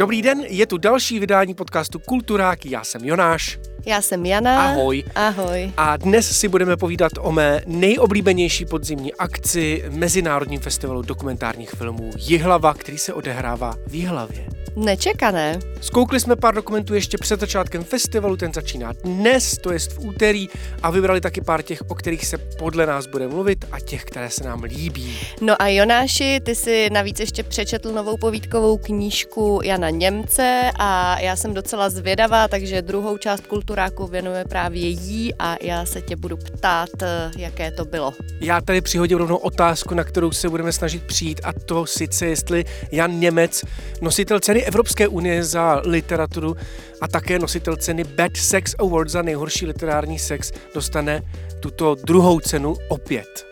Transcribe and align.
Dobrý 0.00 0.22
den, 0.22 0.44
je 0.48 0.66
tu 0.66 0.78
další 0.78 1.18
vydání 1.18 1.54
podcastu 1.54 1.98
Kulturáky. 1.98 2.70
Já 2.70 2.84
jsem 2.84 3.04
Jonáš. 3.04 3.58
Já 3.86 4.02
jsem 4.02 4.26
Jana. 4.26 4.70
Ahoj. 4.70 5.04
Ahoj. 5.14 5.72
A 5.76 5.96
dnes 5.96 6.38
si 6.38 6.48
budeme 6.48 6.76
povídat 6.76 7.12
o 7.20 7.32
mé 7.32 7.60
nejoblíbenější 7.66 8.64
podzimní 8.64 9.14
akci 9.14 9.84
Mezinárodním 9.90 10.60
festivalu 10.60 11.02
dokumentárních 11.02 11.70
filmů 11.70 12.10
Jihlava, 12.16 12.74
který 12.74 12.98
se 12.98 13.14
odehrává 13.14 13.74
v 13.86 13.94
Jihlavě. 13.94 14.46
Nečekané. 14.76 15.58
Zkoukli 15.80 16.20
jsme 16.20 16.36
pár 16.36 16.54
dokumentů 16.54 16.94
ještě 16.94 17.18
před 17.18 17.40
začátkem 17.40 17.84
festivalu, 17.84 18.36
ten 18.36 18.52
začíná 18.52 18.92
dnes, 18.92 19.58
to 19.58 19.72
je 19.72 19.78
v 19.78 19.98
úterý, 19.98 20.48
a 20.82 20.90
vybrali 20.90 21.20
taky 21.20 21.40
pár 21.40 21.62
těch, 21.62 21.82
o 21.88 21.94
kterých 21.94 22.26
se 22.26 22.38
podle 22.38 22.86
nás 22.86 23.06
bude 23.06 23.28
mluvit 23.28 23.64
a 23.72 23.80
těch, 23.80 24.04
které 24.04 24.30
se 24.30 24.44
nám 24.44 24.62
líbí. 24.62 25.18
No 25.40 25.62
a 25.62 25.68
Jonáši, 25.68 26.40
ty 26.44 26.54
si 26.54 26.90
navíc 26.92 27.20
ještě 27.20 27.42
přečetl 27.42 27.92
novou 27.92 28.16
povídkovou 28.16 28.78
knížku 28.78 29.60
Jana 29.64 29.90
Němce 29.90 30.70
a 30.78 31.20
já 31.20 31.36
jsem 31.36 31.54
docela 31.54 31.90
zvědavá, 31.90 32.48
takže 32.48 32.82
druhou 32.82 33.16
část 33.18 33.46
kulturáku 33.70 34.06
věnuje 34.06 34.44
právě 34.44 34.88
jí 34.88 35.34
a 35.38 35.56
já 35.60 35.86
se 35.86 36.00
tě 36.02 36.16
budu 36.16 36.36
ptát, 36.36 36.88
jaké 37.36 37.70
to 37.70 37.84
bylo. 37.84 38.12
Já 38.40 38.60
tady 38.60 38.80
přihodím 38.80 39.18
rovnou 39.18 39.36
otázku, 39.36 39.94
na 39.94 40.04
kterou 40.04 40.32
se 40.32 40.48
budeme 40.48 40.72
snažit 40.72 41.02
přijít 41.02 41.40
a 41.44 41.52
to 41.52 41.86
sice, 41.86 42.26
jestli 42.26 42.64
Jan 42.92 43.20
Němec, 43.20 43.64
nositel 44.00 44.40
ceny 44.40 44.64
Evropské 44.64 45.08
unie 45.08 45.44
za 45.44 45.82
literaturu 45.84 46.56
a 47.00 47.08
také 47.08 47.38
nositel 47.38 47.76
ceny 47.76 48.04
Bad 48.04 48.36
Sex 48.36 48.74
Award 48.78 49.10
za 49.10 49.22
nejhorší 49.22 49.66
literární 49.66 50.18
sex 50.18 50.52
dostane 50.74 51.22
tuto 51.60 51.94
druhou 51.94 52.40
cenu 52.40 52.76
opět. 52.88 53.46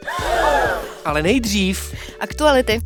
Ale 1.04 1.22
nejdřív... 1.22 1.94
Aktuality. 2.20 2.80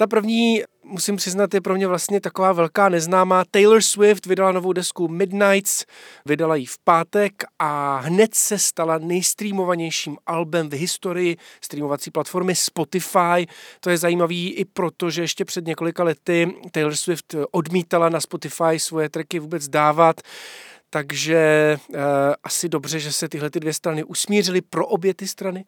Ta 0.00 0.06
první, 0.06 0.62
musím 0.84 1.16
přiznat, 1.16 1.54
je 1.54 1.60
pro 1.60 1.74
mě 1.74 1.86
vlastně 1.86 2.20
taková 2.20 2.52
velká 2.52 2.88
neznámá. 2.88 3.44
Taylor 3.50 3.82
Swift 3.82 4.26
vydala 4.26 4.52
novou 4.52 4.72
desku 4.72 5.08
Midnights, 5.08 5.84
vydala 6.26 6.56
ji 6.56 6.66
v 6.66 6.78
pátek 6.84 7.32
a 7.58 7.96
hned 7.96 8.34
se 8.34 8.58
stala 8.58 8.98
nejstreamovanějším 8.98 10.16
albem 10.26 10.70
v 10.70 10.72
historii 10.72 11.36
streamovací 11.60 12.10
platformy 12.10 12.54
Spotify. 12.54 13.46
To 13.80 13.90
je 13.90 13.98
zajímavý 13.98 14.50
i 14.50 14.64
proto, 14.64 15.10
že 15.10 15.22
ještě 15.22 15.44
před 15.44 15.66
několika 15.66 16.04
lety 16.04 16.54
Taylor 16.72 16.96
Swift 16.96 17.34
odmítala 17.50 18.08
na 18.08 18.20
Spotify 18.20 18.78
svoje 18.78 19.08
tracky 19.08 19.38
vůbec 19.38 19.68
dávat. 19.68 20.20
Takže 20.90 21.36
eh, 21.94 21.98
asi 22.44 22.68
dobře, 22.68 22.98
že 22.98 23.12
se 23.12 23.28
tyhle 23.28 23.50
ty 23.50 23.60
dvě 23.60 23.74
strany 23.74 24.04
usmířily 24.04 24.60
pro 24.60 24.86
obě 24.86 25.14
ty 25.14 25.28
strany. 25.28 25.64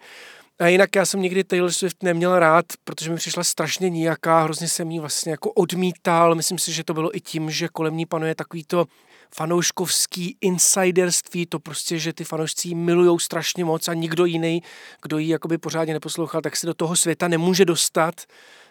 A 0.63 0.69
jinak 0.69 0.97
já 0.97 1.07
jsem 1.07 1.23
nikdy 1.23 1.45
Taylor 1.45 1.73
Swift 1.73 2.03
neměl 2.03 2.39
rád, 2.39 2.67
protože 2.85 3.11
mi 3.11 3.17
přišla 3.17 3.45
strašně 3.45 3.91
níjaká, 3.91 4.43
hrozně 4.43 4.69
jsem 4.69 4.91
jí 4.91 4.99
vlastně 4.99 5.31
jako 5.31 5.53
odmítal. 5.53 6.35
Myslím 6.35 6.59
si, 6.59 6.73
že 6.73 6.85
to 6.85 6.95
bylo 6.95 7.17
i 7.17 7.21
tím, 7.21 7.51
že 7.51 7.69
kolem 7.69 7.97
ní 7.97 8.07
panuje 8.07 8.35
takový 8.35 8.65
to 8.65 8.87
fanouškovský 9.35 10.37
insiderství, 10.41 11.47
to 11.47 11.59
prostě, 11.59 11.99
že 11.99 12.13
ty 12.13 12.25
fanoušci 12.25 12.69
ji 12.69 12.75
milujou 12.75 13.19
strašně 13.19 13.65
moc 13.65 13.89
a 13.89 13.95
nikdo 13.95 14.25
jiný, 14.25 14.63
kdo 15.03 15.19
ji 15.19 15.29
jakoby 15.29 15.59
pořádně 15.59 15.95
neposlouchal, 15.95 16.41
tak 16.41 16.57
se 16.57 16.67
do 16.67 16.75
toho 16.75 16.97
světa 16.97 17.29
nemůže 17.29 17.65
dostat. 17.65 18.15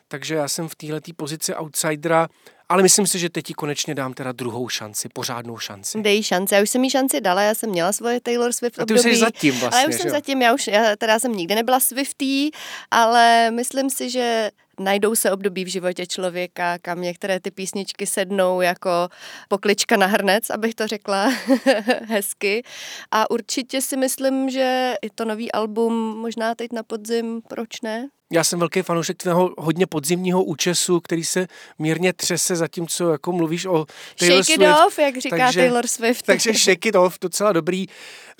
Takže 0.07 0.35
já 0.35 0.47
jsem 0.47 0.67
v 0.67 0.75
této 0.75 1.11
pozici 1.15 1.55
outsidera 1.55 2.27
ale 2.71 2.83
myslím 2.83 3.07
si, 3.07 3.19
že 3.19 3.29
teď 3.29 3.45
ti 3.45 3.53
konečně 3.53 3.95
dám 3.95 4.13
teda 4.13 4.31
druhou 4.31 4.69
šanci, 4.69 5.09
pořádnou 5.09 5.57
šanci. 5.57 6.01
Dej 6.01 6.23
šanci. 6.23 6.55
Já 6.55 6.61
už 6.61 6.69
jsem 6.69 6.83
jí 6.83 6.89
šanci 6.89 7.21
dala, 7.21 7.41
já 7.41 7.55
jsem 7.55 7.69
měla 7.69 7.91
svoje 7.91 8.21
Taylor 8.21 8.51
Swift 8.51 8.79
období. 8.79 8.99
A 8.99 9.03
ty 9.03 9.09
už 9.09 9.15
jsi 9.15 9.19
zatím 9.19 9.59
vlastně, 9.59 9.77
Ale 9.77 9.83
já 9.83 9.89
už 9.89 9.95
jsem 9.95 10.09
zatím, 10.09 10.41
já 10.41 10.53
už, 10.53 10.67
já 10.67 10.95
teda 10.95 11.19
jsem 11.19 11.33
nikdy 11.33 11.55
nebyla 11.55 11.79
Swiftý, 11.79 12.51
ale 12.91 13.51
myslím 13.51 13.89
si, 13.89 14.09
že 14.09 14.51
najdou 14.79 15.15
se 15.15 15.31
období 15.31 15.65
v 15.65 15.67
životě 15.67 16.05
člověka, 16.05 16.77
kam 16.77 17.01
některé 17.01 17.39
ty 17.39 17.51
písničky 17.51 18.07
sednou 18.07 18.61
jako 18.61 19.09
poklička 19.47 19.97
na 19.97 20.05
hrnec, 20.05 20.49
abych 20.49 20.75
to 20.75 20.87
řekla 20.87 21.31
hezky. 22.07 22.63
A 23.11 23.31
určitě 23.31 23.81
si 23.81 23.97
myslím, 23.97 24.49
že 24.49 24.93
i 25.01 25.09
to 25.09 25.25
nový 25.25 25.51
album 25.51 26.17
možná 26.17 26.55
teď 26.55 26.71
na 26.73 26.83
podzim, 26.83 27.41
proč 27.47 27.81
ne? 27.81 28.09
Já 28.31 28.43
jsem 28.43 28.59
velký 28.59 28.81
fanoušek 28.81 29.17
tvého 29.17 29.53
hodně 29.57 29.87
podzimního 29.87 30.43
účesu, 30.43 30.99
který 30.99 31.23
se 31.23 31.47
mírně 31.79 32.13
třese 32.13 32.55
zatímco 32.55 33.11
jako 33.11 33.31
mluvíš 33.31 33.65
o 33.65 33.85
Taylor 34.19 34.43
Shake 34.43 34.43
Swift. 34.43 34.61
it 34.61 34.85
off, 34.87 34.99
jak 34.99 35.17
říká 35.17 35.37
takže, 35.37 35.59
Taylor 35.59 35.87
Swift. 35.87 36.25
Takže 36.25 36.53
shake 36.65 36.85
it 36.85 36.95
off, 36.95 37.17
docela 37.21 37.51
dobrý. 37.51 37.87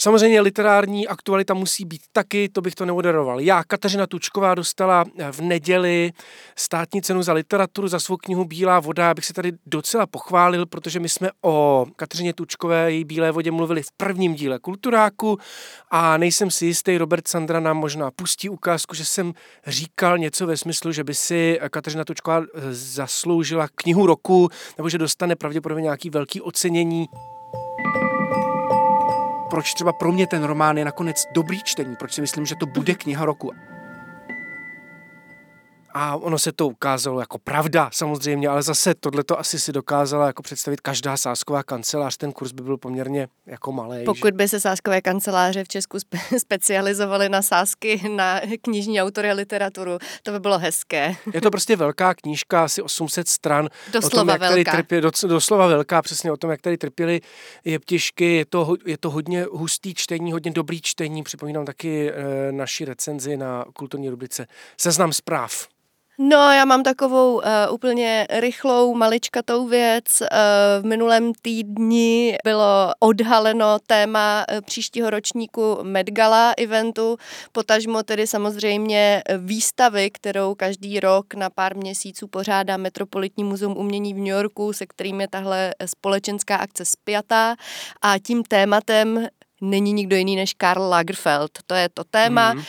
Samozřejmě 0.02 0.42
literární 0.42 1.08
aktualita 1.08 1.54
musí 1.54 1.86
být 1.86 2.02
taky, 2.12 2.50
to 2.50 2.62
bych 2.62 2.76
to 2.76 2.86
neudaroval. 2.86 3.40
Já, 3.40 3.64
Kateřina 3.64 4.08
Tučková, 4.08 4.56
dostala 4.56 5.06
v 5.32 5.42
neděli 5.42 6.12
státní 6.56 7.02
cenu 7.02 7.24
za 7.24 7.34
literaturu 7.34 7.88
za 7.88 8.00
svou 8.00 8.18
knihu 8.18 8.46
Bílá 8.46 8.80
voda. 8.80 9.08
Já 9.08 9.14
bych 9.14 9.26
se 9.26 9.34
tady 9.34 9.52
docela 9.66 10.06
pochválil, 10.06 10.66
protože 10.66 11.00
my 11.00 11.10
jsme 11.10 11.30
o 11.42 11.86
Kateřině 11.96 12.34
Tučkové, 12.34 12.92
její 12.92 13.04
Bílé 13.04 13.32
vodě 13.32 13.52
mluvili 13.52 13.84
v 13.84 13.92
prvním 13.98 14.34
díle 14.34 14.60
Kulturáku 14.60 15.38
a 15.92 16.18
nejsem 16.18 16.52
si 16.52 16.66
jistý, 16.66 16.98
Robert 16.98 17.28
Sandra 17.28 17.60
nám 17.60 17.78
možná 17.78 18.12
pustí 18.12 18.50
ukázku, 18.50 18.96
že 18.96 19.06
jsem 19.06 19.34
říkal 19.68 20.18
něco 20.18 20.48
ve 20.48 20.58
smyslu, 20.58 20.92
že 20.92 21.04
by 21.04 21.16
si 21.16 21.60
Kateřina 21.70 22.06
Tučková 22.06 22.42
zasloužila 22.72 23.68
knihu 23.76 24.06
roku, 24.06 24.50
nebo 24.78 24.90
že 24.90 24.98
dostane 24.98 25.36
pravděpodobně 25.36 25.84
nějaký 25.84 26.10
velký 26.10 26.42
ocenění 26.42 27.08
proč 29.52 29.74
třeba 29.74 29.94
pro 29.94 30.12
mě 30.12 30.28
ten 30.28 30.44
román 30.44 30.78
je 30.78 30.86
nakonec 30.86 31.28
dobrý 31.32 31.64
čtení, 31.64 31.96
proč 31.96 32.14
si 32.14 32.22
myslím, 32.22 32.46
že 32.46 32.56
to 32.56 32.66
bude 32.66 32.96
kniha 32.96 33.26
roku. 33.26 33.52
A 35.94 36.16
ono 36.16 36.40
se 36.40 36.52
to 36.52 36.68
ukázalo 36.68 37.20
jako 37.20 37.38
pravda 37.38 37.90
samozřejmě, 37.94 38.48
ale 38.48 38.64
zase 38.64 38.96
tohle 38.96 39.24
to 39.24 39.40
asi 39.40 39.60
si 39.60 39.72
dokázala 39.72 40.28
jako 40.28 40.44
představit 40.44 40.82
každá 40.82 41.18
sásková 41.18 41.64
kancelář. 41.64 42.18
Ten 42.18 42.32
kurz 42.32 42.52
by 42.52 42.64
byl 42.64 42.78
poměrně 42.78 43.28
jako 43.46 43.72
malý. 43.72 44.06
Pokud 44.06 44.28
že? 44.28 44.32
by 44.32 44.48
se 44.48 44.60
sáskové 44.60 45.02
kanceláře 45.02 45.64
v 45.64 45.68
Česku 45.68 45.98
spe- 45.98 46.38
specializovaly 46.38 47.30
na 47.30 47.42
sásky 47.42 48.02
na 48.10 48.42
knižní 48.62 49.02
autory 49.02 49.32
a 49.32 49.34
literaturu, 49.34 49.98
to 50.24 50.32
by 50.32 50.40
bylo 50.40 50.60
hezké. 50.60 51.16
Je 51.34 51.42
to 51.42 51.52
prostě 51.52 51.76
velká 51.76 52.14
knížka, 52.14 52.64
asi 52.64 52.82
800 52.82 53.28
stran. 53.28 53.70
Doslova 53.94 54.08
o 54.08 54.20
tom, 54.20 54.30
jak 54.30 54.42
velká. 54.42 54.72
Tady 54.72 54.84
trpě, 54.84 55.02
doslova 55.28 55.68
velká, 55.68 56.02
přesně 56.02 56.32
o 56.32 56.38
tom, 56.38 56.52
jak 56.52 56.62
tady 56.62 56.78
trpěli 56.78 57.22
jeptišky. 57.66 58.36
Je 58.36 58.46
to, 58.46 58.76
je 58.86 58.98
to 58.98 59.10
hodně 59.10 59.46
hustý 59.52 59.94
čtení, 59.94 60.32
hodně 60.32 60.52
dobrý 60.52 60.82
čtení. 60.82 61.24
Připomínám 61.24 61.66
taky 61.66 62.12
e, 62.12 62.52
naši 62.52 62.86
recenzi 62.86 63.38
na 63.38 63.66
kulturní 63.74 64.10
rubrice 64.10 64.48
Seznam 64.78 65.14
zpráv. 65.14 65.68
No, 66.18 66.38
já 66.38 66.66
mám 66.66 66.84
takovou 66.84 67.36
uh, 67.36 67.42
úplně 67.72 68.28
rychlou, 68.30 68.96
maličkatou 68.96 69.68
věc. 69.68 70.22
Uh, 70.22 70.28
v 70.82 70.86
minulém 70.86 71.32
týdni 71.42 72.38
bylo 72.44 72.94
odhaleno 73.00 73.80
téma 73.88 74.46
uh, 74.52 74.62
příštího 74.62 75.10
ročníku 75.10 75.78
Medgala 75.82 76.54
eventu, 76.58 77.18
potažmo 77.52 78.04
tedy 78.04 78.28
samozřejmě 78.28 79.22
výstavy, 79.38 80.12
kterou 80.12 80.56
každý 80.56 81.00
rok 81.00 81.34
na 81.34 81.50
pár 81.50 81.78
měsíců 81.78 82.28
pořádá 82.28 82.78
Metropolitní 82.78 83.44
muzeum 83.44 83.78
umění 83.78 84.14
v 84.14 84.18
New 84.18 84.28
Yorku, 84.28 84.74
se 84.74 84.86
kterým 84.86 85.22
je 85.22 85.28
tahle 85.28 85.74
společenská 85.86 86.56
akce 86.56 86.86
spjatá. 86.86 87.56
A 88.02 88.20
tím 88.20 88.44
tématem 88.44 89.28
není 89.62 89.94
nikdo 89.94 90.16
jiný 90.16 90.36
než 90.36 90.54
Karl 90.54 90.82
Lagerfeld. 90.82 91.52
To 91.68 91.76
je 91.76 91.90
to 91.90 92.04
téma. 92.04 92.54
Mm. 92.54 92.62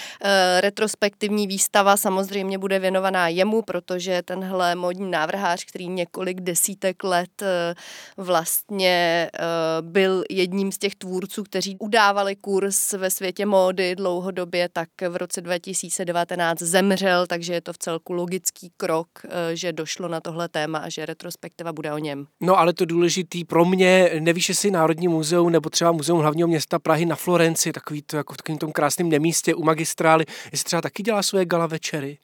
Retrospektivní 0.61 1.47
výstava 1.47 1.97
samozřejmě 1.97 2.59
bude 2.59 2.79
věnovaná 2.79 3.29
jemu, 3.29 3.63
protože 3.63 4.23
tenhle 4.23 4.75
modní 4.75 5.11
návrhář, 5.11 5.65
který 5.65 5.89
několik 5.89 6.41
desítek 6.41 7.05
let 7.05 7.43
eh, 7.43 7.75
vlastně 8.17 9.31
eh, 9.35 9.39
byl 9.81 10.25
jedním 10.31 10.73
z 10.73 10.79
těch 10.79 10.95
tvůrců, 10.95 11.43
kteří 11.43 11.77
udávali 11.79 12.37
kurz 12.37 12.93
ve 12.93 13.11
světě 13.11 13.47
módy 13.47 13.97
dlouhodobě, 13.97 14.69
tak 14.73 14.89
v 15.09 15.17
roce 15.17 15.41
2019 15.41 16.59
zemřel, 16.63 17.27
takže 17.27 17.53
je 17.53 17.61
to 17.61 17.73
v 17.73 17.79
celku 17.79 18.13
logický 18.13 18.71
krok, 18.77 19.09
že 19.55 19.73
došlo 19.73 20.09
na 20.09 20.21
tohle 20.21 20.49
téma 20.49 20.79
a 20.79 20.89
že 20.89 21.07
retrospektiva 21.07 21.73
bude 21.73 21.93
o 21.93 21.99
něm. 21.99 22.27
No 22.41 22.59
ale 22.59 22.73
to 22.73 22.85
důležitý 22.85 23.45
pro 23.45 23.65
mě, 23.65 24.11
nevíš, 24.21 24.49
jestli 24.49 24.71
Národní 24.71 25.09
muzeum 25.09 25.53
nebo 25.53 25.71
třeba 25.71 25.93
Muzeum 25.93 26.21
hlavního 26.21 26.49
města 26.49 26.79
Prahy 26.83 27.07
na 27.07 27.17
Florenci, 27.17 27.73
takový 27.73 28.03
to 28.03 28.17
jako 28.17 28.35
v 28.35 28.37
takovém 28.37 28.59
tom 28.59 28.73
krásném 28.73 29.09
nemístě 29.09 29.55
u 29.55 29.65
magistrály, 29.65 30.25
jestli 30.53 30.65
třeba 30.65 30.83
taky 30.83 31.03
dělá 31.03 31.23
svoje 31.23 31.45
gala 31.45 31.67
večery 31.67 32.19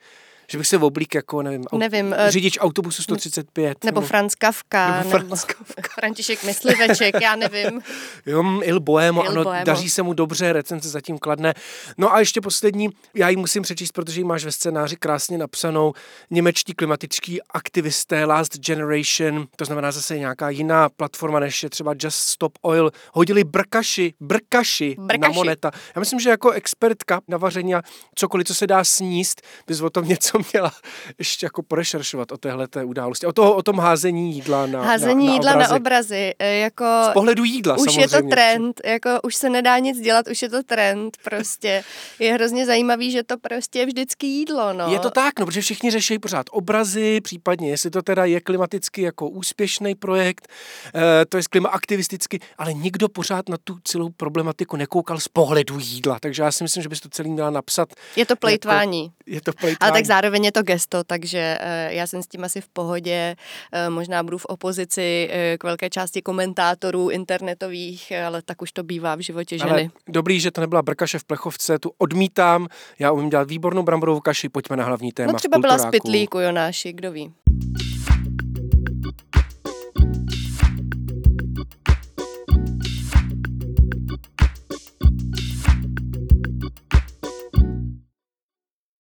že 0.51 0.59
bych 0.59 0.67
se 0.67 0.79
oblík 0.79 1.15
jako, 1.15 1.43
nevím, 1.43 1.65
nevím 1.73 2.13
aut, 2.13 2.31
řidič 2.31 2.59
autobusu 2.61 3.03
135. 3.03 3.85
Nebo, 3.85 4.01
nebo 4.01 4.07
Franz 4.07 4.35
Kafka, 4.35 4.99
nebo, 4.99 5.11
Franz 5.11 5.45
Kafka. 5.45 5.83
František 6.01 6.45
Mysliveček, 6.45 7.15
já 7.23 7.37
nevím. 7.37 7.83
jo, 8.27 8.61
Il 8.63 8.81
Boemo, 8.81 9.25
Il 9.25 9.31
ano, 9.31 9.45
Boemo. 9.45 9.65
daří 9.65 9.91
se 9.91 10.03
mu 10.03 10.13
dobře, 10.13 10.53
recenze 10.53 10.89
zatím 10.89 11.19
kladné. 11.19 11.55
No 11.99 12.15
a 12.15 12.21
ještě 12.21 12.41
poslední, 12.41 12.89
já 13.15 13.29
ji 13.29 13.37
musím 13.37 13.63
přečíst, 13.63 13.93
protože 13.93 14.21
ji 14.21 14.25
máš 14.25 14.45
ve 14.45 14.53
scénáři 14.53 14.97
krásně 14.97 15.39
napsanou. 15.39 15.93
Němečtí 16.31 16.75
klimatičtí 16.75 17.43
aktivisté 17.43 18.25
Last 18.25 18.59
Generation, 18.59 19.47
to 19.57 19.65
znamená 19.65 19.93
zase 19.93 20.19
nějaká 20.19 20.51
jiná 20.51 20.89
platforma, 20.89 21.41
než 21.41 21.63
je 21.63 21.71
třeba 21.71 21.95
Just 22.03 22.19
Stop 22.19 22.53
Oil, 22.63 22.91
hodili 23.13 23.45
brkaši, 23.45 24.15
brkaši, 24.21 24.97
brkaši. 24.99 25.19
na 25.21 25.29
moneta. 25.29 25.71
Já 25.97 26.01
myslím, 26.01 26.21
že 26.21 26.31
jako 26.31 26.51
expertka 26.51 27.21
na 27.29 27.39
vaření 27.39 27.75
a 27.75 27.83
cokoliv, 28.15 28.47
co 28.47 28.55
se 28.55 28.67
dá 28.67 28.85
sníst, 28.85 29.43
bys 29.67 29.81
o 29.81 29.91
tom 29.91 30.09
něco 30.09 30.38
měla 30.53 30.73
ještě 31.19 31.47
jako 31.47 31.63
porešeršovat 31.63 32.33
o 32.33 32.37
téhle 32.37 32.69
té 32.69 32.85
události. 32.85 33.27
O, 33.27 33.33
toho, 33.33 33.55
o 33.55 33.63
tom 33.63 33.79
házení 33.79 34.35
jídla 34.35 34.67
na 34.67 34.83
Házení 34.83 35.27
na, 35.27 35.31
na 35.31 35.35
jídla 35.35 35.53
obrazy. 35.53 35.71
na 35.71 35.77
obrazy. 35.77 36.35
E, 36.39 36.59
jako, 36.59 36.85
Z 37.11 37.13
pohledu 37.13 37.45
jídla 37.45 37.75
Už 37.75 37.81
samozřejmě. 37.81 38.01
je 38.03 38.09
to 38.09 38.29
trend, 38.29 38.81
jako 38.85 39.11
už 39.23 39.35
se 39.35 39.51
nedá 39.51 39.79
nic 39.79 40.01
dělat, 40.01 40.29
už 40.29 40.43
je 40.43 40.49
to 40.49 40.63
trend 40.63 41.17
prostě. 41.25 41.85
Je 42.19 42.33
hrozně 42.33 42.67
zajímavý, 42.67 43.11
že 43.11 43.23
to 43.23 43.39
prostě 43.39 43.79
je 43.79 43.87
vždycky 43.87 44.27
jídlo, 44.27 44.73
no. 44.73 44.93
Je 44.93 44.99
to 44.99 45.11
tak, 45.11 45.39
no, 45.39 45.47
protože 45.47 45.61
všichni 45.61 45.91
řeší 45.91 46.19
pořád 46.19 46.47
obrazy, 46.51 47.21
případně 47.21 47.71
jestli 47.71 47.91
to 47.91 48.03
teda 48.03 48.25
je 48.25 48.41
klimaticky 48.41 49.03
jako 49.03 49.29
úspěšný 49.29 49.95
projekt, 49.95 50.49
e, 50.95 51.27
to 51.27 51.37
je 51.37 51.43
klima 51.51 51.69
aktivisticky, 51.69 52.41
ale 52.59 52.75
nikdo 52.75 53.09
pořád 53.09 53.49
na 53.49 53.57
tu 53.65 53.79
celou 53.85 54.09
problematiku 54.17 54.77
nekoukal 54.77 55.21
z 55.21 55.29
pohledu 55.29 55.79
jídla, 55.79 56.19
takže 56.21 56.43
já 56.43 56.53
si 56.53 56.65
myslím, 56.65 56.83
že 56.83 56.89
bys 56.89 57.01
to 57.01 57.09
celý 57.09 57.31
měla 57.31 57.51
napsat. 57.51 57.89
Je 58.17 58.27
to 58.27 58.37
plejtvání. 58.37 59.03
Jako, 59.03 59.15
je 59.27 59.41
to 59.41 59.53
plejtvání. 59.53 59.91
Ale 59.91 59.99
tak 59.99 60.07
zároveň 60.07 60.28
zároveň 60.29 60.45
je 60.45 60.53
to 60.53 60.63
gesto, 60.63 61.05
takže 61.05 61.59
eh, 61.61 61.95
já 61.95 62.07
jsem 62.07 62.23
s 62.23 62.27
tím 62.27 62.45
asi 62.45 62.61
v 62.61 62.69
pohodě. 62.69 63.37
Eh, 63.73 63.91
možná 63.91 64.23
budu 64.23 64.39
v 64.39 64.45
opozici 64.45 65.29
eh, 65.33 65.59
k 65.59 65.65
velké 65.65 65.91
části 65.91 66.23
komentátorů 66.23 67.09
internetových, 67.09 68.13
ale 68.27 68.43
tak 68.43 68.63
už 68.63 68.73
to 68.73 68.83
bývá 68.83 69.15
v 69.15 69.21
životě 69.21 69.59
ženy. 69.59 69.71
Ale 69.71 69.89
dobrý, 70.09 70.41
že 70.41 70.51
to 70.51 70.61
nebyla 70.61 70.83
brkaše 70.83 71.19
v 71.19 71.25
plechovce, 71.25 71.79
tu 71.79 71.93
odmítám. 71.99 72.69
Já 72.99 73.13
umím 73.13 73.31
dělat 73.31 73.49
výbornou 73.49 73.83
bramborovou 73.83 74.21
kaši, 74.21 74.49
pojďme 74.49 74.77
na 74.77 74.85
hlavní 74.85 75.13
téma. 75.13 75.33
No 75.33 75.39
třeba 75.39 75.59
byla 75.59 75.79
z 75.79 75.91
pytlíku, 75.91 76.39
Jonáši, 76.39 76.93
kdo 76.93 77.13
ví. 77.13 77.33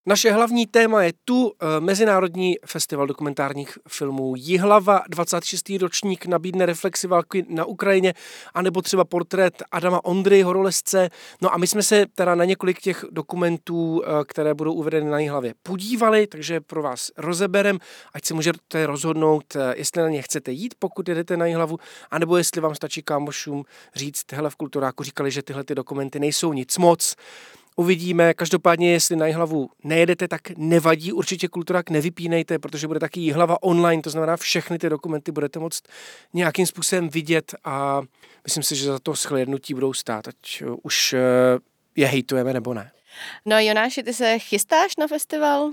Naše 0.08 0.32
hlavní 0.32 0.66
téma 0.66 1.02
je 1.02 1.12
tu 1.24 1.52
eh, 1.52 1.80
Mezinárodní 1.80 2.56
festival 2.66 3.06
dokumentárních 3.06 3.78
filmů 3.88 4.34
Jihlava, 4.36 5.02
26. 5.08 5.70
ročník 5.80 6.26
nabídne 6.26 6.66
reflexi 6.66 7.06
války 7.06 7.46
na 7.48 7.64
Ukrajině, 7.64 8.14
anebo 8.54 8.82
třeba 8.82 9.04
portrét 9.04 9.62
Adama 9.70 10.04
Ondry, 10.04 10.42
horolezce. 10.42 11.08
No 11.42 11.54
a 11.54 11.58
my 11.58 11.66
jsme 11.66 11.82
se 11.82 12.06
teda 12.14 12.34
na 12.34 12.44
několik 12.44 12.80
těch 12.80 13.04
dokumentů, 13.10 14.02
eh, 14.04 14.24
které 14.24 14.54
budou 14.54 14.72
uvedeny 14.72 15.10
na 15.10 15.18
Jihlavě, 15.18 15.54
podívali, 15.62 16.26
takže 16.26 16.60
pro 16.60 16.82
vás 16.82 17.10
rozeberem, 17.16 17.78
ať 18.14 18.24
si 18.24 18.34
můžete 18.34 18.86
rozhodnout, 18.86 19.56
eh, 19.56 19.74
jestli 19.76 20.02
na 20.02 20.08
ně 20.08 20.22
chcete 20.22 20.52
jít, 20.52 20.74
pokud 20.78 21.08
jedete 21.08 21.36
na 21.36 21.46
Jihlavu, 21.46 21.78
anebo 22.10 22.36
jestli 22.36 22.60
vám 22.60 22.74
stačí 22.74 23.02
kámošům 23.02 23.64
říct, 23.94 24.32
hele 24.32 24.50
v 24.50 24.56
kulturáku 24.56 25.04
říkali, 25.04 25.30
že 25.30 25.42
tyhle 25.42 25.64
ty 25.64 25.74
dokumenty 25.74 26.20
nejsou 26.20 26.52
nic 26.52 26.78
moc, 26.78 27.16
Uvidíme, 27.78 28.34
každopádně, 28.34 28.92
jestli 28.92 29.16
na 29.16 29.26
hlavu 29.26 29.70
nejedete, 29.84 30.28
tak 30.28 30.40
nevadí, 30.56 31.12
určitě 31.12 31.48
kulturak 31.48 31.90
nevypínejte, 31.90 32.58
protože 32.58 32.86
bude 32.86 33.00
taky 33.00 33.30
hlava 33.30 33.62
online, 33.62 34.02
to 34.02 34.10
znamená 34.10 34.36
všechny 34.36 34.78
ty 34.78 34.88
dokumenty 34.88 35.32
budete 35.32 35.58
moct 35.58 35.82
nějakým 36.34 36.66
způsobem 36.66 37.08
vidět 37.08 37.54
a 37.64 38.02
myslím 38.44 38.62
si, 38.62 38.76
že 38.76 38.86
za 38.86 38.98
to 38.98 39.14
shlédnutí 39.14 39.74
budou 39.74 39.92
stát, 39.92 40.28
ať 40.28 40.62
už 40.82 41.12
eh, 41.12 41.18
je 41.96 42.06
hejtujeme 42.06 42.52
nebo 42.52 42.74
ne. 42.74 42.90
No 43.46 43.58
Jonáši, 43.60 44.02
ty 44.02 44.14
se 44.14 44.38
chystáš 44.38 44.96
na 44.96 45.06
festival? 45.06 45.70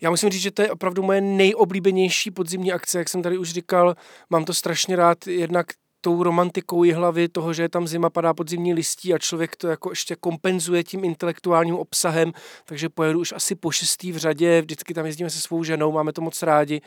Já 0.00 0.10
musím 0.10 0.30
říct, 0.30 0.42
že 0.42 0.50
to 0.50 0.62
je 0.62 0.70
opravdu 0.70 1.02
moje 1.02 1.20
nejoblíbenější 1.20 2.30
podzimní 2.30 2.72
akce, 2.72 2.98
jak 2.98 3.08
jsem 3.08 3.22
tady 3.22 3.38
už 3.38 3.52
říkal, 3.52 3.96
mám 4.30 4.44
to 4.44 4.54
strašně 4.54 4.96
rád, 4.96 5.26
jednak 5.26 5.66
tou 6.00 6.22
romantikou 6.22 6.92
hlavy 6.94 7.28
toho, 7.28 7.52
že 7.52 7.62
je 7.62 7.68
tam 7.68 7.88
zima, 7.88 8.10
padá 8.10 8.34
podzimní 8.34 8.74
listí 8.74 9.14
a 9.14 9.18
člověk 9.18 9.56
to 9.56 9.68
jako 9.68 9.90
ještě 9.90 10.16
kompenzuje 10.16 10.84
tím 10.84 11.04
intelektuálním 11.04 11.74
obsahem, 11.74 12.32
takže 12.64 12.88
pojedu 12.88 13.20
už 13.20 13.32
asi 13.32 13.54
po 13.54 13.70
šestý 13.70 14.12
v 14.12 14.16
řadě, 14.16 14.60
vždycky 14.60 14.94
tam 14.94 15.06
jezdíme 15.06 15.30
se 15.30 15.40
svou 15.40 15.64
ženou, 15.64 15.92
máme 15.92 16.12
to 16.12 16.20
moc 16.20 16.42
rádi 16.42 16.80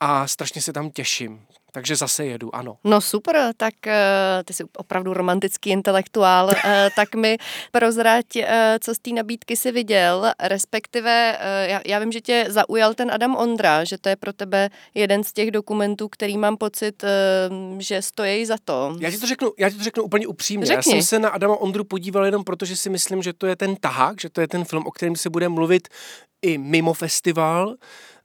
a 0.00 0.26
strašně 0.26 0.62
se 0.62 0.72
tam 0.72 0.90
těším. 0.90 1.46
Takže 1.76 1.96
zase 1.96 2.26
jedu, 2.26 2.54
ano. 2.54 2.76
No 2.84 3.00
super, 3.00 3.52
tak 3.56 3.74
uh, 3.86 3.92
ty 4.44 4.54
jsi 4.54 4.64
opravdu 4.76 5.14
romantický 5.14 5.70
intelektuál, 5.70 6.46
uh, 6.46 6.52
tak 6.96 7.14
mi 7.14 7.36
prozrať, 7.72 8.24
uh, 8.36 8.42
co 8.80 8.94
z 8.94 8.98
té 8.98 9.10
nabídky 9.10 9.56
si 9.56 9.72
viděl, 9.72 10.32
respektive 10.40 11.38
já, 11.68 11.80
já 11.86 11.98
vím, 11.98 12.12
že 12.12 12.20
tě 12.20 12.46
zaujal 12.48 12.94
ten 12.94 13.10
Adam 13.10 13.36
Ondra, 13.36 13.84
že 13.84 13.98
to 13.98 14.08
je 14.08 14.16
pro 14.16 14.32
tebe 14.32 14.68
jeden 14.94 15.24
z 15.24 15.32
těch 15.32 15.50
dokumentů, 15.50 16.08
který 16.08 16.38
mám 16.38 16.56
pocit, 16.56 17.04
že 17.78 18.02
stojí 18.02 18.46
za 18.46 18.56
to. 18.64 18.96
Já 19.00 19.10
ti 19.10 19.18
to 19.18 19.26
řeknu, 19.26 19.52
já 19.58 19.70
ti 19.70 19.76
to 19.76 19.84
řeknu 19.84 20.02
úplně 20.02 20.26
upřímně. 20.26 20.66
Řekni. 20.66 20.76
Já 20.76 20.82
jsem 20.82 21.02
se 21.02 21.18
na 21.18 21.28
Adama 21.28 21.56
Ondru 21.56 21.84
podíval 21.84 22.24
jenom 22.24 22.44
proto, 22.44 22.64
že 22.64 22.76
si 22.76 22.90
myslím, 22.90 23.22
že 23.22 23.32
to 23.32 23.46
je 23.46 23.56
ten 23.56 23.76
tahák, 23.76 24.20
že 24.20 24.30
to 24.30 24.40
je 24.40 24.48
ten 24.48 24.64
film, 24.64 24.86
o 24.86 24.90
kterém 24.90 25.16
se 25.16 25.30
bude 25.30 25.48
mluvit 25.48 25.88
i 26.42 26.58
mimo 26.58 26.92
festival. 26.92 27.74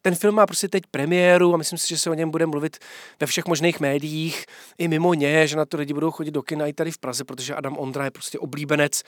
Ten 0.02 0.16
film 0.16 0.36
má 0.36 0.46
prostě 0.46 0.68
teď 0.68 0.84
premiéru 0.92 1.54
a 1.54 1.58
myslím 1.58 1.80
si, 1.80 1.88
že 1.88 1.98
se 1.98 2.10
o 2.10 2.14
něm 2.14 2.32
bude 2.32 2.46
mluvit 2.46 2.78
ve 3.20 3.28
všech 3.28 3.46
možných 3.46 3.80
médiích, 3.80 4.46
i 4.78 4.88
mimo 4.88 5.14
ně, 5.14 5.48
že 5.48 5.58
na 5.58 5.66
to 5.66 5.78
lidi 5.78 5.94
budou 5.94 6.12
chodit 6.12 6.32
do 6.32 6.42
kina 6.42 6.66
i 6.66 6.74
tady 6.74 6.92
v 6.92 6.98
Praze, 6.98 7.24
protože 7.24 7.56
Adam 7.56 7.78
Ondra 7.78 8.06
je 8.06 8.12
prostě 8.12 8.40
oblíbenec 8.40 9.02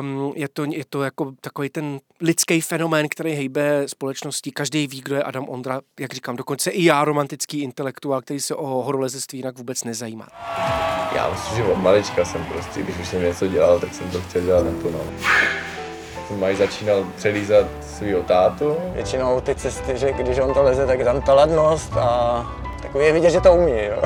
Um, 0.00 0.32
je, 0.36 0.48
to, 0.48 0.64
je 0.64 0.84
to 0.88 1.02
jako 1.02 1.32
takový 1.40 1.68
ten 1.70 2.00
lidský 2.20 2.60
fenomén, 2.60 3.08
který 3.08 3.32
hejbe 3.32 3.82
společností. 3.86 4.52
Každý 4.52 4.86
ví, 4.86 5.00
kdo 5.00 5.16
je 5.16 5.22
Adam 5.22 5.48
Ondra, 5.48 5.80
jak 6.00 6.14
říkám, 6.14 6.36
dokonce 6.36 6.70
i 6.70 6.84
já, 6.84 7.04
romantický 7.04 7.62
intelektuál, 7.62 8.22
který 8.22 8.40
se 8.40 8.54
o 8.54 8.66
horolezectví 8.66 9.38
jinak 9.38 9.58
vůbec 9.58 9.84
nezajímá. 9.84 10.26
Já 11.14 11.30
myslím, 11.30 11.56
že 11.56 11.72
od 11.72 11.78
malička 11.78 12.24
jsem 12.24 12.44
prostě, 12.44 12.82
když 12.82 12.98
už 12.98 13.08
jsem 13.08 13.22
něco 13.22 13.46
dělal, 13.46 13.80
tak 13.80 13.94
jsem 13.94 14.10
to 14.10 14.20
chtěl 14.20 14.42
dělat 14.42 14.64
naplno. 14.64 15.00
Maj 16.38 16.56
začínal 16.56 17.04
přelízat 17.16 17.66
svýho 17.82 18.22
tátu. 18.22 18.76
Většinou 18.94 19.40
ty 19.40 19.54
cesty, 19.54 19.98
že 19.98 20.12
když 20.12 20.38
on 20.38 20.54
to 20.54 20.62
leze, 20.62 20.86
tak 20.86 21.04
tam 21.04 21.22
ta 21.22 21.34
ladnost 21.34 21.96
a 21.96 22.46
takový 22.82 23.04
je 23.04 23.12
vidět, 23.12 23.30
že 23.30 23.40
to 23.40 23.54
umí. 23.54 23.84
Jo. 23.84 24.02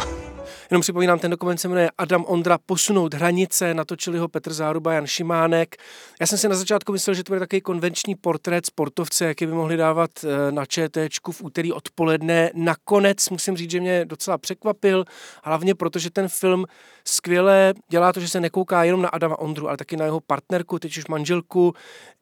Jenom 0.71 0.81
připomínám, 0.81 1.19
ten 1.19 1.31
dokument 1.31 1.59
se 1.59 1.69
jmenuje 1.69 1.91
Adam 1.99 2.25
Ondra 2.29 2.59
posunout 2.67 3.15
hranice, 3.15 3.75
natočili 3.75 4.19
ho 4.19 4.29
Petr 4.29 4.53
Záruba, 4.53 4.93
Jan 4.93 5.07
Šimánek. 5.07 5.77
Já 6.21 6.27
jsem 6.27 6.39
si 6.39 6.49
na 6.49 6.55
začátku 6.55 6.93
myslel, 6.93 7.15
že 7.15 7.25
to 7.25 7.31
bude 7.31 7.41
takový 7.41 7.61
konvenční 7.61 8.15
portrét 8.15 8.67
sportovce, 8.67 9.25
jaký 9.25 9.47
by 9.47 9.53
mohli 9.53 9.77
dávat 9.77 10.11
eh, 10.25 10.53
na 10.53 10.67
ČT 10.67 11.13
v 11.33 11.43
úterý 11.43 11.73
odpoledne. 11.73 12.51
Nakonec 12.55 13.31
musím 13.31 13.57
říct, 13.57 13.71
že 13.71 13.81
mě 13.81 14.05
docela 14.05 14.39
překvapil, 14.39 15.05
hlavně 15.45 15.75
protože 15.75 16.11
ten 16.11 16.29
film 16.29 16.65
skvěle 17.05 17.75
dělá 17.89 18.13
to, 18.13 18.21
že 18.21 18.29
se 18.29 18.41
nekouká 18.41 18.85
jenom 18.85 19.03
na 19.03 19.09
Adama 19.09 19.39
Ondru, 19.39 19.69
ale 19.69 19.77
taky 19.77 19.97
na 19.97 20.05
jeho 20.05 20.21
partnerku, 20.21 20.79
teď 20.79 20.99
už 20.99 21.07
manželku 21.07 21.75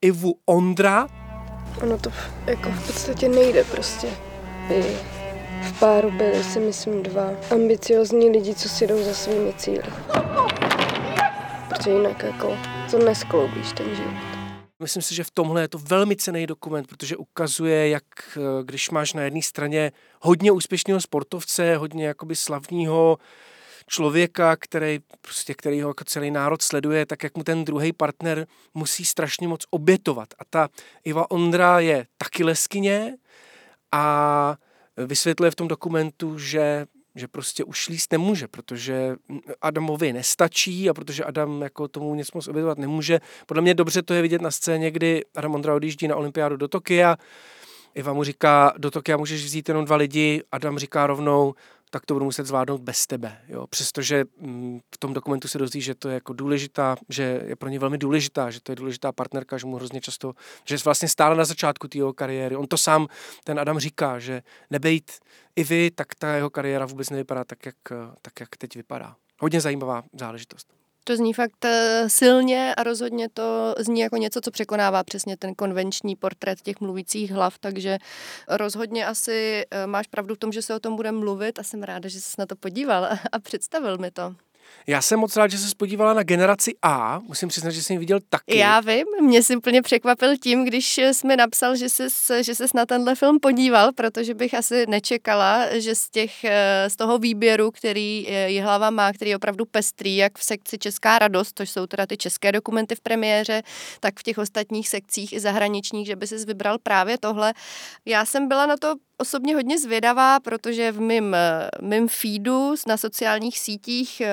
Ivu 0.03 0.35
Ondra. 0.47 1.09
Ono 1.83 1.99
to 1.99 2.13
jako 2.47 2.71
v 2.71 2.87
podstatě 2.87 3.29
nejde 3.29 3.65
prostě. 3.65 4.09
I 4.71 5.22
páru 5.81 6.11
byli 6.11 6.45
si 6.45 6.61
myslím 6.61 7.03
dva 7.03 7.31
ambiciozní 7.51 8.31
lidi, 8.31 8.55
co 8.55 8.69
si 8.69 8.87
jdou 8.87 9.03
za 9.03 9.15
svými 9.15 9.53
cíly. 9.53 9.93
Protože 11.69 11.91
jinak 11.91 12.23
jako 12.23 12.59
to 12.91 12.99
neskloubíš 12.99 13.73
ten 13.73 13.97
život. 13.97 14.33
Myslím 14.83 15.03
si, 15.03 15.15
že 15.15 15.25
v 15.25 15.31
tomhle 15.31 15.61
je 15.61 15.69
to 15.69 15.79
velmi 15.79 16.17
cený 16.17 16.47
dokument, 16.47 16.87
protože 16.87 17.17
ukazuje, 17.17 17.89
jak 17.89 18.05
eh, 18.37 18.41
když 18.65 18.91
máš 18.91 19.13
na 19.13 19.23
jedné 19.23 19.43
straně 19.43 19.93
hodně 20.21 20.53
úspěšného 20.53 21.01
sportovce, 21.01 21.77
hodně 21.77 22.07
jakoby 22.07 22.37
slavního 22.37 23.19
člověka, 23.87 24.57
který, 24.57 24.99
prostě, 25.21 25.55
který 25.55 25.83
ho 25.83 25.91
jako 25.91 26.05
celý 26.05 26.31
národ 26.31 26.63
sleduje, 26.63 27.07
tak 27.07 27.23
jak 27.23 27.37
mu 27.37 27.45
ten 27.45 27.65
druhý 27.65 27.93
partner 27.93 28.47
musí 28.75 29.05
strašně 29.05 29.49
moc 29.49 29.65
obětovat. 29.71 30.29
A 30.39 30.45
ta 30.51 30.69
Iva 31.05 31.31
Ondra 31.31 31.81
je 31.81 32.07
taky 32.19 32.45
leskyně 32.45 33.17
a 33.93 34.57
vysvětluje 34.97 35.51
v 35.51 35.55
tom 35.55 35.69
dokumentu, 35.69 36.39
že 36.39 36.87
že 37.15 37.29
prostě 37.29 37.65
už 37.65 37.89
líst 37.89 38.13
nemůže, 38.13 38.49
protože 38.49 39.17
Adamovi 39.63 40.13
nestačí 40.13 40.91
a 40.91 40.95
protože 40.95 41.25
Adam 41.25 41.63
jako 41.63 41.89
tomu 41.89 42.15
nic 42.15 42.33
moc 42.33 42.49
obětovat 42.49 42.79
nemůže. 42.79 43.21
Podle 43.47 43.63
mě 43.63 43.75
dobře 43.75 44.03
to 44.03 44.15
je 44.15 44.23
vidět 44.23 44.43
na 44.43 44.51
scéně, 44.51 44.91
kdy 44.91 45.25
Adam 45.37 45.55
Ondra 45.55 45.75
odjíždí 45.75 46.09
na 46.09 46.17
olympiádu 46.17 46.57
do 46.57 46.69
Tokia, 46.69 47.17
Iva 47.95 48.13
mu 48.13 48.25
říká, 48.25 48.73
do 48.79 48.91
Tokia 48.91 49.17
můžeš 49.17 49.45
vzít 49.45 49.69
jenom 49.69 49.85
dva 49.85 49.97
lidi, 49.97 50.43
Adam 50.53 50.79
říká 50.79 51.07
rovnou, 51.07 51.55
tak 51.93 52.07
to 52.07 52.15
budu 52.15 52.25
muset 52.25 52.47
zvládnout 52.47 52.81
bez 52.81 53.07
tebe. 53.07 53.39
Jo? 53.49 53.67
Přestože 53.67 54.25
mm, 54.41 54.81
v 54.95 54.99
tom 54.99 55.13
dokumentu 55.13 55.49
se 55.49 55.59
dozví, 55.59 55.81
že 55.81 55.95
to 55.95 56.09
je 56.09 56.15
jako 56.15 56.33
důležitá, 56.33 56.97
že 57.09 57.43
je 57.47 57.57
pro 57.57 57.69
ně 57.69 57.79
velmi 57.79 57.99
důležitá, 57.99 58.51
že 58.51 58.61
to 58.61 58.73
je 58.73 58.77
důležitá 58.77 59.13
partnerka, 59.13 59.59
že 59.59 59.67
mu 59.67 59.77
hrozně 59.77 60.01
často, 60.01 60.35
že 60.65 60.77
vlastně 60.85 61.09
stále 61.09 61.37
na 61.37 61.45
začátku 61.45 61.89
té 61.89 61.99
jeho 61.99 62.13
kariéry. 62.13 62.57
On 62.57 62.67
to 62.67 62.79
sám, 62.79 63.07
ten 63.45 63.61
Adam 63.61 63.79
říká, 63.79 64.19
že 64.19 64.43
nebejt 64.71 65.13
i 65.57 65.65
vy, 65.65 65.91
tak 65.91 66.15
ta 66.15 66.35
jeho 66.35 66.51
kariéra 66.51 66.87
vůbec 66.87 67.11
nevypadá 67.11 67.45
tak, 67.45 67.67
jak, 67.67 67.77
tak, 68.23 68.41
jak 68.41 68.57
teď 68.57 68.77
vypadá. 68.77 69.17
Hodně 69.41 69.61
zajímavá 69.61 70.03
záležitost. 70.13 70.82
To 71.05 71.17
zní 71.17 71.33
fakt 71.33 71.65
eh, 71.65 72.05
silně 72.09 72.75
a 72.75 72.83
rozhodně 72.83 73.29
to 73.29 73.75
zní 73.79 74.01
jako 74.01 74.17
něco, 74.17 74.41
co 74.41 74.51
překonává 74.51 75.05
přesně 75.05 75.37
ten 75.37 75.55
konvenční 75.55 76.17
portrét 76.17 76.61
těch 76.61 76.81
mluvících 76.81 77.31
hlav, 77.31 77.59
takže 77.59 77.99
rozhodně 78.49 79.07
asi 79.07 79.65
eh, 79.71 79.87
máš 79.87 80.07
pravdu 80.07 80.35
v 80.35 80.39
tom, 80.39 80.53
že 80.53 80.63
se 80.63 80.75
o 80.75 80.81
tom 80.81 80.97
bude 80.97 81.13
mluvit 81.13 81.59
a 81.59 81.63
jsem 81.63 81.83
ráda, 81.83 82.09
že 82.09 82.21
jsi 82.21 82.35
na 82.39 82.47
to 82.47 82.57
podíval 82.57 83.05
a 83.33 83.39
představil 83.39 83.99
mi 83.99 84.11
to. 84.11 84.35
Já 84.87 85.03
jsem 85.03 85.21
moc 85.21 85.37
rád, 85.37 85.51
že 85.51 85.59
se 85.59 85.75
podívala 85.77 86.15
na 86.15 86.23
generaci 86.23 86.75
A. 86.83 87.21
Musím 87.29 87.49
přiznat, 87.49 87.71
že 87.71 87.83
jsem 87.83 87.95
ji 87.95 87.99
viděl 87.99 88.19
taky. 88.29 88.59
Já 88.59 88.81
vím, 88.81 89.05
mě 89.21 89.43
si 89.43 89.57
úplně 89.57 89.83
překvapil 89.83 90.37
tím, 90.37 90.65
když 90.65 90.99
jsi 90.99 91.27
mi 91.27 91.37
napsal, 91.37 91.77
že 91.77 91.89
jsi, 91.89 92.05
že 92.41 92.55
jsi 92.55 92.65
na 92.75 92.87
tenhle 92.87 93.15
film 93.15 93.41
podíval, 93.41 93.93
protože 93.93 94.35
bych 94.35 94.55
asi 94.55 94.87
nečekala, 94.87 95.79
že 95.79 95.95
z, 95.95 96.11
těch, 96.11 96.45
eh, 96.45 96.91
z 96.91 96.97
toho 96.97 97.19
výběru, 97.19 97.71
který 97.71 98.27
je 98.47 98.63
hlava 98.63 98.91
má, 98.91 99.13
který 99.13 99.31
je 99.31 99.37
opravdu 99.37 99.65
pestrý, 99.65 100.17
jak 100.17 100.39
v 100.39 100.45
sekci 100.45 100.79
Česká 100.79 101.19
radost, 101.19 101.53
což 101.59 101.71
jsou 101.71 101.87
teda 101.87 102.07
ty 102.07 102.17
české 102.17 102.53
dokumenty 102.53 102.95
v 102.95 103.01
premiéře, 103.01 103.63
tak 104.01 104.21
v 104.21 104.23
těch 104.23 104.39
ostatních 104.39 104.89
sekcích 104.89 105.33
i 105.33 105.41
zahraničních, 105.41 106.07
že 106.07 106.17
by 106.17 106.27
si 106.27 106.45
vybral 106.45 106.79
právě 106.83 107.19
tohle. 107.19 107.53
Já 108.07 108.25
jsem 108.25 108.49
byla 108.49 108.67
na 108.67 108.77
to 108.77 108.95
osobně 109.23 109.55
hodně 109.55 109.79
zvědavá, 109.79 110.41
protože 110.41 110.93
v 110.93 111.01
mém, 111.01 111.35
eh, 111.35 111.69
mým 111.81 112.09
feedu 112.09 112.75
na 112.87 112.97
sociálních 112.97 113.59
sítích 113.59 114.21
eh, 114.21 114.31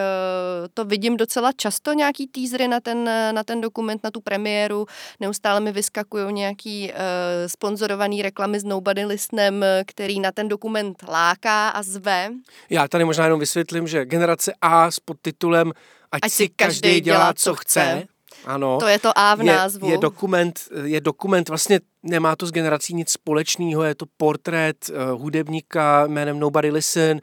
to 0.74 0.86
vidím 0.86 1.18
docela 1.18 1.52
často, 1.52 1.94
nějaký 1.94 2.28
teasery 2.28 2.68
na 2.68 2.80
ten, 2.80 3.10
eh, 3.10 3.34
na 3.34 3.44
ten 3.44 3.62
dokument, 3.62 4.04
na 4.04 4.12
tu 4.12 4.22
premiéru. 4.22 4.86
Neustále 5.20 5.60
mi 5.60 5.72
vyskakují 5.72 6.34
nějaký 6.34 6.92
uh, 6.92 6.98
sponzorovaný 7.48 8.22
reklamy 8.22 8.60
s 8.60 8.64
Nobody 8.64 9.06
Listnem, 9.06 9.66
který 9.86 10.20
na 10.20 10.32
ten 10.32 10.48
dokument 10.48 10.98
láká 11.08 11.70
a 11.70 11.84
zve. 11.84 12.30
Já 12.70 12.88
tady 12.88 13.06
možná 13.06 13.24
jenom 13.24 13.40
vysvětlím, 13.40 13.88
že 13.88 14.06
generace 14.06 14.54
A 14.62 14.92
s 14.92 15.00
podtitulem 15.00 15.72
Ať, 16.12 16.20
Ať 16.24 16.32
si 16.32 16.50
každý 16.50 17.02
dělá, 17.02 17.34
co 17.34 17.56
chce, 17.56 17.82
chce 17.82 18.19
ano. 18.46 18.78
To 18.80 18.88
je 18.88 19.00
to 19.00 19.12
A 19.16 19.36
v 19.36 19.40
je, 19.40 19.54
názvu. 19.54 19.90
Je 19.90 19.98
dokument, 19.98 20.60
je 20.84 21.02
dokument, 21.02 21.50
vlastně 21.50 21.80
nemá 22.04 22.36
to 22.36 22.46
s 22.46 22.52
generací 22.52 22.94
nic 22.94 23.12
společného, 23.12 23.84
je 23.84 23.96
to 23.96 24.06
portrét 24.18 24.90
uh, 24.90 25.22
hudebníka 25.22 26.08
jménem 26.08 26.40
Nobody 26.40 26.72
Listen, 26.72 27.22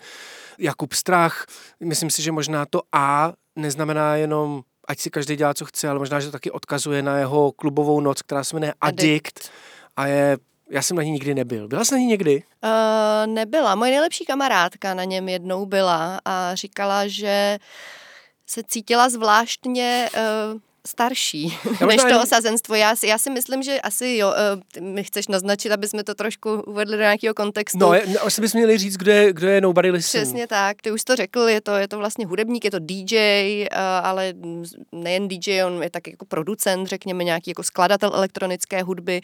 Jakub 0.59 0.93
Strach. 0.93 1.47
Myslím 1.81 2.11
si, 2.11 2.23
že 2.23 2.33
možná 2.33 2.67
to 2.67 2.83
A 2.93 3.33
neznamená 3.57 4.17
jenom 4.17 4.63
ať 4.89 4.99
si 4.99 5.11
každý 5.11 5.37
dělá, 5.37 5.55
co 5.55 5.65
chce, 5.65 5.89
ale 5.89 5.99
možná, 5.99 6.21
že 6.21 6.27
to 6.27 6.33
taky 6.33 6.51
odkazuje 6.51 7.03
na 7.03 7.19
jeho 7.19 7.53
klubovou 7.53 8.01
noc, 8.01 8.23
která 8.23 8.45
se 8.45 8.57
jmenuje 8.57 8.75
Addict. 8.81 9.39
Addict. 9.39 9.51
A 9.97 10.07
je 10.07 10.39
já 10.71 10.83
jsem 10.83 10.97
na 10.97 11.03
ní 11.03 11.11
nikdy 11.11 11.35
nebyl. 11.35 11.69
Byla 11.69 11.85
jsi 11.85 11.95
na 11.95 11.99
ní 11.99 12.07
někdy? 12.07 12.43
Uh, 12.65 13.27
nebyla. 13.27 13.75
Moje 13.75 13.91
nejlepší 13.91 14.25
kamarádka 14.25 14.95
na 14.95 15.05
něm 15.05 15.29
jednou 15.29 15.67
byla 15.67 16.21
a 16.25 16.55
říkala, 16.55 17.07
že 17.07 17.59
se 18.47 18.63
cítila 18.69 19.09
zvláštně 19.09 20.09
uh, 20.15 20.61
starší 20.87 21.59
než 21.87 22.03
to 22.03 22.23
osazenstvo. 22.23 22.75
Já, 22.75 22.95
já 23.05 23.19
si 23.19 23.31
myslím, 23.31 23.63
že 23.63 23.81
asi 23.81 24.17
jo, 24.17 24.33
uh, 24.79 24.83
mi 24.83 25.05
chceš 25.05 25.29
naznačit, 25.29 25.73
aby 25.73 25.89
jsme 25.89 26.05
to 26.05 26.15
trošku 26.15 26.63
uvedli 26.67 26.97
do 26.97 27.03
nějakého 27.03 27.35
kontextu. 27.35 27.79
No, 27.79 27.93
asi 28.21 28.41
bychom 28.41 28.59
měli 28.59 28.79
říct, 28.79 28.97
kdo 28.97 29.13
je, 29.13 29.33
kdo 29.33 29.49
je 29.49 29.61
Nobody 29.61 29.91
Listen. 29.91 30.23
Přesně 30.23 30.47
tak, 30.47 30.83
ty 30.83 30.91
už 30.91 31.05
to 31.05 31.17
řekl, 31.17 31.41
je 31.41 31.61
to, 31.61 31.75
je 31.75 31.89
to 31.89 31.99
vlastně 31.99 32.27
hudebník, 32.27 32.65
je 32.65 32.71
to 32.71 32.79
DJ, 32.79 33.17
eh, 33.17 33.69
ale 34.03 34.35
nejen 34.93 35.29
DJ, 35.29 35.65
on 35.65 35.83
je 35.83 35.91
taky 35.91 36.11
jako 36.11 36.25
producent, 36.25 36.89
řekněme 36.89 37.25
nějaký 37.25 37.51
jako 37.51 37.63
skladatel 37.63 38.11
elektronické 38.15 38.83
hudby 38.83 39.21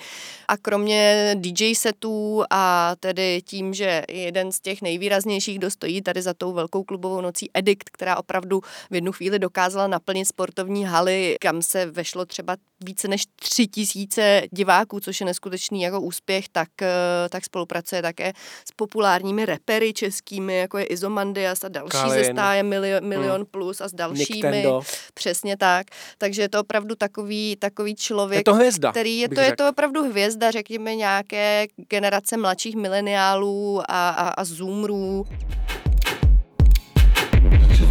a 0.49 0.57
kromě 0.57 1.35
DJ 1.39 1.75
setů 1.75 2.45
a 2.51 2.95
tedy 3.01 3.43
tím, 3.45 3.75
že 3.75 4.03
jeden 4.09 4.53
z 4.53 4.61
těch 4.61 4.83
nejvýraznějších, 4.83 5.59
kdo 5.59 5.71
stojí 5.71 6.03
tady 6.03 6.23
za 6.23 6.35
tou 6.35 6.53
velkou 6.53 6.85
klubovou 6.85 7.21
nocí 7.21 7.51
Edict, 7.55 7.91
která 7.93 8.17
opravdu 8.17 8.61
v 8.91 8.95
jednu 8.95 9.13
chvíli 9.13 9.39
dokázala 9.39 9.87
naplnit 9.87 10.25
sportovní 10.25 10.85
haly, 10.85 11.37
kam 11.53 11.63
se 11.63 11.87
vešlo 11.87 12.25
třeba 12.25 12.57
více 12.85 13.09
než 13.09 13.23
tři 13.37 13.67
tisíce 13.67 14.43
diváků, 14.51 15.01
což 15.01 15.21
je 15.21 15.27
neskutečný 15.27 15.83
jako 15.83 16.01
úspěch, 16.01 16.49
tak, 16.49 16.69
eh, 16.83 17.29
tak 17.31 17.45
spolupracuje 17.45 18.03
také 18.03 18.33
s 18.69 18.73
populárními 18.77 19.47
repery 19.47 19.93
českými, 19.93 20.59
jako 20.59 20.79
je 20.79 20.85
Izomandias 20.85 21.65
a 21.65 21.69
další 21.69 21.91
Kalin. 21.91 22.25
ze 22.25 22.33
stáje 22.33 22.63
Milion, 22.63 23.09
milion 23.09 23.37
hmm. 23.37 23.47
Plus 23.47 23.81
a 23.81 23.89
s 23.89 23.93
dalšími. 23.93 24.67
Přesně 25.15 25.57
tak. 25.57 25.87
Takže 26.19 26.43
je 26.43 26.49
to 26.49 26.61
opravdu 26.61 26.95
takový, 26.95 27.57
takový 27.57 27.95
člověk, 27.95 28.41
je 28.41 28.45
to 28.45 28.55
hvězda, 28.55 28.91
který 28.91 29.19
je 29.19 29.29
to, 29.29 29.41
je 29.41 29.57
to 29.57 29.69
opravdu 29.69 30.03
hvězda, 30.03 30.51
řekněme 30.51 30.95
nějaké 30.95 31.67
generace 31.77 32.37
mladších 32.37 32.77
mileniálů 32.77 33.83
a, 33.89 34.11
a, 34.11 34.29
a 34.29 34.45
zoomrů 34.45 35.27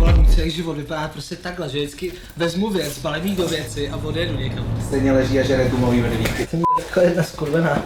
vole, 0.02 0.14
můj 0.14 0.28
jak 0.38 0.50
život 0.50 0.74
vypadá 0.78 1.08
prostě 1.08 1.36
takhle, 1.36 1.70
že 1.70 1.78
vždycky 1.78 2.14
vezmu 2.38 2.70
věc, 2.70 3.00
balím 3.00 3.36
do 3.36 3.48
věci 3.48 3.90
a 3.90 3.98
odjedu 3.98 4.38
někam. 4.38 4.82
Stejně 4.88 5.12
leží 5.12 5.40
a 5.40 5.44
žere 5.44 5.70
gumový 5.70 6.02
medvídky. 6.02 6.48
Jsem 6.48 6.64
jako 6.80 7.00
jedna 7.00 7.24
skurvená. 7.24 7.86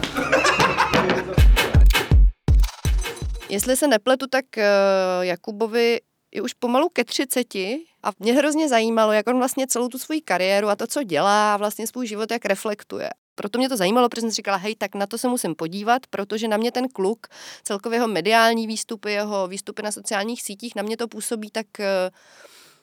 Jestli 3.48 3.76
se 3.76 3.88
nepletu, 3.88 4.26
tak 4.30 4.44
uh, 4.56 4.62
Jakubovi 5.24 6.00
je 6.34 6.42
už 6.42 6.52
pomalu 6.52 6.88
ke 6.88 7.04
třiceti 7.04 7.78
a 8.02 8.10
mě 8.18 8.32
hrozně 8.32 8.68
zajímalo, 8.68 9.12
jak 9.12 9.26
on 9.26 9.38
vlastně 9.38 9.66
celou 9.66 9.88
tu 9.88 9.98
svoji 9.98 10.20
kariéru 10.20 10.68
a 10.68 10.76
to, 10.76 10.86
co 10.86 11.02
dělá, 11.02 11.54
a 11.54 11.56
vlastně 11.56 11.86
svůj 11.86 12.06
život, 12.06 12.30
jak 12.30 12.44
reflektuje 12.44 13.10
proto 13.36 13.58
mě 13.58 13.68
to 13.68 13.76
zajímalo, 13.76 14.08
protože 14.08 14.20
jsem 14.20 14.30
říkala, 14.30 14.56
hej, 14.56 14.76
tak 14.76 14.94
na 14.94 15.06
to 15.06 15.18
se 15.18 15.28
musím 15.28 15.54
podívat, 15.54 16.06
protože 16.06 16.48
na 16.48 16.56
mě 16.56 16.72
ten 16.72 16.88
kluk, 16.88 17.26
celkově 17.62 17.96
jeho 17.96 18.08
mediální 18.08 18.66
výstupy, 18.66 19.12
jeho 19.12 19.48
výstupy 19.48 19.82
na 19.82 19.92
sociálních 19.92 20.42
sítích, 20.42 20.74
na 20.74 20.82
mě 20.82 20.96
to 20.96 21.08
působí 21.08 21.50
tak 21.50 21.66
uh, 21.78 21.84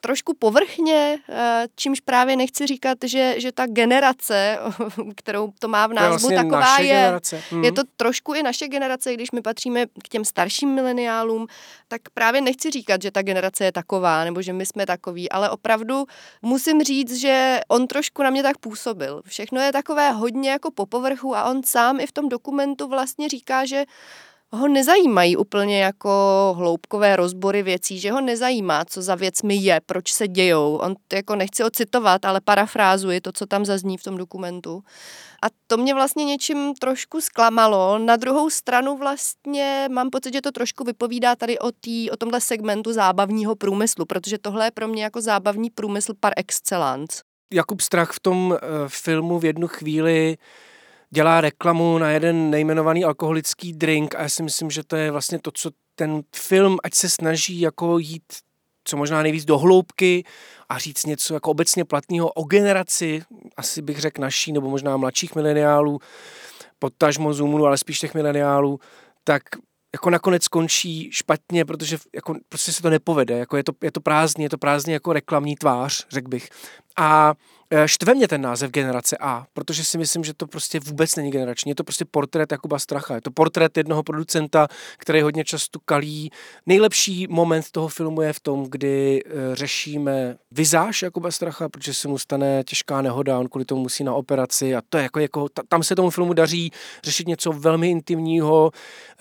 trošku 0.03 0.33
povrchně, 0.39 1.17
eh, 1.29 1.67
čímž 1.75 1.99
právě 1.99 2.35
nechci 2.35 2.67
říkat, 2.67 2.97
že, 3.05 3.35
že 3.37 3.51
ta 3.51 3.65
generace, 3.67 4.57
kterou 5.15 5.53
to 5.59 5.67
má 5.67 5.87
v 5.87 5.93
názvu, 5.93 6.09
vlastně 6.09 6.35
taková 6.35 6.77
je. 6.79 6.87
Generace. 6.87 7.41
Mm. 7.51 7.63
Je 7.63 7.71
to 7.71 7.81
trošku 7.97 8.33
i 8.33 8.43
naše 8.43 8.67
generace, 8.67 9.13
když 9.13 9.31
my 9.31 9.41
patříme 9.41 9.85
k 9.85 10.09
těm 10.09 10.25
starším 10.25 10.69
mileniálům, 10.69 11.47
tak 11.87 12.01
právě 12.13 12.41
nechci 12.41 12.71
říkat, 12.71 13.01
že 13.01 13.11
ta 13.11 13.21
generace 13.21 13.65
je 13.65 13.71
taková, 13.71 14.23
nebo 14.23 14.41
že 14.41 14.53
my 14.53 14.65
jsme 14.65 14.85
takový, 14.85 15.29
ale 15.29 15.49
opravdu 15.49 16.05
musím 16.41 16.83
říct, 16.83 17.15
že 17.15 17.59
on 17.67 17.87
trošku 17.87 18.23
na 18.23 18.29
mě 18.29 18.43
tak 18.43 18.57
působil. 18.57 19.21
Všechno 19.25 19.61
je 19.61 19.71
takové 19.71 20.11
hodně 20.11 20.49
jako 20.49 20.71
po 20.71 20.85
povrchu 20.85 21.35
a 21.35 21.43
on 21.43 21.63
sám 21.63 21.99
i 21.99 22.07
v 22.07 22.11
tom 22.11 22.29
dokumentu 22.29 22.87
vlastně 22.87 23.29
říká, 23.29 23.65
že 23.65 23.85
ho 24.53 24.67
nezajímají 24.67 25.37
úplně 25.37 25.83
jako 25.83 26.09
hloubkové 26.57 27.15
rozbory 27.15 27.63
věcí, 27.63 27.99
že 27.99 28.11
ho 28.11 28.21
nezajímá, 28.21 28.85
co 28.85 29.01
za 29.01 29.15
věcmi 29.15 29.55
je, 29.55 29.81
proč 29.85 30.13
se 30.13 30.27
dějou. 30.27 30.75
On 30.75 30.95
jako 31.13 31.35
nechci 31.35 31.63
ocitovat, 31.63 32.25
ale 32.25 32.41
parafrázuji 32.41 33.21
to, 33.21 33.31
co 33.31 33.45
tam 33.45 33.65
zazní 33.65 33.97
v 33.97 34.03
tom 34.03 34.17
dokumentu. 34.17 34.83
A 35.43 35.47
to 35.67 35.77
mě 35.77 35.93
vlastně 35.93 36.25
něčím 36.25 36.73
trošku 36.73 37.21
zklamalo. 37.21 37.97
Na 37.97 38.15
druhou 38.15 38.49
stranu 38.49 38.97
vlastně 38.97 39.87
mám 39.91 40.09
pocit, 40.09 40.33
že 40.33 40.41
to 40.41 40.51
trošku 40.51 40.83
vypovídá 40.83 41.35
tady 41.35 41.59
o, 41.59 41.71
tý, 41.71 42.11
o 42.11 42.17
tomhle 42.17 42.41
segmentu 42.41 42.93
zábavního 42.93 43.55
průmyslu, 43.55 44.05
protože 44.05 44.37
tohle 44.37 44.67
je 44.67 44.71
pro 44.71 44.87
mě 44.87 45.03
jako 45.03 45.21
zábavní 45.21 45.69
průmysl 45.69 46.13
par 46.19 46.33
excellence. 46.37 47.23
Jakub 47.53 47.81
Strach 47.81 48.11
v 48.11 48.19
tom 48.19 48.49
uh, 48.51 48.57
filmu 48.87 49.39
v 49.39 49.45
jednu 49.45 49.67
chvíli 49.67 50.37
dělá 51.13 51.41
reklamu 51.41 51.97
na 51.97 52.11
jeden 52.11 52.49
nejmenovaný 52.49 53.03
alkoholický 53.03 53.73
drink 53.73 54.15
a 54.15 54.21
já 54.21 54.29
si 54.29 54.43
myslím, 54.43 54.71
že 54.71 54.83
to 54.83 54.95
je 54.95 55.11
vlastně 55.11 55.39
to, 55.39 55.51
co 55.53 55.71
ten 55.95 56.21
film, 56.35 56.77
ať 56.83 56.93
se 56.93 57.09
snaží 57.09 57.59
jako 57.59 57.97
jít 57.97 58.23
co 58.85 58.97
možná 58.97 59.23
nejvíc 59.23 59.45
do 59.45 59.57
hloubky 59.57 60.23
a 60.69 60.77
říct 60.79 61.05
něco 61.05 61.33
jako 61.33 61.51
obecně 61.51 61.85
platného 61.85 62.29
o 62.29 62.43
generaci, 62.43 63.21
asi 63.57 63.81
bych 63.81 63.99
řekl 63.99 64.21
naší 64.21 64.51
nebo 64.51 64.69
možná 64.69 64.97
mladších 64.97 65.35
mileniálů, 65.35 65.99
podtažmo 66.79 67.33
Zoomů, 67.33 67.65
ale 67.65 67.77
spíš 67.77 67.99
těch 67.99 68.13
mileniálů, 68.13 68.79
tak 69.23 69.43
jako 69.93 70.09
nakonec 70.09 70.47
končí 70.47 71.11
špatně, 71.11 71.65
protože 71.65 71.97
jako 72.15 72.35
prostě 72.49 72.71
se 72.71 72.81
to 72.81 72.89
nepovede, 72.89 73.37
jako 73.37 73.57
je 73.57 73.63
to, 73.63 73.71
je 73.83 73.91
to 73.91 74.01
prázdně, 74.01 74.45
je 74.45 74.49
to 74.49 74.57
prázdně 74.57 74.93
jako 74.93 75.13
reklamní 75.13 75.55
tvář, 75.55 76.05
řekl 76.09 76.29
bych. 76.29 76.49
A 76.97 77.33
e, 77.71 77.87
štve 77.87 78.15
mě 78.15 78.27
ten 78.27 78.41
název 78.41 78.71
Generace 78.71 79.17
A, 79.19 79.45
protože 79.53 79.83
si 79.83 79.97
myslím, 79.97 80.23
že 80.23 80.33
to 80.33 80.47
prostě 80.47 80.79
vůbec 80.79 81.15
není 81.15 81.31
generační. 81.31 81.69
Je 81.69 81.75
to 81.75 81.83
prostě 81.83 82.05
portrét 82.05 82.51
Jakuba 82.51 82.79
Stracha. 82.79 83.15
Je 83.15 83.21
to 83.21 83.31
portrét 83.31 83.77
jednoho 83.77 84.03
producenta, 84.03 84.67
který 84.97 85.21
hodně 85.21 85.43
často 85.43 85.79
kalí. 85.85 86.31
Nejlepší 86.65 87.27
moment 87.29 87.71
toho 87.71 87.87
filmu 87.87 88.21
je 88.21 88.33
v 88.33 88.39
tom, 88.39 88.65
kdy 88.69 89.23
e, 89.25 89.55
řešíme 89.55 90.37
vizáž 90.51 91.01
Jakuba 91.01 91.31
Stracha, 91.31 91.69
protože 91.69 91.93
se 91.93 92.07
mu 92.07 92.17
stane 92.17 92.63
těžká 92.63 93.01
nehoda, 93.01 93.39
on 93.39 93.47
kvůli 93.49 93.65
tomu 93.65 93.81
musí 93.81 94.03
na 94.03 94.13
operaci 94.13 94.75
a 94.75 94.81
to 94.89 94.97
je 94.97 95.03
jako, 95.03 95.19
jako 95.19 95.47
tam 95.67 95.83
se 95.83 95.95
tomu 95.95 96.09
filmu 96.09 96.33
daří 96.33 96.71
řešit 97.03 97.27
něco 97.27 97.51
velmi 97.51 97.89
intimního, 97.89 98.71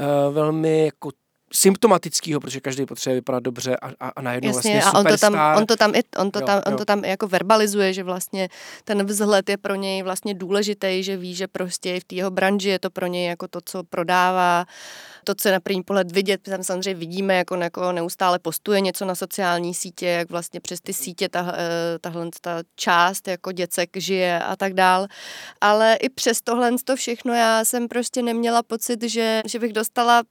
e, 0.01 0.33
velmi 0.33 0.85
jako 0.85 1.11
symptomatického, 1.55 2.41
protože 2.41 2.61
každý 2.61 2.87
potřebuje 2.87 3.15
vypadat 3.21 3.43
dobře 3.43 3.77
a, 3.77 3.87
a, 4.01 4.09
a 4.17 4.23
najednou 4.23 4.49
Jasně, 4.49 4.71
vlastně 4.81 4.91
a 4.91 4.99
on 4.99 5.07
to 5.07 5.17
tam, 5.17 5.57
on 5.57 5.67
to 5.67 5.77
tam, 5.77 5.95
i- 5.95 6.03
on 6.19 6.31
to 6.31 6.41
Jo, 6.41 6.47
tam, 6.47 6.63
on 6.67 6.73
jo. 6.73 6.79
to 6.79 6.85
tam 6.85 7.05
jako 7.05 7.29
verbalizuje, 7.29 7.93
že 7.93 8.03
vlastně 8.03 8.49
ten 8.85 9.07
vzhled 9.07 9.49
je 9.49 9.57
pro 9.57 9.75
něj 9.75 10.03
vlastně 10.03 10.35
důležitý, 10.35 11.03
že 11.03 11.17
ví, 11.17 11.35
že 11.35 11.49
prostě 11.49 11.97
i 11.97 12.01
v 12.01 12.05
té 12.05 12.15
jeho 12.15 12.31
branži 12.31 12.69
je 12.69 12.79
to 12.79 12.91
pro 12.91 13.07
něj 13.07 13.27
jako 13.27 13.49
to, 13.49 13.59
co 13.65 13.85
prodává, 13.85 14.65
to, 15.25 15.35
co 15.35 15.49
je 15.49 15.53
na 15.53 15.61
první 15.61 15.83
pohled 15.83 16.13
vidět, 16.13 16.41
tam 16.43 16.63
samozřejmě 16.63 16.95
vidíme, 16.95 17.35
jako, 17.37 17.55
jako 17.55 17.93
neustále 17.93 18.39
postuje 18.39 18.81
něco 18.81 19.05
na 19.05 19.15
sociální 19.15 19.75
sítě, 19.75 20.07
jak 20.07 20.31
vlastně 20.31 20.61
přes 20.61 20.81
ty 20.81 20.93
sítě 20.93 21.29
ta, 21.29 21.53
eh, 21.57 21.99
tahle 21.99 22.29
ta 22.41 22.59
část 22.77 23.29
jako 23.29 23.53
děcek 23.53 23.91
žije 23.97 24.41
a 24.41 24.57
tak 24.57 24.75
dál. 24.75 25.07
Ale 25.61 25.95
i 25.97 26.09
přes 26.09 26.43
tohle 26.43 26.71
to 26.85 26.97
všechno 26.97 27.35
já 27.35 27.65
jsem 27.65 27.89
prostě 27.89 28.23
neměla 28.23 28.63
pocit, 28.63 29.03
že, 29.03 29.43
že 29.47 29.59
bych 29.59 29.73
dostala 29.73 30.23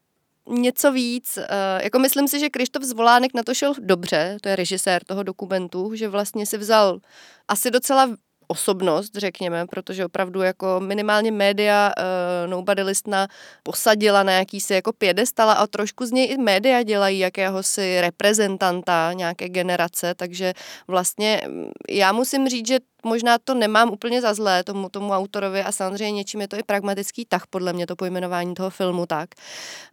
něco 0.49 0.91
víc. 0.91 1.37
eh, 1.37 1.83
Jako 1.83 1.99
myslím 1.99 2.27
si, 2.27 2.39
že 2.39 2.49
Krištof 2.49 2.83
Zvolánek 2.83 3.33
na 3.33 3.43
to 3.43 3.53
šel 3.53 3.73
dobře, 3.79 4.37
to 4.41 4.49
je 4.49 4.55
režisér 4.55 5.03
toho 5.03 5.23
dokumentu, 5.23 5.95
že 5.95 6.07
vlastně 6.07 6.45
si 6.45 6.57
vzal 6.57 6.99
asi 7.47 7.71
docela 7.71 8.09
osobnost, 8.47 9.15
řekněme, 9.15 9.65
protože 9.67 10.05
opravdu 10.05 10.41
jako 10.41 10.79
minimálně 10.79 11.31
média 11.31 11.91
uh, 11.97 12.51
Nobody 12.51 12.83
Listna 12.83 13.27
posadila 13.63 14.23
na 14.23 14.31
jakýsi 14.31 14.73
jako 14.73 14.93
pědestala 14.93 15.53
a 15.53 15.67
trošku 15.67 16.05
z 16.05 16.11
něj 16.11 16.31
i 16.31 16.37
média 16.37 16.83
dělají 16.83 17.19
jakéhosi 17.19 18.01
reprezentanta 18.01 19.13
nějaké 19.13 19.49
generace, 19.49 20.15
takže 20.15 20.53
vlastně 20.87 21.41
mm, 21.47 21.71
já 21.89 22.11
musím 22.11 22.49
říct, 22.49 22.67
že 22.67 22.79
možná 23.05 23.37
to 23.37 23.53
nemám 23.53 23.89
úplně 23.89 24.21
za 24.21 24.33
zlé 24.33 24.63
tomu, 24.63 24.89
tomu 24.89 25.11
autorovi 25.11 25.63
a 25.63 25.71
samozřejmě 25.71 26.11
něčím 26.11 26.41
je 26.41 26.47
to 26.47 26.55
i 26.55 26.63
pragmatický 26.63 27.25
tah, 27.25 27.47
podle 27.49 27.73
mě 27.73 27.87
to 27.87 27.95
pojmenování 27.95 28.53
toho 28.53 28.69
filmu 28.69 29.05
tak. 29.05 29.29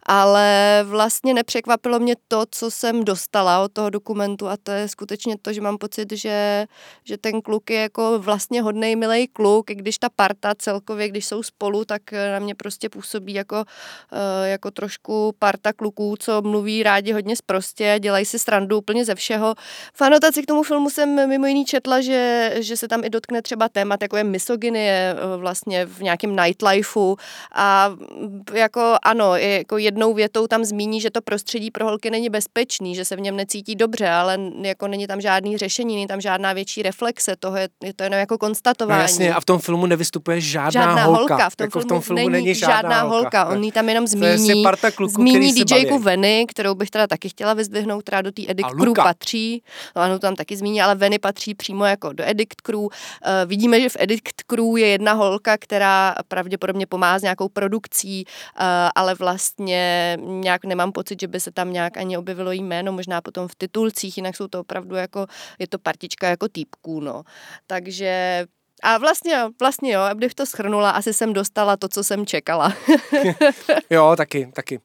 Ale 0.03 0.79
vlastně 0.87 1.33
nepřekvapilo 1.33 1.99
mě 1.99 2.15
to, 2.27 2.43
co 2.51 2.71
jsem 2.71 3.03
dostala 3.03 3.63
od 3.63 3.71
toho 3.71 3.89
dokumentu 3.89 4.47
a 4.47 4.57
to 4.63 4.71
je 4.71 4.87
skutečně 4.87 5.37
to, 5.41 5.53
že 5.53 5.61
mám 5.61 5.77
pocit, 5.77 6.13
že, 6.13 6.67
že 7.03 7.17
ten 7.17 7.41
kluk 7.41 7.69
je 7.69 7.81
jako 7.81 8.19
vlastně 8.19 8.61
hodnej, 8.61 8.95
milej 8.95 9.27
kluk, 9.27 9.69
i 9.69 9.75
když 9.75 9.97
ta 9.97 10.09
parta 10.15 10.53
celkově, 10.57 11.09
když 11.09 11.25
jsou 11.25 11.43
spolu, 11.43 11.85
tak 11.85 12.01
na 12.11 12.39
mě 12.39 12.55
prostě 12.55 12.89
působí 12.89 13.33
jako, 13.33 13.63
eh, 14.11 14.49
jako 14.49 14.71
trošku 14.71 15.35
parta 15.39 15.73
kluků, 15.73 16.15
co 16.19 16.41
mluví 16.41 16.83
rádi 16.83 17.11
hodně 17.11 17.35
sprostě, 17.35 17.95
dělají 17.99 18.25
si 18.25 18.39
srandu 18.39 18.77
úplně 18.77 19.05
ze 19.05 19.15
všeho. 19.15 19.55
V 19.93 20.01
anotaci 20.01 20.43
k 20.43 20.45
tomu 20.45 20.63
filmu 20.63 20.89
jsem 20.89 21.29
mimo 21.29 21.45
jiný 21.45 21.65
četla, 21.65 22.01
že, 22.01 22.51
že 22.59 22.77
se 22.77 22.87
tam 22.87 22.98
i 23.03 23.09
dotkne 23.09 23.41
třeba 23.41 23.69
témat, 23.69 24.01
jako 24.01 24.17
je 24.17 24.23
misogynie 24.23 25.15
eh, 25.17 25.37
vlastně 25.37 25.85
v 25.85 25.99
nějakém 26.01 26.35
nightlifeu 26.35 27.15
a 27.55 27.89
mm, 27.89 28.43
jako 28.53 28.95
ano, 29.03 29.35
je 29.35 29.57
jako 29.57 29.77
jednou 29.77 30.13
větou 30.13 30.47
tam 30.47 30.65
zmíní, 30.65 31.01
že 31.01 31.09
to 31.09 31.21
prostředí 31.21 31.71
pro 31.71 31.85
holky 31.85 32.09
není 32.11 32.29
bezpečný, 32.29 32.95
že 32.95 33.05
se 33.05 33.15
v 33.15 33.19
něm 33.21 33.35
necítí 33.35 33.75
dobře, 33.75 34.09
ale 34.09 34.37
jako 34.61 34.87
není 34.87 35.07
tam 35.07 35.21
žádný 35.21 35.57
řešení, 35.57 35.95
není 35.95 36.07
tam 36.07 36.21
žádná 36.21 36.53
větší 36.53 36.81
reflexe, 36.81 37.35
toho 37.39 37.57
je, 37.57 37.69
je 37.83 37.93
to 37.93 38.03
jenom 38.03 38.19
jako 38.19 38.33
No 38.33 38.37
konstatování. 38.37 39.01
jasně, 39.01 39.33
a 39.33 39.39
v 39.41 39.45
tom 39.45 39.59
filmu 39.59 39.85
nevystupuje 39.85 40.41
žádná, 40.41 40.71
Žádná 40.71 41.03
holka. 41.03 41.19
holka, 41.35 41.49
v 41.49 41.55
tom, 41.55 41.65
jako 41.65 41.79
filmu, 41.79 41.85
v 41.85 41.89
tom 41.89 42.01
filmu 42.01 42.29
není, 42.29 42.55
žádná 42.55 43.01
holka. 43.01 43.45
On 43.45 43.63
ji 43.63 43.71
tam 43.71 43.89
jenom 43.89 44.03
je 44.03 44.37
zmíní, 44.37 44.63
parta 44.63 44.91
kluků, 44.91 45.13
zmíní 45.13 45.53
DJku. 45.53 45.99
Veny, 45.99 46.45
kterou 46.49 46.75
bych 46.75 46.89
teda 46.89 47.07
taky 47.07 47.29
chtěla 47.29 47.53
vyzdvihnout, 47.53 48.03
která 48.03 48.21
do 48.21 48.31
té 48.31 48.41
Edict 48.47 48.69
Crew 48.69 48.93
patří. 48.93 49.63
No 49.95 50.01
ano, 50.01 50.19
tam 50.19 50.35
taky 50.35 50.57
zmíní, 50.57 50.81
ale 50.81 50.95
Veny 50.95 51.19
patří 51.19 51.55
přímo 51.55 51.85
jako 51.85 52.13
do 52.13 52.23
Edict 52.27 52.61
Crew. 52.61 52.79
Uh, 52.89 53.49
vidíme, 53.49 53.81
že 53.81 53.89
v 53.89 53.97
Edict 53.99 54.43
Crew 54.47 54.77
je 54.77 54.87
jedna 54.87 55.13
holka, 55.13 55.57
která 55.57 56.15
pravděpodobně 56.27 56.87
pomáhá 56.87 57.19
s 57.19 57.21
nějakou 57.21 57.49
produkcí, 57.49 58.25
uh, 58.25 58.63
ale 58.95 59.15
vlastně 59.15 60.17
nějak 60.21 60.65
nemám 60.65 60.91
pocit, 60.91 61.19
že 61.21 61.27
by 61.27 61.39
se 61.39 61.51
tam 61.51 61.73
nějak 61.73 61.97
ani 61.97 62.17
objevilo 62.17 62.51
jméno, 62.51 62.91
možná 62.91 63.21
potom 63.21 63.47
v 63.47 63.55
titulcích, 63.55 64.17
jinak 64.17 64.35
jsou 64.35 64.47
to 64.47 64.59
opravdu 64.59 64.95
jako, 64.95 65.25
je 65.59 65.67
to 65.67 65.79
partička 65.79 66.29
jako 66.29 66.47
týpků, 66.47 66.99
no. 66.99 67.23
Takže 67.67 68.45
a 68.83 68.97
vlastně, 68.97 69.33
jo, 69.35 69.49
vlastně 69.59 69.93
jo, 69.93 70.01
abych 70.01 70.33
to 70.33 70.45
schrnula, 70.45 70.89
asi 70.89 71.13
jsem 71.13 71.33
dostala 71.33 71.77
to, 71.77 71.87
co 71.87 72.03
jsem 72.03 72.25
čekala. 72.25 72.73
Jo, 73.89 74.13
taky, 74.17 74.51
taky. 74.53 74.79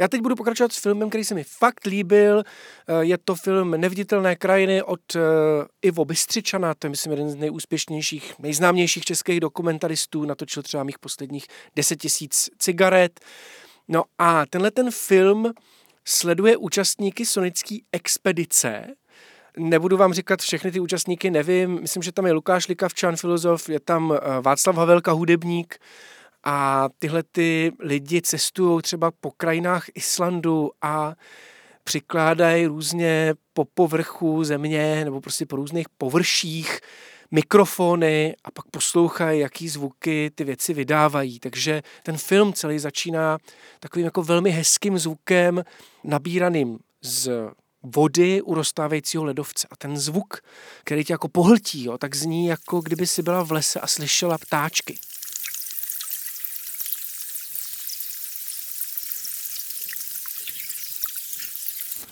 Já 0.00 0.08
teď 0.08 0.20
budu 0.20 0.36
pokračovat 0.36 0.72
s 0.72 0.78
filmem, 0.78 1.08
který 1.08 1.24
se 1.24 1.34
mi 1.34 1.44
fakt 1.44 1.86
líbil. 1.86 2.42
Eh, 2.88 3.04
Je 3.04 3.18
to 3.18 3.34
film 3.34 3.70
Neviditelné 3.70 4.36
krajiny 4.36 4.82
od 4.82 5.00
eh, 5.16 5.20
Ivo 5.82 6.04
Bystřičana, 6.04 6.74
to 6.74 6.86
je 6.86 6.90
myslím 6.90 7.12
jeden 7.12 7.30
z 7.30 7.34
nejúspěšnějších, 7.34 8.34
nejznámějších 8.38 9.04
českých 9.04 9.40
dokumentaristů, 9.40 10.24
natočil 10.24 10.62
třeba 10.62 10.84
mých 10.84 10.98
posledních 10.98 11.46
10 11.76 11.96
tisíc 11.96 12.50
cigaret. 12.58 13.20
No 13.88 14.04
a 14.18 14.46
tenhle 14.50 14.70
ten 14.70 14.90
film 14.90 15.52
sleduje 16.04 16.56
účastníky 16.56 17.26
sonické 17.26 17.76
expedice, 17.92 18.86
Nebudu 19.58 19.96
vám 19.96 20.12
říkat 20.12 20.40
všechny 20.40 20.72
ty 20.72 20.80
účastníky, 20.80 21.30
nevím. 21.30 21.80
Myslím, 21.80 22.02
že 22.02 22.12
tam 22.12 22.26
je 22.26 22.32
Lukáš 22.32 22.68
Likavčan, 22.68 23.16
filozof, 23.16 23.68
je 23.68 23.80
tam 23.80 24.12
eh, 24.12 24.40
Václav 24.40 24.76
Havelka, 24.76 25.12
hudebník 25.12 25.78
a 26.44 26.88
tyhle 26.98 27.22
ty 27.22 27.72
lidi 27.80 28.22
cestují 28.22 28.82
třeba 28.82 29.10
po 29.20 29.30
krajinách 29.30 29.84
Islandu 29.94 30.70
a 30.82 31.14
přikládají 31.84 32.66
různě 32.66 33.34
po 33.52 33.64
povrchu 33.64 34.44
země 34.44 35.04
nebo 35.04 35.20
prostě 35.20 35.46
po 35.46 35.56
různých 35.56 35.86
površích 35.98 36.80
mikrofony 37.30 38.36
a 38.44 38.50
pak 38.50 38.64
poslouchají, 38.70 39.40
jaký 39.40 39.68
zvuky 39.68 40.30
ty 40.34 40.44
věci 40.44 40.74
vydávají. 40.74 41.40
Takže 41.40 41.82
ten 42.02 42.16
film 42.16 42.52
celý 42.52 42.78
začíná 42.78 43.38
takovým 43.80 44.04
jako 44.04 44.22
velmi 44.22 44.50
hezkým 44.50 44.98
zvukem 44.98 45.64
nabíraným 46.04 46.78
z 47.02 47.30
vody 47.82 48.42
u 48.42 48.54
rozstávajícího 48.54 49.24
ledovce. 49.24 49.68
A 49.70 49.76
ten 49.76 49.96
zvuk, 49.98 50.40
který 50.84 51.04
tě 51.04 51.12
jako 51.12 51.28
pohltí, 51.28 51.84
jo, 51.84 51.98
tak 51.98 52.14
zní 52.16 52.46
jako 52.46 52.80
kdyby 52.80 53.06
si 53.06 53.22
byla 53.22 53.42
v 53.42 53.52
lese 53.52 53.80
a 53.80 53.86
slyšela 53.86 54.38
ptáčky. 54.38 54.98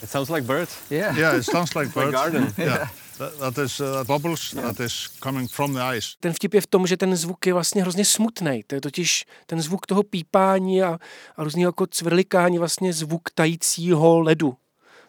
It 0.03 0.11
sounds 0.11 0.31
like 0.31 0.47
birds. 0.47 0.77
Yeah. 0.91 1.19
Yeah, 1.19 1.39
it 1.39 1.45
sounds 1.45 1.75
like 1.75 1.93
My 1.97 2.05
birds. 2.05 2.13
garden. 2.13 2.55
Yeah. 2.59 2.89
That, 3.19 3.39
that 3.39 3.59
is 3.59 3.81
uh, 3.81 4.05
bubbles 4.05 4.51
that 4.51 4.81
is 4.81 5.09
coming 5.21 5.49
from 5.49 5.75
the 5.75 5.81
ice. 5.81 6.17
Ten 6.21 6.33
vtip 6.33 6.55
je 6.55 6.61
v 6.61 6.67
tom, 6.67 6.87
že 6.87 6.97
ten 6.97 7.17
zvuk 7.17 7.47
je 7.47 7.53
vlastně 7.53 7.83
hrozně 7.83 8.05
smutný. 8.05 8.63
To 8.67 8.75
je 8.75 8.81
totiž 8.81 9.25
ten 9.47 9.61
zvuk 9.63 9.87
toho 9.87 10.03
pípání 10.03 10.83
a, 10.83 10.99
a 11.37 11.45
různého 11.45 11.69
jako 11.69 11.87
cvrlikání 11.87 12.59
vlastně 12.59 12.93
zvuk 12.93 13.31
tajícího 13.35 14.21
ledu. 14.21 14.57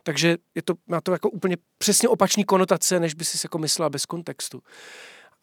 Takže 0.07 0.37
je 0.55 0.61
to, 0.61 0.73
má 0.87 1.01
to 1.01 1.11
jako 1.11 1.29
úplně 1.29 1.57
přesně 1.77 2.09
opačný 2.09 2.43
konotace, 2.43 2.99
než 2.99 3.13
by 3.13 3.25
si 3.25 3.37
jako 3.43 3.57
myslela 3.57 3.89
bez 3.89 4.05
kontextu. 4.05 4.63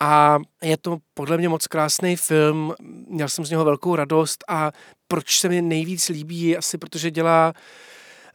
A 0.00 0.38
je 0.62 0.76
to 0.76 0.98
podle 1.14 1.38
mě 1.38 1.48
moc 1.48 1.66
krásný 1.66 2.16
film, 2.16 2.74
měl 3.08 3.28
jsem 3.28 3.44
z 3.44 3.50
něho 3.50 3.64
velkou 3.64 3.96
radost 3.96 4.44
a 4.48 4.72
proč 5.08 5.38
se 5.40 5.48
mi 5.48 5.62
nejvíc 5.62 6.08
líbí, 6.08 6.56
asi 6.56 6.78
protože 6.78 7.10
dělá 7.10 7.52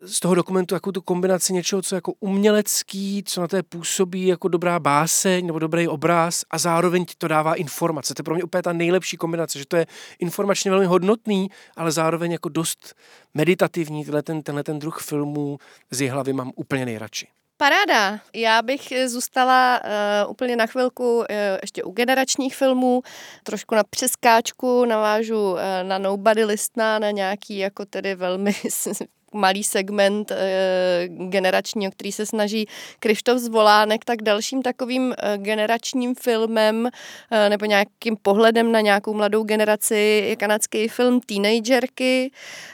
z 0.02 0.20
toho 0.20 0.36
dokumentu 0.36 0.76
jako 0.76 0.92
tu 0.92 1.02
kombinaci 1.02 1.54
něčeho, 1.54 1.82
co 1.82 1.96
jako 1.96 2.14
umělecký, 2.20 3.24
co 3.24 3.42
na 3.42 3.48
té 3.48 3.64
působí 3.64 4.28
jako 4.28 4.48
dobrá 4.48 4.80
báseň 4.80 5.46
nebo 5.46 5.60
dobrý 5.60 5.88
obraz 5.88 6.44
a 6.50 6.58
zároveň 6.58 7.06
ti 7.06 7.14
to 7.18 7.28
dává 7.28 7.56
informace. 7.56 8.14
To 8.14 8.20
je 8.20 8.24
pro 8.24 8.36
mě 8.36 8.44
úplně 8.44 8.64
ta 8.64 8.74
nejlepší 8.74 9.18
kombinace, 9.18 9.60
že 9.60 9.66
to 9.66 9.78
je 9.78 9.86
informačně 10.20 10.72
velmi 10.72 10.86
hodnotný, 10.86 11.50
ale 11.78 11.92
zároveň 11.92 12.32
jako 12.32 12.50
dost 12.50 12.96
meditativní. 13.34 14.06
Tenhle 14.06 14.24
ten, 14.24 14.42
tenhle 14.44 14.64
ten 14.64 14.80
druh 14.80 15.00
filmů 15.02 15.58
z 15.92 16.10
hlavy 16.10 16.34
mám 16.34 16.52
úplně 16.56 16.86
nejradši. 16.86 17.28
Paráda. 17.58 18.20
Já 18.36 18.62
bych 18.62 18.94
zůstala 19.08 19.82
uh, 20.26 20.32
úplně 20.32 20.56
na 20.56 20.66
chvilku 20.66 21.18
uh, 21.18 21.26
ještě 21.62 21.84
u 21.84 21.92
generačních 21.92 22.56
filmů, 22.56 23.02
trošku 23.44 23.76
na 23.76 23.84
přeskáčku, 23.84 24.86
navážu 24.86 25.52
uh, 25.52 25.60
na 25.84 25.98
Nobody 25.98 26.44
Listna, 26.44 27.00
na 27.00 27.12
nějaký 27.12 27.58
jako 27.58 27.86
tedy 27.86 28.16
velmi 28.16 28.56
malý 29.34 29.64
segment 29.64 30.32
e, 30.32 31.08
generační, 31.08 31.88
o 31.88 31.92
který 31.92 32.12
se 32.12 32.26
snaží 32.26 32.68
Krištof 33.00 33.38
Zvolánek, 33.38 34.06
tak 34.06 34.22
dalším 34.22 34.62
takovým 34.62 35.14
e, 35.18 35.38
generačním 35.38 36.16
filmem 36.16 36.90
e, 37.32 37.50
nebo 37.50 37.66
nějakým 37.66 38.18
pohledem 38.22 38.72
na 38.72 38.82
nějakou 38.82 39.14
mladou 39.14 39.44
generaci 39.44 40.26
je 40.30 40.36
kanadský 40.36 40.88
film 40.88 41.22
Teenagerky, 41.22 42.32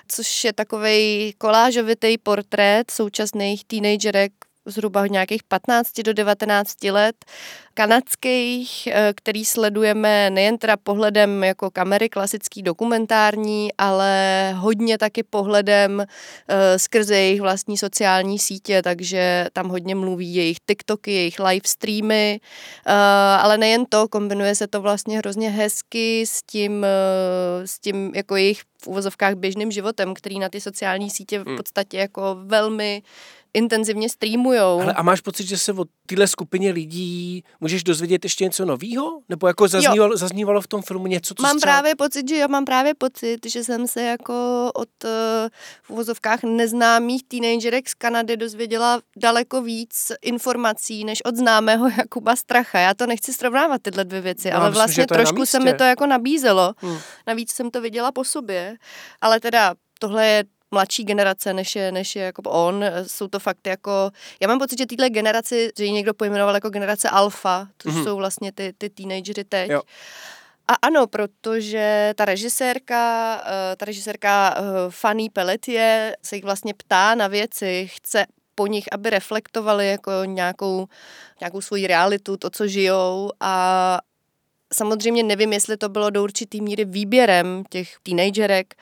což 0.07 0.43
je 0.43 0.53
takový 0.53 1.33
kolážovitý 1.37 2.17
portrét 2.17 2.91
současných 2.91 3.65
teenagerek 3.65 4.31
zhruba 4.65 5.07
nějakých 5.07 5.43
15 5.43 6.01
do 6.01 6.13
19 6.13 6.83
let, 6.83 7.15
kanadských, 7.75 8.87
eh, 8.87 9.13
který 9.15 9.45
sledujeme 9.45 10.29
nejen 10.29 10.57
teda 10.57 10.77
pohledem 10.77 11.43
jako 11.43 11.71
kamery 11.71 12.09
klasický 12.09 12.63
dokumentární, 12.63 13.69
ale 13.77 14.53
hodně 14.57 14.97
taky 14.97 15.23
pohledem 15.23 15.99
uh, 15.99 16.55
skrze 16.77 17.15
jejich 17.15 17.41
vlastní 17.41 17.77
sociální 17.77 18.39
sítě, 18.39 18.81
takže 18.81 19.47
tam 19.53 19.69
hodně 19.69 19.95
mluví 19.95 20.35
jejich 20.35 20.57
TikToky, 20.65 21.11
jejich 21.11 21.39
live 21.39 21.67
streamy, 21.67 22.39
uh, 22.87 22.93
ale 23.43 23.57
nejen 23.57 23.85
to, 23.85 24.07
kombinuje 24.07 24.55
se 24.55 24.67
to 24.67 24.81
vlastně 24.81 25.17
hrozně 25.17 25.49
hezky 25.49 26.23
s 26.27 26.43
tím, 26.43 26.71
uh, 26.71 27.65
s 27.65 27.79
tím 27.79 28.11
jako 28.15 28.35
jejich 28.35 28.61
v 28.81 28.87
uvozovkách 28.87 29.35
běžným 29.35 29.71
životem, 29.71 30.13
který 30.13 30.39
na 30.39 30.49
ty 30.49 30.61
sociální 30.61 31.09
sítě 31.09 31.39
v 31.39 31.45
hmm. 31.45 31.57
podstatě 31.57 31.97
jako 31.97 32.37
velmi 32.45 33.01
intenzivně 33.55 34.09
streamujou. 34.09 34.81
Ale 34.81 34.93
a 34.93 35.03
máš 35.03 35.21
pocit, 35.21 35.47
že 35.47 35.57
se 35.57 35.73
o 35.73 35.85
téhle 36.05 36.27
skupině 36.27 36.71
lidí 36.71 37.43
můžeš 37.61 37.83
dozvědět 37.83 38.23
ještě 38.23 38.43
něco 38.43 38.65
nového? 38.65 39.21
Nebo 39.29 39.47
jako 39.47 39.67
zaznívalo, 39.67 40.17
zaznívalo 40.17 40.61
v 40.61 40.67
tom 40.67 40.81
filmu 40.81 41.07
něco, 41.07 41.33
co 41.33 41.43
Mám 41.43 41.57
třeba... 41.57 41.71
právě 41.71 41.95
pocit, 41.95 42.29
že 42.29 42.37
jo, 42.37 42.47
mám 42.47 42.65
právě 42.65 42.93
pocit, 42.93 43.45
že 43.45 43.63
jsem 43.63 43.87
se 43.87 44.01
jako 44.01 44.71
od 44.75 44.89
uh, 45.03 45.09
v 45.83 45.89
uvozovkách 45.89 46.43
neznámých 46.43 47.23
teenagerek 47.27 47.89
z 47.89 47.93
Kanady 47.93 48.37
dozvěděla 48.37 49.01
daleko 49.17 49.61
víc 49.61 50.11
informací, 50.21 51.05
než 51.05 51.25
od 51.25 51.35
známého 51.35 51.89
Jakuba 51.97 52.35
Stracha. 52.35 52.79
Já 52.79 52.93
to 52.93 53.07
nechci 53.07 53.33
srovnávat 53.33 53.81
tyhle 53.81 54.03
dvě 54.03 54.21
věci, 54.21 54.49
no, 54.49 54.55
ale 54.55 54.69
myslím, 54.69 54.79
vlastně 54.79 55.07
trošku 55.07 55.45
se 55.45 55.59
mi 55.59 55.73
to 55.73 55.83
jako 55.83 56.05
nabízelo. 56.05 56.73
Hmm. 56.77 56.97
Navíc 57.27 57.51
jsem 57.51 57.71
to 57.71 57.81
viděla 57.81 58.11
po 58.11 58.23
sobě, 58.23 58.75
ale 59.21 59.39
teda 59.39 59.75
tohle 59.99 60.27
je 60.27 60.43
mladší 60.75 61.03
generace, 61.03 61.53
než 61.53 61.75
je, 61.75 61.91
než 61.91 62.15
je 62.15 62.23
jako 62.23 62.41
on. 62.41 62.83
Jsou 63.07 63.27
to 63.27 63.39
fakt 63.39 63.67
jako, 63.67 64.11
já 64.41 64.47
mám 64.47 64.59
pocit, 64.59 64.77
že 64.77 64.85
tyhle 64.85 65.09
generaci, 65.09 65.71
že 65.77 65.85
ji 65.85 65.91
někdo 65.91 66.13
pojmenoval 66.13 66.55
jako 66.55 66.69
generace 66.69 67.09
alfa, 67.09 67.67
to 67.77 67.89
mm-hmm. 67.89 68.03
jsou 68.03 68.15
vlastně 68.15 68.51
ty, 68.51 68.73
ty 68.77 68.89
teenagery 68.89 69.43
teď. 69.43 69.69
Jo. 69.69 69.81
A 70.67 70.73
ano, 70.81 71.07
protože 71.07 72.13
ta 72.15 72.25
režisérka, 72.25 73.01
eh, 73.45 73.75
ta 73.75 73.85
režisérka 73.85 74.55
eh, 74.57 74.61
Fanny 74.89 75.29
Pelletier 75.29 76.15
se 76.23 76.35
jich 76.35 76.45
vlastně 76.45 76.73
ptá 76.73 77.15
na 77.15 77.27
věci, 77.27 77.87
chce 77.91 78.25
po 78.55 78.67
nich, 78.67 78.85
aby 78.91 79.09
reflektovali 79.09 79.89
jako 79.89 80.11
nějakou, 80.25 80.87
nějakou 81.39 81.61
svoji 81.61 81.87
realitu, 81.87 82.37
to, 82.37 82.49
co 82.49 82.67
žijou 82.67 83.31
a 83.39 83.99
Samozřejmě 84.73 85.23
nevím, 85.23 85.53
jestli 85.53 85.77
to 85.77 85.89
bylo 85.89 86.09
do 86.09 86.23
určitý 86.23 86.61
míry 86.61 86.85
výběrem 86.85 87.63
těch 87.69 87.97
teenagerek. 88.03 88.73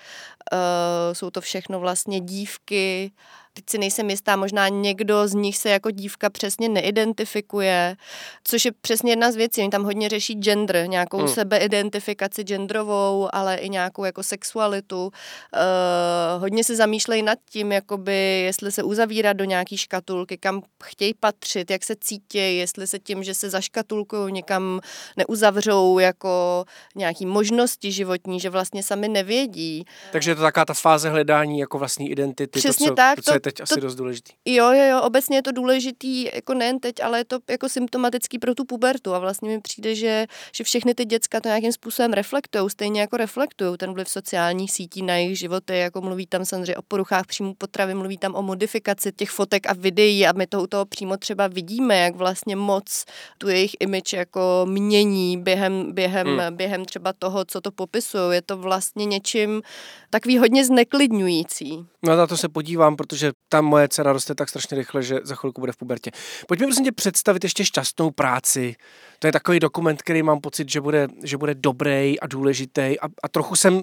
Uh, 0.54 1.14
jsou 1.14 1.30
to 1.30 1.42
všechno 1.42 1.80
vlastně 1.80 2.20
dívky, 2.20 3.12
teď 3.54 3.64
si 3.70 3.78
nejsem 3.78 4.10
jistá, 4.10 4.36
možná 4.36 4.68
někdo 4.68 5.28
z 5.28 5.34
nich 5.34 5.58
se 5.58 5.70
jako 5.70 5.92
dívka 5.92 6.30
přesně 6.30 6.70
neidentifikuje, 6.70 7.96
což 8.44 8.66
je 8.66 8.72
přesně 8.82 9.12
jedna 9.12 9.32
z 9.32 9.36
věcí. 9.36 9.62
Oni 9.62 9.70
tam 9.70 9.84
hodně 9.84 10.10
řeší 10.10 10.34
gender, 10.34 10.88
nějakou 10.88 11.18
hmm. 11.18 11.28
sebeidentifikaci 11.28 12.44
genderovou, 12.44 13.30
ale 13.34 13.56
i 13.56 13.70
nějakou 13.70 14.04
jako 14.04 14.24
sexualitu. 14.24 15.04
Uh, 15.06 15.12
hodně 16.42 16.64
se 16.64 16.76
zamýšlejí 16.76 17.22
nad 17.22 17.40
tím, 17.50 17.72
jakoby, 17.72 18.42
jestli 18.46 18.72
se 18.72 18.84
uzavírat 18.84 19.38
do 19.38 19.44
nějaký 19.44 19.78
škatulky, 19.78 20.38
kam 20.38 20.62
chtějí 20.84 21.14
patřit, 21.20 21.72
jak 21.72 21.84
se 21.84 21.96
cítí, 22.02 22.58
jestli 22.58 22.88
se 22.88 23.00
tím, 23.00 23.24
že 23.24 23.34
se 23.34 23.50
zaškatulkují, 23.50 24.34
někam 24.34 24.80
neuzavřou 25.18 26.00
jako 26.00 26.66
nějaký 26.96 27.26
možnosti 27.26 27.92
životní, 27.92 28.40
že 28.40 28.50
vlastně 28.50 28.84
sami 28.84 29.08
nevědí. 29.08 29.86
Takže 30.12 30.32
je 30.32 30.36
to 30.36 30.42
taká 30.42 30.66
ta 30.66 30.74
fáze 30.74 31.10
hledání 31.10 31.60
jako 31.60 31.80
vlastní 31.80 32.12
identity. 32.12 32.60
Přesně 32.60 32.88
to, 32.88 32.92
co, 32.92 32.96
tak. 32.96 33.16
To, 33.16 33.22
co 33.22 33.34
je 33.34 33.40
teď 33.44 33.56
to, 33.56 33.64
asi 33.64 33.82
dost 33.82 33.96
důležitý. 33.96 34.34
Jo, 34.46 34.72
jo, 34.72 34.84
jo, 34.90 35.02
obecně 35.02 35.38
je 35.38 35.44
to 35.44 35.52
důležitý, 35.52 36.30
jako 36.34 36.54
nejen 36.54 36.80
teď, 36.80 37.04
ale 37.04 37.18
je 37.18 37.26
to 37.26 37.40
jako 37.50 37.70
symptomatický 37.70 38.40
pro 38.40 38.56
tu 38.56 38.66
pubertu 38.66 39.14
a 39.14 39.20
vlastně 39.20 39.50
mi 39.50 39.62
přijde, 39.62 39.96
že, 39.96 40.26
že 40.56 40.64
všechny 40.64 40.96
ty 40.96 41.06
děcka 41.06 41.42
to 41.42 41.48
nějakým 41.48 41.72
způsobem 41.72 42.14
reflektují, 42.14 42.70
stejně 42.70 43.02
jako 43.02 43.18
reflektují 43.18 43.78
ten 43.78 43.94
vliv 43.94 44.10
sociálních 44.10 44.72
sítí 44.72 45.02
na 45.02 45.16
jejich 45.16 45.40
životy, 45.40 45.78
jako 45.78 46.02
mluví 46.02 46.28
tam 46.28 46.46
samozřejmě 46.46 46.76
o 46.76 46.82
poruchách 46.82 47.26
příjmu 47.28 47.54
potravy, 47.54 47.94
mluví 47.94 48.18
tam 48.18 48.36
o 48.36 48.42
modifikaci 48.42 49.12
těch 49.12 49.30
fotek 49.30 49.68
a 49.68 49.74
videí 49.74 50.28
a 50.28 50.32
my 50.32 50.48
to 50.48 50.64
u 50.64 50.68
toho 50.68 50.86
přímo 50.86 51.18
třeba 51.18 51.48
vidíme, 51.48 51.98
jak 51.98 52.16
vlastně 52.16 52.56
moc 52.56 53.06
tu 53.38 53.50
jejich 53.50 53.76
image 53.80 54.14
jako 54.14 54.66
mění 54.70 55.38
během, 55.38 55.94
během, 55.94 56.28
hmm. 56.28 56.56
během 56.56 56.86
třeba 56.86 57.14
toho, 57.14 57.46
co 57.46 57.62
to 57.62 57.72
popisují. 57.72 58.24
Je 58.32 58.42
to 58.42 58.58
vlastně 58.58 59.06
něčím 59.06 59.62
takový 60.10 60.38
hodně 60.38 60.66
zneklidňující. 60.66 61.86
No 62.04 62.16
na 62.16 62.28
to 62.28 62.38
se 62.38 62.50
podívám, 62.50 62.96
protože 62.96 63.32
ta 63.50 63.62
moje 63.62 63.88
dcera 63.88 64.14
roste 64.14 64.36
tak 64.36 64.50
strašně 64.50 64.78
rychle, 64.78 65.04
že 65.04 65.20
za 65.24 65.36
chvilku 65.36 65.62
bude 65.62 65.72
v 65.72 65.78
pubertě. 65.78 66.12
Pojďme 66.48 66.68
prosím 66.68 66.86
tě 66.86 66.92
představit 66.92 67.44
ještě 67.44 67.66
šťastnou 67.66 68.12
práci. 68.12 68.76
To 69.20 69.28
je 69.28 69.32
takový 69.32 69.60
dokument, 69.60 70.02
který 70.02 70.24
mám 70.24 70.42
pocit, 70.42 70.70
že 70.70 70.82
bude, 70.82 71.08
že 71.24 71.38
bude 71.38 71.56
dobrý 71.56 72.20
a 72.20 72.28
důležitý 72.28 73.00
a, 73.00 73.06
a 73.24 73.30
trochu 73.32 73.56
jsem, 73.56 73.82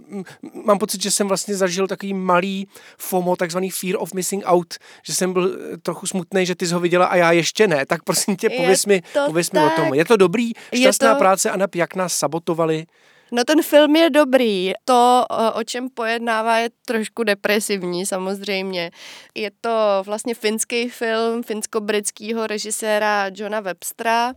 mám 0.64 0.78
pocit, 0.78 1.02
že 1.02 1.10
jsem 1.10 1.28
vlastně 1.28 1.54
zažil 1.54 1.86
takový 1.86 2.14
malý 2.14 2.68
FOMO, 2.98 3.36
takzvaný 3.36 3.70
Fear 3.70 3.96
of 3.98 4.14
Missing 4.14 4.42
Out, 4.46 4.74
že 5.06 5.14
jsem 5.14 5.32
byl 5.32 5.58
eh, 5.74 5.76
trochu 5.76 6.06
smutný, 6.06 6.46
že 6.46 6.54
ty 6.54 6.66
jsi 6.66 6.74
ho 6.74 6.80
viděla 6.80 7.06
a 7.06 7.16
já 7.16 7.32
ještě 7.32 7.68
ne. 7.68 7.86
Tak 7.86 8.02
prosím 8.02 8.36
tě, 8.36 8.50
pověs, 8.50 8.86
mi, 8.86 9.02
pověs 9.26 9.52
mi 9.52 9.60
o 9.60 9.70
tom. 9.70 9.94
Je 9.94 10.04
to 10.04 10.16
dobrý? 10.16 10.52
Šťastná 10.74 11.14
to... 11.14 11.18
práce 11.18 11.50
a 11.50 11.68
jak 11.74 11.94
nás 11.94 12.14
sabotovali? 12.14 12.86
No 13.32 13.44
ten 13.44 13.62
film 13.62 13.96
je 13.96 14.10
dobrý. 14.10 14.72
To, 14.84 15.26
o 15.54 15.64
čem 15.64 15.88
pojednává, 15.94 16.58
je 16.58 16.70
trošku 16.86 17.22
depresivní 17.24 18.06
samozřejmě. 18.06 18.90
Je 19.34 19.50
to 19.60 20.02
vlastně 20.06 20.34
finský 20.34 20.88
film 20.88 21.42
finsko-britského 21.42 22.46
režiséra 22.46 23.30
Johna 23.34 23.60
Webstra. 23.60 24.32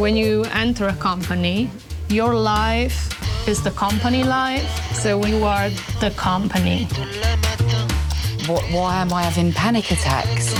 When 0.00 0.16
you 0.16 0.44
enter 0.62 0.88
a 0.88 0.96
company, 0.96 1.70
your 2.08 2.34
life 2.34 2.96
is 3.46 3.60
the 3.60 3.70
company 3.70 4.24
life, 4.24 4.68
so 5.02 5.26
you 5.26 5.44
are 5.44 5.70
the 6.00 6.10
company. 6.10 6.88
What, 8.48 8.62
why 8.70 9.00
am 9.00 9.12
I 9.12 9.22
having 9.22 9.52
panic 9.52 9.92
attacks? 9.92 10.54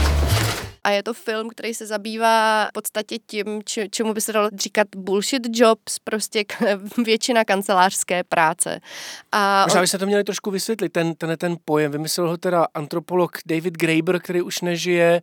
A 0.85 0.91
je 0.91 1.03
to 1.03 1.15
film, 1.15 1.49
který 1.49 1.75
se 1.75 1.87
zabývá 1.87 2.67
v 2.69 2.73
podstatě 2.73 3.19
tím, 3.27 3.63
či, 3.65 3.89
čemu 3.91 4.15
by 4.15 4.21
se 4.21 4.33
dalo 4.33 4.51
říkat 4.59 4.89
bullshit 4.97 5.43
jobs, 5.51 5.99
prostě 5.99 6.45
většina 7.05 7.45
kancelářské 7.45 8.25
práce. 8.25 8.81
A 9.33 9.65
Možná 9.67 9.87
se 9.87 9.99
to 9.99 10.07
měli 10.07 10.25
trošku 10.25 10.51
vysvětlit, 10.51 10.93
ten, 10.93 11.15
ten, 11.15 11.37
ten 11.37 11.57
pojem. 11.65 11.93
Vymyslel 11.93 12.29
ho 12.29 12.37
teda 12.37 12.67
antropolog 12.75 13.39
David 13.47 13.75
Graeber, 13.75 14.21
který 14.21 14.43
už 14.43 14.61
nežije 14.61 15.23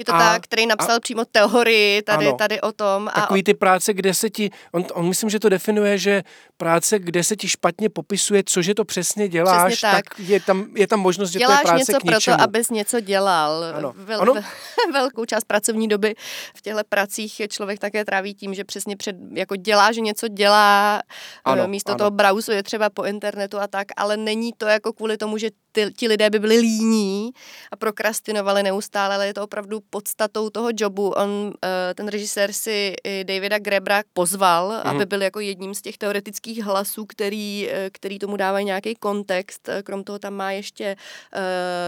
je 0.00 0.04
to 0.04 0.14
a, 0.14 0.18
tak, 0.18 0.42
který 0.42 0.66
napsal 0.66 0.96
a, 0.96 1.00
přímo 1.00 1.24
teorii 1.24 2.02
tady, 2.02 2.26
ano, 2.26 2.36
tady 2.36 2.60
o 2.60 2.72
tom. 2.72 3.08
A 3.08 3.20
takový 3.20 3.42
ty 3.42 3.54
práce, 3.54 3.92
kde 3.92 4.14
se 4.14 4.30
ti, 4.30 4.50
on, 4.72 4.84
on 4.92 5.08
myslím, 5.08 5.30
že 5.30 5.38
to 5.38 5.48
definuje, 5.48 5.98
že 5.98 6.22
práce, 6.56 6.98
kde 6.98 7.24
se 7.24 7.36
ti 7.36 7.48
špatně 7.48 7.88
popisuje, 7.88 8.42
cože 8.46 8.74
to 8.74 8.84
přesně 8.84 9.28
děláš, 9.28 9.72
přesně 9.72 9.88
tak. 9.90 10.04
tak 10.04 10.20
je, 10.20 10.40
tam, 10.40 10.66
je 10.74 10.86
tam 10.86 11.00
možnost, 11.00 11.30
že 11.30 11.38
Děláš 11.38 11.62
to 11.62 11.68
je 11.68 11.70
práce 11.70 11.78
něco 11.78 12.00
k 12.00 12.04
něčemu. 12.04 12.36
proto, 12.36 12.42
abys 12.42 12.70
něco 12.70 13.00
dělal. 13.00 13.64
Ano. 13.74 13.92
Vel, 13.96 14.20
ano. 14.20 14.34
velkou 14.92 15.24
část 15.24 15.44
pracovní 15.44 15.88
doby 15.88 16.14
v 16.56 16.62
těchto 16.62 16.80
pracích 16.88 17.42
člověk 17.48 17.78
také 17.78 18.04
tráví 18.04 18.34
tím, 18.34 18.54
že 18.54 18.64
přesně 18.64 18.96
před, 18.96 19.16
jako 19.32 19.56
dělá, 19.56 19.92
že 19.92 20.00
něco 20.00 20.28
dělá, 20.28 21.02
ano, 21.44 21.68
místo 21.68 21.90
ano. 21.90 21.98
toho 21.98 22.10
brausuje 22.10 22.62
třeba 22.62 22.90
po 22.90 23.04
internetu 23.04 23.58
a 23.58 23.66
tak, 23.66 23.86
ale 23.96 24.16
není 24.16 24.52
to 24.58 24.66
jako 24.66 24.92
kvůli 24.92 25.16
tomu, 25.16 25.38
že 25.38 25.50
ty, 25.72 25.92
ti 25.96 26.08
lidé 26.08 26.30
by 26.30 26.38
byli 26.38 26.58
líní 26.58 27.30
a 27.70 27.76
prokrastinovali 27.76 28.62
neustále, 28.62 29.14
ale 29.14 29.26
je 29.26 29.34
to 29.34 29.42
opravdu 29.42 29.80
podstatou 29.90 30.50
toho 30.50 30.68
jobu. 30.76 31.10
On, 31.10 31.52
eh, 31.64 31.94
ten 31.94 32.08
režisér 32.08 32.52
si 32.52 32.94
Davida 33.22 33.58
Grebra 33.58 34.02
pozval, 34.12 34.68
mm. 34.68 34.90
aby 34.90 35.06
byl 35.06 35.22
jako 35.22 35.40
jedním 35.40 35.74
z 35.74 35.82
těch 35.82 35.98
teoretických 35.98 36.64
hlasů, 36.64 37.06
který, 37.06 37.68
eh, 37.70 37.90
který 37.92 38.18
tomu 38.18 38.36
dávají 38.36 38.66
nějaký 38.66 38.94
kontext. 38.94 39.68
Krom 39.84 40.04
toho 40.04 40.18
tam 40.18 40.34
má 40.34 40.52
ještě 40.52 40.96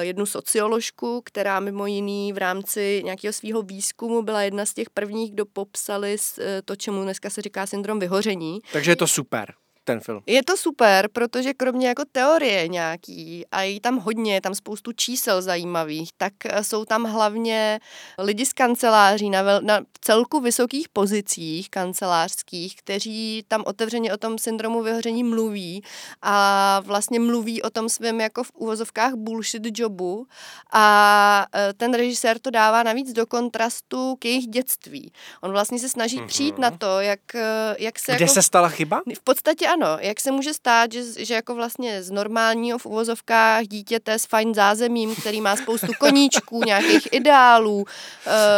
jednu 0.01 0.27
socioložku, 0.27 1.23
která 1.25 1.61
mimo 1.61 1.87
jiný 1.87 2.33
v 2.33 2.39
rámci 2.39 3.03
nějakého 3.05 3.33
svého 3.33 3.63
výzkumu 3.63 4.23
byla 4.23 4.43
jedna 4.43 4.67
z 4.67 4.75
těch 4.75 4.91
prvních, 4.91 5.33
kdo 5.33 5.47
popsali 5.47 6.17
to, 6.65 6.77
čemu 6.77 7.03
dneska 7.03 7.31
se 7.31 7.43
říká 7.43 7.67
syndrom 7.67 7.99
vyhoření. 7.99 8.61
Takže 8.73 8.91
je 8.91 8.97
to 8.97 9.07
super. 9.07 9.55
Ten 9.85 10.01
film. 10.01 10.23
Je 10.27 10.45
to 10.45 10.57
super, 10.57 11.09
protože 11.13 11.55
kromě 11.55 11.89
jako 11.89 12.03
teorie 12.13 12.69
nějaký 12.69 13.45
a 13.51 13.63
je 13.63 13.81
tam 13.81 13.99
hodně, 13.99 14.35
je 14.35 14.41
tam 14.41 14.55
spoustu 14.55 14.93
čísel 14.93 15.43
zajímavých, 15.43 16.11
tak 16.17 16.33
eh, 16.45 16.65
jsou 16.65 16.85
tam 16.85 17.05
hlavně 17.05 17.81
lidi 18.19 18.47
z 18.47 18.53
kanceláří 18.53 19.31
na, 19.31 19.43
vel, 19.43 19.61
na 19.63 19.81
celku 20.01 20.41
vysokých 20.41 20.89
pozicích 20.89 21.71
kancelářských, 21.71 22.77
kteří 22.77 23.45
tam 23.49 23.63
otevřeně 23.67 24.15
o 24.15 24.17
tom 24.17 24.39
syndromu 24.39 24.83
vyhoření 24.83 25.25
mluví 25.25 25.83
a 26.23 26.81
vlastně 26.81 27.21
mluví 27.21 27.63
o 27.63 27.71
tom 27.71 27.89
svém 27.89 28.21
jako 28.21 28.45
v 28.45 28.51
úvozovkách 28.55 29.15
bullshit 29.15 29.79
jobu 29.79 30.27
a 30.73 31.47
eh, 31.55 31.73
ten 31.73 31.95
režisér 31.95 32.39
to 32.39 32.51
dává 32.51 32.83
navíc 32.83 33.13
do 33.13 33.27
kontrastu 33.27 34.17
k 34.19 34.25
jejich 34.25 34.47
dětství. 34.47 35.13
On 35.41 35.51
vlastně 35.51 35.79
se 35.79 35.89
snaží 35.89 36.19
mm-hmm. 36.19 36.27
přijít 36.27 36.59
na 36.59 36.71
to, 36.71 37.01
jak, 37.01 37.35
eh, 37.35 37.77
jak 37.79 37.99
se... 37.99 38.13
Kde 38.13 38.25
jako, 38.25 38.35
se 38.35 38.43
stala 38.43 38.69
chyba? 38.69 39.01
V 39.15 39.25
podstatě 39.25 39.72
ano. 39.73 39.97
Jak 40.01 40.21
se 40.21 40.33
může 40.33 40.55
stát, 40.55 40.93
že, 40.93 41.25
že 41.25 41.35
jako 41.35 41.55
vlastně 41.55 42.03
z 42.03 42.11
normálního 42.11 42.79
v 42.79 42.87
uvozovkách 42.87 43.65
dítěte 43.65 44.19
s 44.19 44.27
fajn 44.27 44.55
zázemím, 44.55 45.15
který 45.15 45.41
má 45.41 45.57
spoustu 45.57 45.93
koníčků, 45.99 46.63
nějakých 46.67 47.09
ideálů. 47.13 47.77
Uh... 47.77 47.85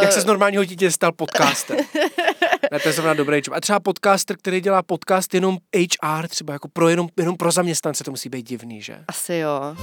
Jak 0.02 0.12
se 0.12 0.20
z 0.20 0.24
normálního 0.24 0.64
dítěte 0.64 0.90
stal 0.90 1.12
podcaster? 1.12 1.76
ne, 2.72 2.78
to 2.78 2.88
je 2.88 2.92
zrovna 2.92 3.14
dobrý 3.14 3.36
job. 3.36 3.56
A 3.56 3.60
třeba 3.60 3.80
podcaster, 3.80 4.36
který 4.36 4.60
dělá 4.60 4.82
podcast 4.82 5.34
jenom 5.34 5.58
HR, 5.76 6.28
třeba 6.28 6.52
jako 6.52 6.68
pro 6.68 6.88
jenom, 6.88 7.08
jenom 7.16 7.36
pro 7.36 7.52
zaměstnance, 7.52 8.04
to 8.04 8.10
musí 8.10 8.28
být 8.28 8.48
divný, 8.48 8.82
že? 8.82 8.98
Asi 9.08 9.34
jo. 9.34 9.76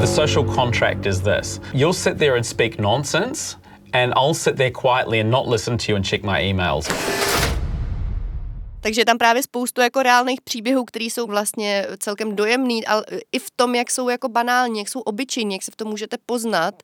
The 0.00 0.06
social 0.06 0.54
contract 0.54 1.06
is 1.06 1.20
this. 1.20 1.60
You'll 1.74 1.94
sit 1.94 2.18
there 2.18 2.36
and 2.36 2.44
speak 2.44 2.78
nonsense 2.78 3.56
and 3.92 4.12
I'll 4.16 4.34
sit 4.34 4.56
there 4.56 4.70
quietly 4.70 5.20
and 5.20 5.30
not 5.30 5.48
listen 5.48 5.78
to 5.78 5.92
you 5.92 5.96
and 5.96 6.04
check 6.04 6.22
my 6.22 6.40
emails. 6.40 6.88
Takže 8.82 9.00
je 9.00 9.04
tam 9.04 9.18
právě 9.18 9.42
spoustu 9.42 9.80
jako 9.80 10.02
reálných 10.02 10.40
příběhů, 10.40 10.84
které 10.84 11.04
jsou 11.04 11.26
vlastně 11.26 11.86
celkem 11.98 12.36
dojemný, 12.36 12.86
ale 12.86 13.04
i 13.32 13.38
v 13.38 13.50
tom, 13.56 13.74
jak 13.74 13.90
jsou 13.90 14.08
jako 14.08 14.28
banální, 14.28 14.78
jak 14.78 14.88
jsou 14.88 15.00
obyčejní, 15.00 15.54
jak 15.54 15.62
se 15.62 15.70
v 15.70 15.76
tom 15.76 15.88
můžete 15.88 16.16
poznat. 16.26 16.82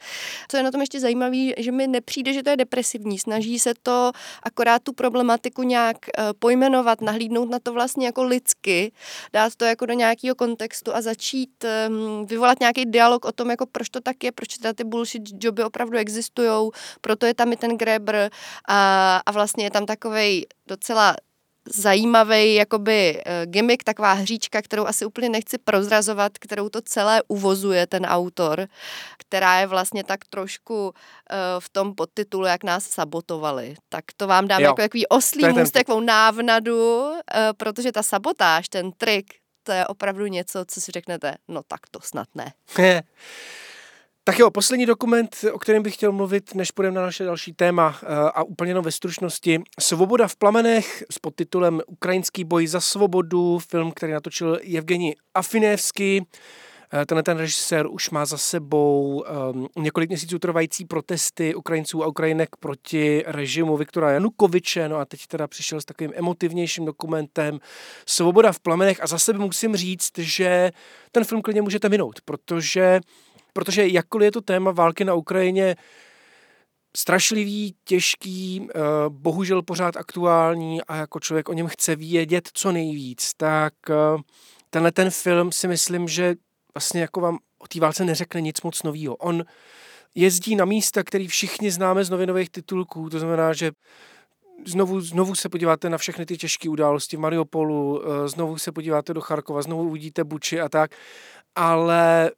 Co 0.49 0.57
je 0.57 0.63
na 0.63 0.71
tom 0.71 0.81
ještě 0.81 1.01
zajímavé, 1.01 1.47
že 1.59 1.73
mi 1.73 1.87
nepřijde, 1.87 2.33
že 2.33 2.43
to 2.43 2.51
je 2.51 2.57
depresivní. 2.57 3.19
Snaží 3.19 3.59
se 3.59 3.75
to 3.83 4.13
akorát 4.43 4.83
tu 4.83 4.93
problematiku 4.93 5.63
nějak 5.63 5.97
eh, 6.09 6.23
pojmenovat, 6.39 7.01
nahlídnout 7.01 7.51
na 7.51 7.59
to 7.59 7.73
vlastně 7.73 8.07
jako 8.07 8.23
lidsky, 8.23 8.93
dát 9.33 9.55
to 9.57 9.65
jako 9.65 9.87
do 9.87 9.95
nějakého 9.95 10.35
kontextu 10.35 10.95
a 10.95 11.01
začít 11.01 11.65
ehm, 11.65 12.27
vyvolat 12.27 12.61
nějaký 12.61 12.87
dialog 12.87 13.25
o 13.25 13.33
tom, 13.33 13.51
jako 13.51 13.67
proč 13.67 13.89
to 13.89 14.01
tak 14.01 14.25
je, 14.25 14.33
proč 14.33 14.59
teda 14.59 14.73
ty 14.73 14.85
bullshit 14.85 15.23
joby 15.45 15.65
opravdu 15.65 15.99
existují, 15.99 16.71
proto 17.01 17.27
je 17.27 17.35
tam 17.35 17.53
i 17.53 17.57
ten 17.57 17.79
Greber 17.79 18.31
a, 18.69 19.21
a 19.27 19.31
vlastně 19.33 19.65
je 19.65 19.71
tam 19.71 19.87
takovej 19.87 20.47
docela 20.67 21.17
zajímavý 21.75 22.55
jakoby 22.55 23.23
eh, 23.27 23.47
gimmick, 23.47 23.85
taková 23.85 24.13
hříčka, 24.13 24.63
kterou 24.63 24.87
asi 24.87 25.07
úplně 25.07 25.29
nechci 25.29 25.59
prozrazovat, 25.59 26.39
kterou 26.39 26.69
to 26.69 26.81
celé 26.81 27.23
uvozuje 27.29 27.87
ten 27.87 28.07
autor, 28.07 28.69
která 29.19 29.61
je 29.61 29.67
vlastně 29.67 30.05
tak 30.05 30.25
trošku 30.25 30.87
uh, 30.87 30.93
v 31.59 31.69
tom 31.69 31.95
podtitulu, 31.95 32.47
jak 32.47 32.65
nás 32.65 32.85
sabotovali. 32.85 33.75
Tak 33.89 34.05
to 34.17 34.27
vám 34.27 34.49
dám 34.49 34.61
jo. 34.61 34.67
jako 34.67 34.83
takový 34.83 35.07
oslý 35.07 35.49
můst, 35.49 35.71
takovou 35.71 36.01
návnadu, 36.01 37.01
uh, 37.01 37.15
protože 37.57 37.93
ta 37.93 38.03
sabotáž, 38.03 38.69
ten 38.69 38.93
trik, 38.93 39.35
to 39.63 39.73
je 39.73 39.87
opravdu 39.87 40.27
něco, 40.27 40.65
co 40.69 40.81
si 40.81 40.93
řeknete, 40.93 41.35
no 41.49 41.63
tak 41.69 41.81
to 41.91 42.01
snad 42.03 42.29
ne. 42.35 42.53
Tak 44.29 44.39
jo, 44.39 44.51
poslední 44.51 44.87
dokument, 44.87 45.45
o 45.53 45.59
kterém 45.59 45.83
bych 45.83 45.95
chtěl 45.95 46.13
mluvit, 46.13 46.55
než 46.55 46.71
půjdeme 46.71 46.97
na 46.97 47.03
naše 47.03 47.25
další 47.25 47.53
téma 47.53 47.99
eh, 48.03 48.07
a 48.35 48.43
úplně 48.43 48.71
jenom 48.71 48.85
ve 48.85 48.93
stručnosti. 48.93 49.61
Svoboda 49.81 50.29
v 50.29 50.37
plamenech 50.37 51.05
s 51.11 51.19
podtitulem 51.19 51.81
Ukrajinský 51.87 52.45
boj 52.45 52.67
za 52.67 52.81
svobodu, 52.81 53.59
film, 53.59 53.93
který 53.93 54.13
natočil 54.13 54.59
Evgeni 54.77 55.17
Afinevský. 55.35 56.27
Eh, 56.93 57.07
tenhle 57.07 57.23
ten 57.23 57.39
režisér 57.39 57.87
už 57.91 58.11
má 58.11 58.27
za 58.27 58.39
sebou 58.39 59.25
um, 59.53 59.69
několik 59.79 60.09
měsíců 60.09 60.39
trvající 60.39 60.85
protesty 60.85 61.55
Ukrajinců 61.55 62.05
a 62.05 62.07
Ukrajinek 62.07 62.49
proti 62.61 63.23
režimu 63.27 63.77
Viktora 63.77 64.11
Janukoviče, 64.11 64.89
no 64.89 64.97
a 64.97 65.05
teď 65.05 65.27
teda 65.27 65.47
přišel 65.47 65.81
s 65.81 65.85
takovým 65.85 66.13
emotivnějším 66.15 66.85
dokumentem 66.85 67.59
Svoboda 68.07 68.53
v 68.53 68.61
plamenech 68.61 69.03
a 69.03 69.07
za 69.07 69.19
sebe 69.19 69.39
musím 69.39 69.77
říct, 69.77 70.19
že 70.19 70.71
ten 71.13 71.25
film 71.25 71.43
klidně 71.43 71.63
můžete 71.63 71.89
minout, 71.89 72.21
protože 72.25 73.01
protože 73.53 73.89
jakkoliv 73.89 74.25
je 74.25 74.33
to 74.33 74.41
téma 74.41 74.71
války 74.71 75.05
na 75.05 75.15
Ukrajině 75.15 75.77
strašlivý, 76.97 77.75
těžký, 77.85 78.69
eh, 78.69 78.81
bohužel 79.09 79.63
pořád 79.63 79.97
aktuální 79.97 80.83
a 80.83 80.97
jako 80.97 81.21
člověk 81.21 81.49
o 81.49 81.53
něm 81.53 81.67
chce 81.67 81.97
vědět 81.97 82.49
co 82.53 82.73
nejvíc, 82.73 83.31
tak 83.37 83.75
eh, 83.91 83.95
tenhle 84.71 84.93
ten 84.93 85.11
film 85.11 85.53
si 85.53 85.69
myslím, 85.69 86.09
že 86.09 86.35
vlastně 86.75 87.01
jako 87.01 87.21
vám 87.21 87.39
o 87.59 87.69
té 87.69 87.81
válce 87.81 88.05
neřekne 88.05 88.41
nic 88.41 88.63
moc 88.63 88.83
nového. 88.83 89.17
On 89.17 89.45
jezdí 90.15 90.57
na 90.57 90.65
místa, 90.65 91.05
který 91.05 91.29
všichni 91.29 91.71
známe 91.71 92.05
z 92.05 92.11
novinových 92.11 92.51
titulků, 92.51 93.11
to 93.11 93.19
znamená, 93.19 93.53
že 93.53 93.71
znovu, 94.67 95.01
znovu 95.01 95.35
se 95.35 95.49
podíváte 95.49 95.91
na 95.91 95.99
všechny 95.99 96.27
ty 96.27 96.37
těžké 96.37 96.69
události 96.69 97.17
v 97.17 97.21
Mariupolu, 97.21 98.03
eh, 98.03 98.29
znovu 98.29 98.59
se 98.59 98.73
podíváte 98.73 99.15
do 99.15 99.21
Charkova, 99.21 99.63
znovu 99.63 99.83
uvidíte 99.83 100.25
Buči 100.25 100.61
a 100.61 100.69
tak, 100.69 100.91
ale 101.55 102.31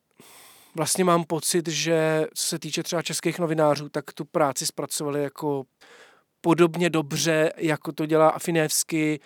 vlastně 0.75 1.03
mám 1.03 1.23
pocit, 1.23 1.67
že 1.67 2.25
co 2.33 2.43
se 2.43 2.59
týče 2.59 2.83
třeba 2.83 3.01
českých 3.01 3.39
novinářů, 3.39 3.89
tak 3.89 4.13
tu 4.13 4.25
práci 4.25 4.65
zpracovali 4.65 5.23
jako 5.23 5.63
podobně 6.41 6.89
dobře, 6.89 7.51
jako 7.57 7.91
to 7.91 8.05
dělá 8.05 8.29
Afinevsky 8.29 9.19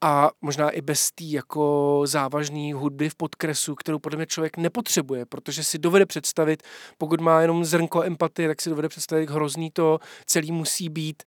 a 0.00 0.30
možná 0.40 0.70
i 0.70 0.80
bez 0.80 1.10
té 1.10 1.24
jako 1.24 2.02
závažné 2.04 2.74
hudby 2.74 3.08
v 3.08 3.14
podkresu, 3.14 3.74
kterou 3.74 3.98
podle 3.98 4.16
mě 4.16 4.26
člověk 4.26 4.56
nepotřebuje, 4.56 5.26
protože 5.26 5.64
si 5.64 5.78
dovede 5.78 6.06
představit, 6.06 6.62
pokud 6.98 7.20
má 7.20 7.40
jenom 7.40 7.64
zrnko 7.64 8.02
empatie, 8.02 8.48
tak 8.48 8.62
si 8.62 8.70
dovede 8.70 8.88
představit, 8.88 9.20
jak 9.20 9.30
hrozný 9.30 9.70
to 9.70 9.98
celý 10.26 10.52
musí 10.52 10.88
být. 10.88 11.22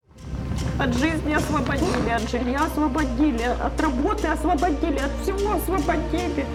От 0.84 0.94
жизни 0.94 1.38
освободили, 1.38 2.16
от 2.16 2.30
жилья 2.30 2.64
освободили, 2.64 3.44
от 3.66 3.80
работы 3.80 4.28
освободили, 4.28 5.00
от 5.00 5.22
всего 5.22 5.56
освободили. 5.56 6.46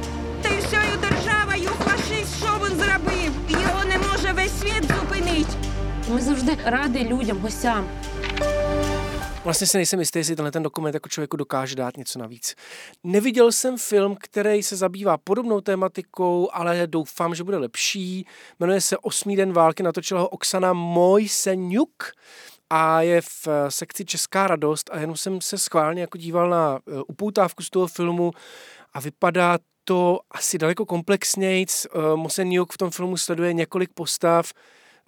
Та 0.43 0.49
й 0.49 0.61
всею 0.61 0.97
державою 1.01 1.18
фашист, 1.69 2.37
що 2.37 2.47
він 2.47 2.77
зробив? 2.79 3.33
Його 3.49 3.85
не 3.85 3.99
може 3.99 4.33
весь 4.33 4.61
світ 4.61 4.85
зупинити. 4.85 5.53
Ми 6.09 6.21
завжди 6.21 6.59
раді 6.65 7.05
людям, 7.05 7.39
гостям. 7.39 7.89
Vlastně 9.45 9.67
si 9.67 9.77
nejsem 9.77 10.01
jistý, 10.01 10.19
jestli 10.19 10.37
tenhle 10.37 10.53
ten 10.53 10.63
dokument 10.63 10.95
jako 10.95 11.09
člověku 11.09 11.37
dokáže 11.37 11.77
dát 11.77 11.97
něco 11.97 12.19
navíc. 12.19 12.55
Neviděl 13.05 13.53
jsem 13.53 13.79
film, 13.79 14.17
který 14.21 14.63
se 14.63 14.77
zabývá 14.77 15.19
podobnou 15.19 15.61
tématikou, 15.61 16.49
ale 16.53 16.87
doufám, 16.87 17.35
že 17.35 17.45
bude 17.45 17.57
lepší. 17.57 18.27
Jmenuje 18.61 18.81
se 18.81 18.99
Osmý 18.99 19.37
den 19.37 19.53
války, 19.53 19.83
natočila 19.83 20.21
ho 20.21 20.29
Oksana 20.29 20.73
Mojseňuk 20.73 22.13
a 22.71 23.01
je 23.01 23.21
v 23.21 23.49
sekci 23.69 24.05
Česká 24.05 24.47
radost 24.47 24.91
a 24.93 24.99
jenom 24.99 25.17
jsem 25.17 25.41
se 25.41 25.59
schválně 25.59 26.01
jako 26.01 26.19
díval 26.19 26.51
na 26.51 26.79
eh, 26.89 27.03
upoutávku 27.09 27.63
z 27.63 27.71
toho 27.71 27.87
filmu 27.87 28.33
a 28.93 29.01
vypadá 29.01 29.59
to 29.84 30.20
asi 30.32 30.58
daleko 30.58 30.86
komplexnějc. 30.86 31.86
Eh, 31.86 32.16
Mosenjuk 32.16 32.74
v 32.74 32.78
tom 32.78 32.92
filmu 32.92 33.18
sleduje 33.18 33.54
několik 33.54 33.90
postav 33.94 34.52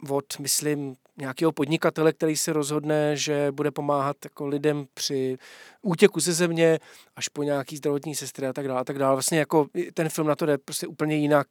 od, 0.10 0.40
myslím, 0.40 0.96
nějakého 1.18 1.52
podnikatele, 1.52 2.14
který 2.14 2.38
se 2.38 2.54
rozhodne, 2.54 3.18
že 3.18 3.52
bude 3.52 3.72
pomáhat 3.72 4.18
jako 4.24 4.48
lidem 4.48 4.86
při 4.94 5.38
útěku 5.82 6.20
ze 6.20 6.34
země, 6.34 6.80
až 7.16 7.28
po 7.28 7.44
nějaký 7.44 7.78
zdravotní 7.78 8.16
sestry 8.16 8.48
a 8.48 8.54
tak 8.54 8.68
dále. 8.68 8.82
A 8.82 8.84
tak 8.84 9.00
dále. 9.00 9.16
Vlastně 9.16 9.40
jako 9.40 9.68
ten 9.94 10.10
film 10.10 10.28
na 10.28 10.36
to 10.36 10.46
jde 10.46 10.58
prostě 10.58 10.88
úplně 10.88 11.16
jinak. 11.16 11.48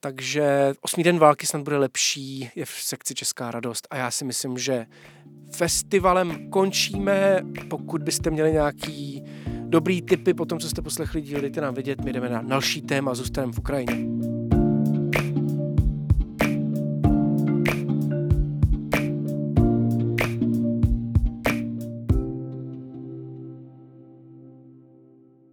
Takže 0.00 0.74
osmý 0.80 1.02
den 1.02 1.18
války 1.18 1.46
snad 1.46 1.62
bude 1.62 1.78
lepší, 1.78 2.50
je 2.54 2.64
v 2.64 2.70
sekci 2.70 3.14
Česká 3.14 3.50
radost 3.50 3.86
a 3.90 3.96
já 3.96 4.10
si 4.10 4.24
myslím, 4.24 4.58
že 4.58 4.86
festivalem 5.56 6.50
končíme. 6.50 7.40
Pokud 7.70 8.02
byste 8.02 8.30
měli 8.30 8.52
nějaký 8.52 9.24
dobrý 9.74 10.02
tipy 10.02 10.34
po 10.34 10.44
tom, 10.44 10.58
co 10.58 10.68
jste 10.68 10.82
poslechli 10.82 11.22
díl, 11.22 11.40
dejte 11.40 11.60
nám 11.60 11.74
vědět, 11.74 12.04
my 12.04 12.12
jdeme 12.12 12.28
na 12.28 12.42
další 12.42 12.82
téma, 12.82 13.14
zůstaneme 13.14 13.52
v 13.52 13.58
Ukrajině. 13.58 13.94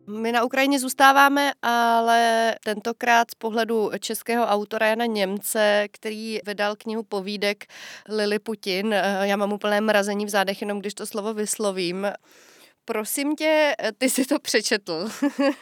My 0.08 0.32
na 0.32 0.44
Ukrajině 0.44 0.80
zůstáváme, 0.80 1.52
ale 1.62 2.56
tentokrát 2.64 3.32
z 3.32 3.36
pohledu 3.36 3.92
českého 4.00 4.46
autora 4.46 4.88
Jana 4.88 5.06
Němce, 5.06 5.88
který 5.92 6.40
vydal 6.46 6.76
knihu 6.76 7.04
povídek 7.04 7.66
Lili 8.10 8.40
Putin. 8.40 8.96
Já 9.22 9.36
mám 9.36 9.54
úplné 9.54 9.82
mrazení 9.82 10.26
v 10.26 10.30
zádech, 10.30 10.62
jenom 10.62 10.80
když 10.80 10.94
to 10.94 11.06
slovo 11.06 11.34
vyslovím. 11.34 12.08
Prosím 12.86 13.36
tě, 13.36 13.74
ty 13.98 14.10
si 14.10 14.26
to 14.26 14.39
přečetl. 14.39 15.10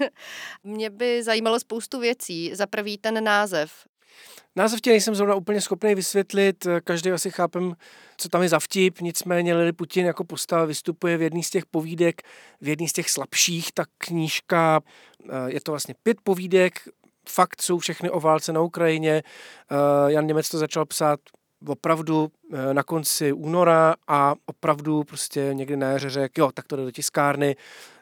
Mě 0.63 0.89
by 0.89 1.23
zajímalo 1.23 1.59
spoustu 1.59 1.99
věcí. 1.99 2.55
Za 2.55 2.67
prvý 2.67 2.97
ten 2.97 3.23
název. 3.23 3.71
Název 4.55 4.81
tě 4.81 4.89
nejsem 4.89 5.15
zrovna 5.15 5.35
úplně 5.35 5.61
schopný 5.61 5.95
vysvětlit, 5.95 6.67
každý 6.83 7.11
asi 7.11 7.31
chápem, 7.31 7.73
co 8.17 8.29
tam 8.29 8.41
je 8.43 8.49
za 8.49 8.59
vtip, 8.59 9.01
nicméně 9.01 9.55
Lili 9.55 9.73
Putin 9.73 10.05
jako 10.05 10.23
postava 10.23 10.65
vystupuje 10.65 11.17
v 11.17 11.21
jedný 11.21 11.43
z 11.43 11.49
těch 11.49 11.65
povídek, 11.65 12.21
v 12.61 12.67
jedný 12.67 12.87
z 12.87 12.93
těch 12.93 13.09
slabších, 13.09 13.71
ta 13.71 13.83
knížka 13.97 14.81
Eh, 15.29 15.51
Je 15.51 15.61
to 15.61 15.71
vlastně 15.71 15.95
pět 16.03 16.17
povídek, 16.23 16.79
fakt 17.29 17.61
jsou 17.61 17.77
všechny 17.79 18.09
o 18.09 18.19
válce 18.19 18.53
na 18.53 18.61
Ukrajině. 18.61 19.23
Eh, 19.71 20.11
Jan 20.11 20.27
Němec 20.27 20.49
to 20.49 20.57
začal 20.57 20.85
psát 20.85 21.19
opravdu 21.67 22.31
eh, 22.53 22.73
na 22.73 22.83
konci 22.83 23.33
února 23.33 23.95
a 24.07 24.35
opravdu 24.45 25.03
prostě 25.03 25.49
někdy 25.53 25.77
na 25.77 25.87
jaře 25.87 26.09
řekl, 26.09 26.41
jo, 26.41 26.51
tak 26.53 26.67
to 26.67 26.75
jde 26.75 26.83
do 26.83 26.91
tiskárny, 26.91 27.55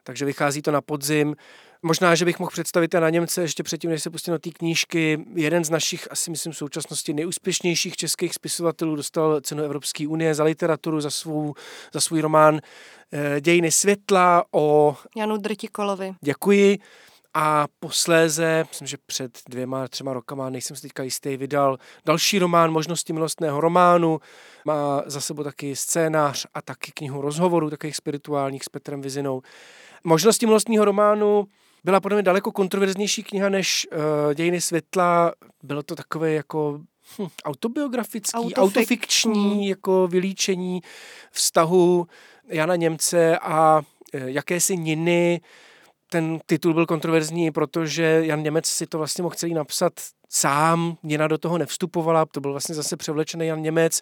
takže 0.04 0.26
vychází 0.26 0.62
to 0.62 0.72
na 0.72 0.82
podzim. 0.82 1.36
Možná, 1.84 2.16
že 2.16 2.26
bych 2.26 2.40
mohl 2.40 2.52
představit 2.52 2.94
na 2.94 3.10
Němce 3.10 3.42
ještě 3.42 3.64
předtím, 3.64 3.90
než 3.90 4.04
se 4.04 4.10
pustím 4.10 4.34
do 4.34 4.40
té 4.40 4.50
knížky. 4.50 5.26
Jeden 5.34 5.66
z 5.66 5.70
našich, 5.70 6.12
asi 6.12 6.32
myslím, 6.32 6.54
v 6.54 6.58
současnosti 6.58 7.14
nejúspěšnějších 7.14 7.96
českých 7.96 8.34
spisovatelů 8.34 8.96
dostal 8.96 9.42
cenu 9.42 9.64
Evropské 9.64 10.08
unie 10.08 10.36
za 10.36 10.44
literaturu, 10.44 11.02
za, 11.02 11.10
svou, 11.10 11.54
za 11.94 12.02
svůj 12.02 12.22
román 12.22 12.60
eh, 13.12 13.42
Dějiny 13.42 13.72
světla 13.72 14.46
o 14.52 14.96
Janu 15.18 15.38
Drtikolovi. 15.38 16.14
Děkuji. 16.22 16.78
A 17.40 17.68
posléze, 17.80 18.66
myslím, 18.70 18.88
že 18.88 18.98
před 19.06 19.40
dvěma, 19.50 19.88
třema 19.88 20.14
rokama, 20.14 20.50
nejsem 20.50 20.76
si 20.76 20.82
teďka 20.82 21.04
jistý, 21.04 21.38
vydal 21.38 21.78
další 22.06 22.40
román 22.40 22.72
Možnosti 22.72 23.14
milostného 23.14 23.62
románu. 23.62 24.20
Má 24.66 25.04
za 25.06 25.22
sebou 25.22 25.44
taky 25.44 25.76
scénář 25.76 26.46
a 26.54 26.62
taky 26.62 26.92
knihu 26.92 27.22
rozhovorů, 27.22 27.70
takových 27.70 27.96
spirituálních 27.96 28.64
s 28.64 28.70
Petrem 28.70 29.02
Vizinou. 29.02 29.42
Možnosti 30.04 30.46
milostního 30.46 30.86
románu 30.86 31.48
byla 31.84 32.00
podle 32.00 32.16
mě 32.16 32.24
daleko 32.24 32.52
kontroverznější 32.52 33.24
kniha 33.24 33.50
než 33.50 33.88
uh, 33.92 34.34
Dějiny 34.34 34.62
světla. 34.62 35.34
Bylo 35.64 35.84
to 35.84 35.96
takové 35.96 36.32
jako 36.32 36.80
hm, 37.20 37.28
autobiografický, 37.46 38.38
Autofikční. 38.38 38.64
autofikční 38.64 39.68
jako 39.68 40.08
vylíčení 40.08 40.82
vztahu 41.32 42.08
Jana 42.48 42.76
Němce 42.76 43.40
a 43.40 43.82
eh, 44.14 44.20
jakési 44.32 44.78
Niny. 44.78 45.42
Ten 46.10 46.40
titul 46.46 46.74
byl 46.74 46.86
kontroverzní, 46.86 47.52
protože 47.52 48.22
Jan 48.24 48.44
Němec 48.44 48.66
si 48.66 48.88
to 48.88 48.98
vlastně 48.98 49.22
mohl 49.22 49.36
celý 49.36 49.54
napsat 49.54 49.94
sám, 50.30 50.98
Nina 51.04 51.28
do 51.28 51.38
toho 51.38 51.58
nevstupovala, 51.58 52.26
to 52.26 52.42
byl 52.42 52.52
vlastně 52.52 52.76
zase 52.76 52.98
převlečený 52.98 53.48
Jan 53.48 53.62
Němec 53.62 54.02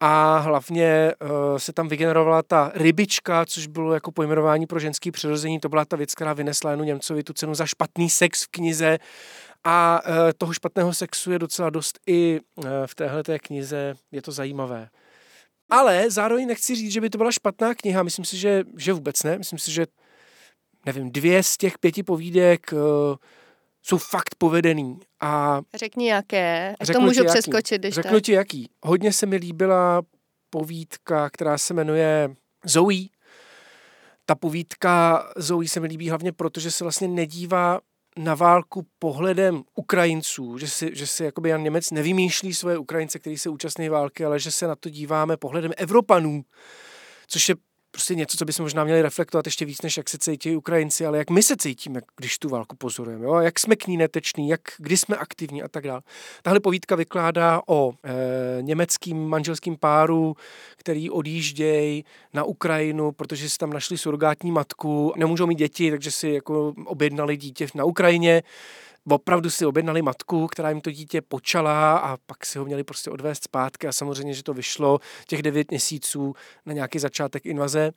a 0.00 0.38
hlavně 0.38 1.12
uh, 1.22 1.28
se 1.58 1.72
tam 1.72 1.88
vygenerovala 1.88 2.42
ta 2.42 2.72
rybička, 2.74 3.46
což 3.46 3.66
bylo 3.66 3.94
jako 3.94 4.12
pojmenování 4.12 4.66
pro 4.66 4.78
ženský 4.78 5.10
přirození, 5.10 5.60
to 5.60 5.68
byla 5.68 5.84
ta 5.84 5.96
věc, 5.96 6.14
která 6.14 6.32
vynesla 6.32 6.70
Janu 6.70 6.84
Němcovi 6.84 7.22
tu 7.22 7.32
cenu 7.32 7.54
za 7.54 7.66
špatný 7.66 8.10
sex 8.10 8.44
v 8.44 8.48
knize 8.48 8.98
a 9.64 10.00
uh, 10.06 10.14
toho 10.38 10.52
špatného 10.52 10.94
sexu 10.94 11.32
je 11.32 11.38
docela 11.38 11.70
dost 11.70 11.98
i 12.06 12.40
uh, 12.54 12.64
v 12.86 12.94
téhle 12.94 13.38
knize, 13.38 13.94
je 14.12 14.22
to 14.22 14.32
zajímavé. 14.32 14.88
Ale 15.70 16.10
zároveň 16.10 16.46
nechci 16.46 16.74
říct, 16.74 16.92
že 16.92 17.00
by 17.00 17.10
to 17.10 17.18
byla 17.18 17.32
špatná 17.32 17.74
kniha, 17.74 18.02
myslím 18.02 18.24
si, 18.24 18.36
že, 18.36 18.64
že 18.76 18.92
vůbec 18.92 19.22
ne, 19.22 19.38
myslím 19.38 19.58
si, 19.58 19.72
že 19.72 19.86
nevím, 20.86 21.12
dvě 21.12 21.42
z 21.42 21.56
těch 21.56 21.78
pěti 21.78 22.02
povídek 22.02 22.72
uh, 22.72 22.78
jsou 23.82 23.98
fakt 23.98 24.34
povedený 24.38 24.98
a 25.20 25.60
Řekni 25.74 26.08
jaké, 26.08 26.74
ať 26.80 26.92
to 26.92 27.00
můžu 27.00 27.22
jaký. 27.24 27.32
přeskočit, 27.32 27.78
když 27.82 27.94
Řeknu 27.94 28.12
tak. 28.12 28.22
ti 28.22 28.32
jaký. 28.32 28.70
Hodně 28.82 29.12
se 29.12 29.26
mi 29.26 29.36
líbila 29.36 30.02
povídka, 30.50 31.30
která 31.30 31.58
se 31.58 31.74
jmenuje 31.74 32.34
Zoe. 32.64 33.04
Ta 34.26 34.34
povídka 34.34 35.24
Zoe 35.36 35.68
se 35.68 35.80
mi 35.80 35.86
líbí 35.86 36.08
hlavně 36.08 36.32
proto, 36.32 36.60
že 36.60 36.70
se 36.70 36.84
vlastně 36.84 37.08
nedívá 37.08 37.80
na 38.16 38.34
válku 38.34 38.86
pohledem 38.98 39.62
Ukrajinců, 39.74 40.58
že 40.58 40.68
si, 40.68 40.90
že 40.92 41.06
si 41.06 41.24
jakoby 41.24 41.48
Jan 41.48 41.62
Němec 41.62 41.90
nevymýšlí 41.90 42.54
svoje 42.54 42.78
Ukrajince, 42.78 43.18
který 43.18 43.38
se 43.38 43.48
účastní 43.48 43.88
války, 43.88 44.24
ale 44.24 44.38
že 44.38 44.50
se 44.50 44.66
na 44.66 44.76
to 44.76 44.88
díváme 44.88 45.36
pohledem 45.36 45.72
Evropanů, 45.76 46.44
což 47.26 47.48
je 47.48 47.54
prostě 47.94 48.14
něco, 48.14 48.36
co 48.36 48.44
bychom 48.44 48.64
možná 48.64 48.84
měli 48.84 49.02
reflektovat 49.02 49.46
ještě 49.46 49.64
víc, 49.64 49.82
než 49.82 49.96
jak 49.96 50.08
se 50.08 50.18
cítí 50.18 50.56
Ukrajinci, 50.56 51.06
ale 51.06 51.18
jak 51.18 51.30
my 51.30 51.42
se 51.42 51.56
cítíme, 51.56 52.00
když 52.16 52.38
tu 52.38 52.48
válku 52.48 52.76
pozorujeme, 52.76 53.24
jo? 53.24 53.34
jak 53.34 53.58
jsme 53.58 53.76
k 53.76 53.86
ní 53.86 53.96
neteční, 53.96 54.48
jak, 54.48 54.60
kdy 54.78 54.96
jsme 54.96 55.16
aktivní 55.16 55.62
a 55.62 55.68
tak 55.68 55.84
dále. 55.84 56.00
Tahle 56.42 56.60
povídka 56.60 56.96
vykládá 56.96 57.62
o 57.66 57.92
e, 57.92 58.62
německým 58.62 59.28
manželským 59.28 59.76
páru, 59.76 60.36
který 60.76 61.10
odjíždějí 61.10 62.04
na 62.32 62.44
Ukrajinu, 62.44 63.12
protože 63.12 63.50
si 63.50 63.58
tam 63.58 63.72
našli 63.72 63.98
surrogátní 63.98 64.52
matku, 64.52 65.12
nemůžou 65.16 65.46
mít 65.46 65.58
děti, 65.58 65.90
takže 65.90 66.10
si 66.10 66.28
jako 66.28 66.74
objednali 66.84 67.36
dítě 67.36 67.66
na 67.74 67.84
Ukrajině, 67.84 68.42
opravdu 69.08 69.50
si 69.50 69.66
objednali 69.66 70.02
matku, 70.02 70.46
která 70.46 70.68
jim 70.68 70.80
to 70.80 70.90
dítě 70.90 71.22
počala 71.22 71.96
a 71.98 72.16
pak 72.26 72.46
si 72.46 72.58
ho 72.58 72.64
měli 72.64 72.84
prostě 72.84 73.10
odvést 73.10 73.44
zpátky 73.44 73.86
a 73.86 73.92
samozřejmě, 73.92 74.34
že 74.34 74.42
to 74.42 74.54
vyšlo 74.54 75.00
těch 75.26 75.42
devět 75.42 75.70
měsíců 75.70 76.34
na 76.66 76.72
nějaký 76.72 76.98
začátek 76.98 77.46
invaze 77.46 77.92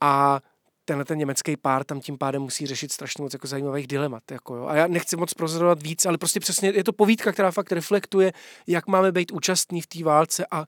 a 0.00 0.40
tenhle 0.84 1.04
ten 1.04 1.18
německý 1.18 1.56
pár 1.56 1.84
tam 1.84 2.00
tím 2.00 2.18
pádem 2.18 2.42
musí 2.42 2.66
řešit 2.66 2.92
strašně 2.92 3.22
moc 3.22 3.32
jako 3.32 3.46
zajímavých 3.46 3.86
dilemat. 3.86 4.22
Jako 4.30 4.56
jo. 4.56 4.66
A 4.66 4.74
já 4.74 4.86
nechci 4.86 5.16
moc 5.16 5.34
prozorovat 5.34 5.82
víc, 5.82 6.06
ale 6.06 6.18
prostě 6.18 6.40
přesně 6.40 6.68
je 6.68 6.84
to 6.84 6.92
povídka, 6.92 7.32
která 7.32 7.50
fakt 7.50 7.72
reflektuje, 7.72 8.32
jak 8.66 8.86
máme 8.86 9.12
být 9.12 9.32
účastní 9.32 9.80
v 9.80 9.86
té 9.86 10.04
válce 10.04 10.46
a 10.50 10.66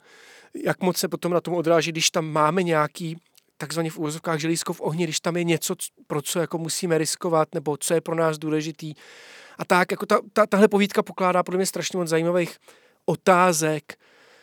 jak 0.65 0.83
moc 0.83 0.97
se 0.97 1.09
potom 1.09 1.33
na 1.33 1.41
tom 1.41 1.55
odráží, 1.55 1.93
když 1.93 2.11
tam 2.11 2.27
máme 2.27 2.63
nějaký 2.63 3.17
takzvaně 3.57 3.91
v 3.91 3.99
úvozovkách 3.99 4.39
želízko 4.39 4.73
v 4.73 4.81
ohni, 4.81 5.05
když 5.05 5.21
tam 5.21 5.37
je 5.37 5.45
něco, 5.45 5.75
pro 6.07 6.23
co 6.23 6.41
jako 6.41 6.59
musíme 6.59 6.99
riskovat, 6.99 7.49
nebo 7.55 7.77
co 7.77 7.95
je 7.95 8.01
pro 8.01 8.15
nás 8.15 8.39
důležitý. 8.39 8.95
A 9.59 9.65
tak, 9.65 9.91
jako 9.91 10.07
ta, 10.07 10.21
ta, 10.33 10.47
tahle 10.47 10.69
povídka 10.69 11.03
pokládá 11.03 11.43
podle 11.43 11.59
mě 11.59 11.67
strašně 11.67 11.99
moc 11.99 12.09
zajímavých 12.09 12.57
otázek. 13.07 13.99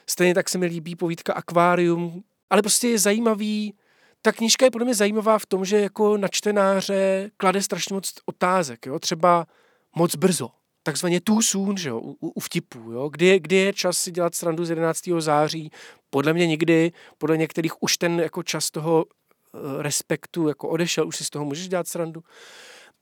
Stejně 0.10 0.34
tak 0.34 0.50
se 0.50 0.58
mi 0.58 0.66
líbí 0.66 0.96
povídka 0.96 1.34
Akvárium, 1.34 2.24
ale 2.50 2.62
prostě 2.62 2.88
je 2.88 3.00
zajímavý, 3.00 3.74
ta 4.22 4.32
knížka 4.32 4.66
je 4.66 4.72
podle 4.72 4.86
mě 4.86 4.96
zajímavá 4.96 5.40
v 5.40 5.46
tom, 5.46 5.66
že 5.66 5.80
jako 5.80 6.18
na 6.18 6.28
čtenáře 6.28 7.32
klade 7.38 7.62
strašně 7.62 7.94
moc 7.94 8.14
otázek, 8.26 8.86
jo? 8.86 9.00
třeba 9.00 9.48
moc 9.96 10.16
brzo, 10.16 10.50
takzvaně 10.84 11.22
too 11.22 11.42
soon, 11.42 11.78
že 11.78 11.90
jo, 11.90 12.00
u, 12.00 12.16
u 12.30 12.40
vtipů, 12.40 12.92
jo? 12.92 13.10
Kdy, 13.10 13.40
kdy 13.40 13.56
je 13.56 13.74
čas 13.74 13.98
si 13.98 14.12
dělat 14.12 14.36
srandu 14.36 14.66
z 14.66 14.70
11. 14.70 15.00
září, 15.20 15.72
podle 16.10 16.34
mě 16.34 16.48
nikdy, 16.48 16.92
podle 17.18 17.38
některých 17.38 17.84
už 17.84 17.98
ten 17.98 18.20
jako 18.20 18.44
čas 18.44 18.72
toho 18.72 19.06
eh, 19.06 19.58
respektu 19.84 20.48
jako 20.48 20.70
odešel, 20.70 21.08
už 21.08 21.16
si 21.16 21.24
z 21.24 21.30
toho 21.30 21.46
můžeš 21.46 21.68
dělat 21.68 21.88
srandu. 21.88 22.24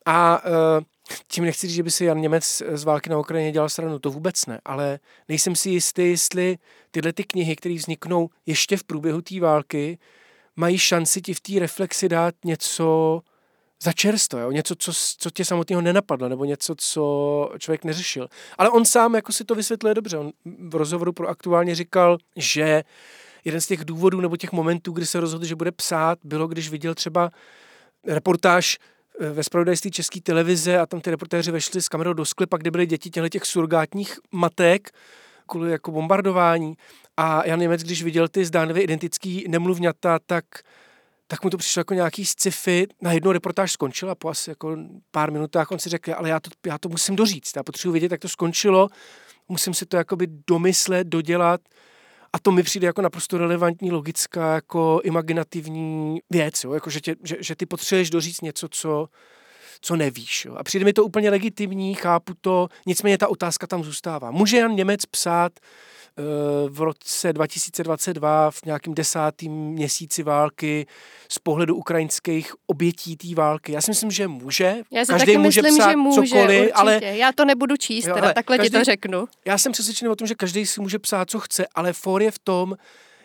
A 0.06 0.41
uh, 0.45 0.84
tím 1.28 1.44
nechci 1.44 1.68
říct, 1.68 1.76
že 1.76 1.84
by 1.84 1.92
si 1.92 2.06
Jan 2.06 2.22
Němec 2.22 2.62
z 2.74 2.84
války 2.84 3.10
na 3.10 3.20
Ukrajině 3.20 3.52
dělal 3.52 3.70
srandu, 3.70 4.00
to 4.00 4.12
vůbec 4.12 4.46
ne, 4.46 4.60
ale 4.66 5.00
nejsem 5.30 5.56
si 5.56 5.70
jistý, 5.70 6.10
jestli 6.10 6.58
tyhle 6.92 7.13
ty 7.13 7.24
knihy, 7.24 7.56
které 7.56 7.76
vzniknou 7.76 8.30
ještě 8.46 8.78
v 8.78 8.84
průběhu 8.84 9.22
té 9.22 9.39
války, 9.39 9.98
mají 10.56 10.78
šanci 10.78 11.22
ti 11.22 11.34
v 11.34 11.39
té 11.39 11.60
reflexi 11.60 12.10
dát 12.10 12.36
něco 12.46 13.22
za 13.84 13.92
čerstvo, 13.94 14.39
jo? 14.39 14.52
něco, 14.52 14.76
co, 14.76 14.92
co 15.18 15.30
tě 15.30 15.46
samotného 15.46 15.82
nenapadlo, 15.82 16.30
nebo 16.30 16.46
něco, 16.46 16.76
co 16.78 17.50
člověk 17.60 17.84
neřešil. 17.84 18.28
Ale 18.58 18.70
on 18.70 18.86
sám 18.86 19.16
jako 19.16 19.34
si 19.34 19.44
to 19.44 19.56
vysvětluje 19.56 19.96
dobře. 19.96 20.18
On 20.18 20.32
v 20.70 20.76
rozhovoru 20.76 21.13
pro 21.13 21.28
aktuálně 21.28 21.76
říkal, 21.76 22.18
že 22.36 22.84
jeden 23.46 23.62
z 23.62 23.68
těch 23.68 23.86
důvodů 23.86 24.22
nebo 24.22 24.38
těch 24.38 24.52
momentů, 24.52 24.92
kdy 24.92 25.06
se 25.06 25.20
rozhodl, 25.20 25.46
že 25.46 25.56
bude 25.56 25.72
psát, 25.72 26.20
bylo, 26.24 26.48
když 26.48 26.70
viděl 26.70 26.96
třeba 26.96 27.30
reportáž 28.08 28.78
ve 29.19 29.43
spravodajství 29.43 29.91
české 29.91 30.21
televize 30.21 30.80
a 30.80 30.86
tam 30.86 31.02
ty 31.02 31.12
reportéři 31.12 31.52
vešli 31.52 31.82
s 31.82 31.89
kamerou 31.89 32.13
do 32.13 32.26
sklepa, 32.26 32.58
kde 32.58 32.71
byly 32.71 32.86
děti 32.86 33.10
těchto 33.10 33.30
těch 33.30 33.45
surgátních 33.45 34.19
matek 34.32 34.91
kvůli 35.47 35.71
jako 35.71 35.91
bombardování. 35.91 36.78
A 37.17 37.45
Jan 37.45 37.60
Němec, 37.60 37.84
když 37.84 38.04
viděl 38.04 38.28
ty 38.28 38.45
zdánlivě 38.45 38.84
identický 38.84 39.45
nemluvňata, 39.47 40.19
tak 40.26 40.45
tak 41.28 41.43
mu 41.43 41.49
to 41.49 41.58
přišlo 41.58 41.80
jako 41.80 41.93
nějaký 41.93 42.26
sci-fi. 42.26 42.88
Na 43.02 43.12
jednu 43.12 43.32
reportáž 43.32 43.71
skončila 43.71 44.15
po 44.15 44.30
asi 44.30 44.49
jako 44.49 44.78
pár 45.12 45.32
minutách. 45.32 45.71
On 45.71 45.80
si 45.80 45.89
řekl, 45.89 46.13
ale 46.17 46.30
já 46.30 46.39
to, 46.39 46.49
já 46.65 46.78
to 46.78 46.89
musím 46.89 47.15
doříct. 47.15 47.56
Já 47.56 47.63
potřebuji 47.63 47.91
vědět, 47.91 48.12
jak 48.12 48.21
to 48.21 48.30
skončilo. 48.30 48.89
Musím 49.49 49.73
si 49.73 49.86
to 49.86 49.97
jakoby 49.97 50.28
domyslet, 50.47 51.08
dodělat. 51.08 51.62
A 52.34 52.39
to 52.39 52.52
mi 52.52 52.63
přijde 52.63 52.88
jako 52.88 53.02
naprosto 53.02 53.38
relevantní, 53.38 53.91
logická, 53.91 54.56
jako 54.56 55.02
imaginativní 55.04 56.19
věc, 56.30 56.63
jo? 56.63 56.74
Jako, 56.74 56.89
že, 56.89 57.02
tě, 57.02 57.15
že, 57.24 57.36
že 57.39 57.56
ty 57.56 57.65
potřebuješ 57.65 58.10
doříct 58.10 58.41
něco, 58.41 58.67
co, 58.69 59.08
co 59.82 59.96
nevíš. 59.96 60.46
Jo? 60.46 60.56
A 60.56 60.63
přijde 60.63 60.86
mi 60.86 60.93
to 60.93 61.06
úplně 61.06 61.30
legitimní, 61.30 61.93
chápu 61.96 62.34
to, 62.41 62.67
nicméně 62.86 63.17
ta 63.17 63.28
otázka 63.28 63.67
tam 63.67 63.84
zůstává. 63.84 64.32
Může 64.32 64.58
Jan 64.58 64.76
Němec 64.76 65.06
psát 65.06 65.52
v 66.69 66.82
roce 66.82 67.34
2022 67.34 68.52
v 68.52 68.65
nějakém 68.65 68.93
desátém 68.93 69.52
měsíci 69.52 70.23
války 70.23 70.86
z 71.30 71.39
pohledu 71.39 71.76
ukrajinských 71.76 72.54
obětí 72.67 73.17
té 73.17 73.36
války. 73.36 73.71
Já 73.71 73.82
si 73.82 73.91
myslím, 73.91 74.12
že 74.12 74.28
může. 74.28 74.76
Já 74.91 75.06
si 75.06 75.12
Každý 75.12 75.26
taky 75.26 75.38
může 75.38 75.62
myslím, 75.62 75.80
psát 75.80 75.89
že 75.91 75.95
může, 75.95 76.30
cokoliv, 76.30 76.60
určitě. 76.60 76.73
ale 76.73 77.02
Já 77.04 77.32
to 77.32 77.45
nebudu 77.45 77.78
číst, 77.78 78.06
Jo, 78.06 78.15
teda, 78.15 78.34
takhle 78.34 78.58
ti 78.58 78.69
to 78.69 78.78
každý- 78.78 78.86
řeknu. 78.91 79.26
já 79.45 79.58
jsem 79.58 79.71
přesvědčený 79.71 80.10
o 80.10 80.15
tom, 80.15 80.28
že 80.28 80.36
každý 80.36 80.65
si 80.65 80.82
může 80.82 80.99
psát, 80.99 81.30
co 81.30 81.39
chce, 81.39 81.65
ale 81.76 81.93
for 81.93 82.21
je 82.23 82.32
v 82.32 82.39
tom, 82.39 82.76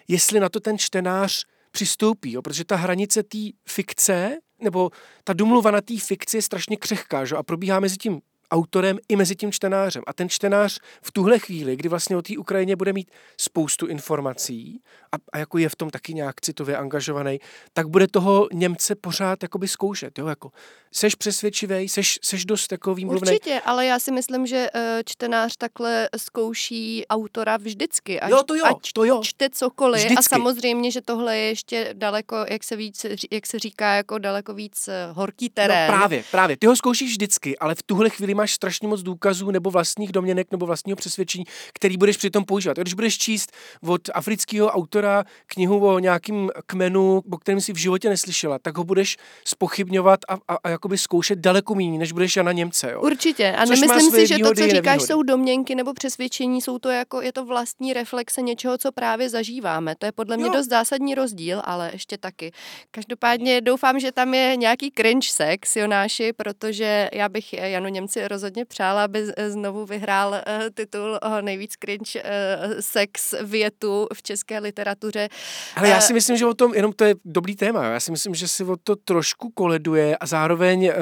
jestli 0.08 0.40
na 0.40 0.48
to 0.48 0.60
ten 0.60 0.78
čtenář 0.78 1.44
přistoupí, 1.70 2.32
jo? 2.32 2.42
protože 2.42 2.64
ta 2.64 2.76
hranice 2.76 3.22
té 3.22 3.38
fikce, 3.68 4.36
nebo 4.62 4.90
ta 5.24 5.32
domluva 5.32 5.70
na 5.70 5.80
té 5.80 5.94
fikci 5.98 6.36
je 6.36 6.42
strašně 6.42 6.76
křehká, 6.76 7.24
že? 7.24 7.36
a 7.36 7.42
probíhá 7.42 7.80
mezi 7.80 7.96
tím 7.96 8.20
autorem 8.50 8.98
i 9.08 9.16
mezi 9.16 9.36
tím 9.36 9.52
čtenářem. 9.52 10.02
A 10.06 10.12
ten 10.12 10.28
čtenář 10.28 10.78
v 11.02 11.12
tuhle 11.12 11.38
chvíli, 11.38 11.76
kdy 11.76 11.88
vlastně 11.88 12.16
o 12.16 12.22
té 12.22 12.38
Ukrajině 12.38 12.76
bude 12.76 12.92
mít 12.92 13.10
spoustu 13.36 13.86
informací 13.86 14.82
a, 15.12 15.16
a 15.32 15.38
jako 15.38 15.58
je 15.58 15.68
v 15.68 15.76
tom 15.76 15.90
taky 15.90 16.14
nějak 16.14 16.40
citově 16.40 16.76
angažovaný, 16.76 17.38
tak 17.72 17.88
bude 17.88 18.08
toho 18.08 18.48
Němce 18.52 18.94
pořád 18.94 19.42
jakoby 19.42 19.68
zkoušet. 19.68 20.18
Jo? 20.18 20.26
Jako, 20.26 20.50
seš 20.92 21.14
přesvědčivý, 21.14 21.88
seš, 21.88 22.18
seš 22.22 22.44
dost 22.44 22.72
jako 22.72 22.94
výmluvný. 22.94 23.30
Určitě, 23.30 23.60
ale 23.64 23.86
já 23.86 23.98
si 23.98 24.12
myslím, 24.12 24.46
že 24.46 24.68
uh, 24.74 24.80
čtenář 25.04 25.56
takhle 25.56 26.08
zkouší 26.16 27.06
autora 27.06 27.56
vždycky. 27.56 28.20
Ať, 28.20 28.30
jo, 28.30 28.42
to 28.42 28.54
jo, 28.54 28.64
ať 28.64 28.92
to 28.92 29.04
jo. 29.04 29.20
čte 29.24 29.50
cokoliv. 29.50 30.04
Vždycky. 30.04 30.34
A 30.34 30.38
samozřejmě, 30.38 30.90
že 30.90 31.00
tohle 31.00 31.36
je 31.36 31.48
ještě 31.48 31.90
daleko, 31.92 32.36
jak 32.48 32.64
se, 32.64 32.76
víc, 32.76 33.06
jak 33.30 33.46
se 33.46 33.58
říká, 33.58 33.94
jako 33.94 34.18
daleko 34.18 34.54
víc 34.54 34.88
eh, 34.88 35.08
horký 35.12 35.50
terén. 35.50 35.90
No 35.90 35.96
právě, 35.96 36.24
právě. 36.30 36.56
Ty 36.56 36.66
ho 36.66 36.76
zkoušíš 36.76 37.10
vždycky, 37.10 37.58
ale 37.58 37.74
v 37.74 37.82
tuhle 37.82 38.10
chvíli 38.10 38.34
máš 38.38 38.54
strašně 38.54 38.88
moc 38.88 39.02
důkazů 39.02 39.50
nebo 39.50 39.70
vlastních 39.70 40.12
domněnek 40.12 40.46
nebo 40.50 40.66
vlastního 40.66 40.96
přesvědčení, 40.96 41.44
který 41.74 41.96
budeš 41.96 42.16
přitom 42.16 42.44
používat. 42.44 42.78
A 42.78 42.82
když 42.82 42.94
budeš 42.94 43.18
číst 43.18 43.52
od 43.88 44.00
afrického 44.14 44.68
autora 44.68 45.24
knihu 45.46 45.86
o 45.86 45.98
nějakým 45.98 46.50
kmenu, 46.66 47.22
o 47.32 47.36
kterém 47.38 47.60
si 47.60 47.72
v 47.72 47.76
životě 47.76 48.08
neslyšela, 48.08 48.58
tak 48.58 48.78
ho 48.78 48.84
budeš 48.84 49.16
spochybňovat 49.44 50.20
a, 50.28 50.34
a, 50.48 50.56
a 50.64 50.68
jakoby 50.68 50.98
zkoušet 50.98 51.38
daleko 51.38 51.74
méně, 51.74 51.98
než 51.98 52.12
budeš 52.12 52.36
Jana 52.36 52.52
Němce. 52.52 52.90
Jo? 52.92 53.00
Určitě. 53.02 53.52
A 53.56 53.66
Což 53.66 53.80
nemyslím 53.80 54.10
si, 54.10 54.26
že 54.26 54.38
to, 54.38 54.54
co 54.54 54.54
říkáš, 54.54 54.72
nevýhody. 54.72 55.00
jsou 55.06 55.22
domněnky 55.22 55.74
nebo 55.74 55.94
přesvědčení, 55.94 56.62
jsou 56.62 56.78
to 56.78 56.88
jako, 56.88 57.22
je 57.22 57.32
to 57.32 57.44
vlastní 57.44 57.92
reflexe 57.92 58.42
něčeho, 58.42 58.78
co 58.78 58.92
právě 58.92 59.28
zažíváme. 59.28 59.94
To 59.98 60.06
je 60.06 60.12
podle 60.12 60.36
mě 60.36 60.46
Jo. 60.46 60.52
dost 60.52 60.68
zásadní 60.68 61.14
rozdíl, 61.14 61.62
ale 61.64 61.90
ještě 61.92 62.18
taky. 62.18 62.52
Každopádně 62.90 63.60
doufám, 63.60 64.00
že 64.00 64.12
tam 64.12 64.34
je 64.34 64.56
nějaký 64.56 64.92
cringe 64.96 65.28
sex, 65.32 65.76
Jonáši, 65.76 66.32
protože 66.32 67.08
já 67.12 67.28
bych 67.28 67.52
Janu 67.52 67.88
Němci 67.88 68.27
rozhodně 68.28 68.64
přála, 68.64 69.04
aby 69.04 69.26
z- 69.26 69.32
znovu 69.50 69.86
vyhrál 69.86 70.34
eh, 70.34 70.42
titul 70.74 71.18
eh, 71.22 71.42
nejvíc 71.42 71.72
cringe 71.84 72.22
eh, 72.24 72.58
sex 72.82 73.34
větu 73.42 74.06
v 74.14 74.22
české 74.22 74.58
literatuře. 74.58 75.28
Ale 75.76 75.88
já 75.88 75.98
Eh, 75.98 76.00
si 76.00 76.12
myslím, 76.12 76.36
že 76.36 76.46
o 76.46 76.54
tom, 76.54 76.74
jenom 76.74 76.92
to 76.92 77.04
je 77.04 77.14
dobrý 77.24 77.56
téma, 77.56 77.84
já 77.84 78.00
si 78.00 78.10
myslím, 78.10 78.34
že 78.34 78.48
si 78.48 78.64
o 78.64 78.76
to 78.76 78.96
trošku 78.96 79.50
koleduje 79.50 80.16
a 80.16 80.26
zároveň 80.26 80.92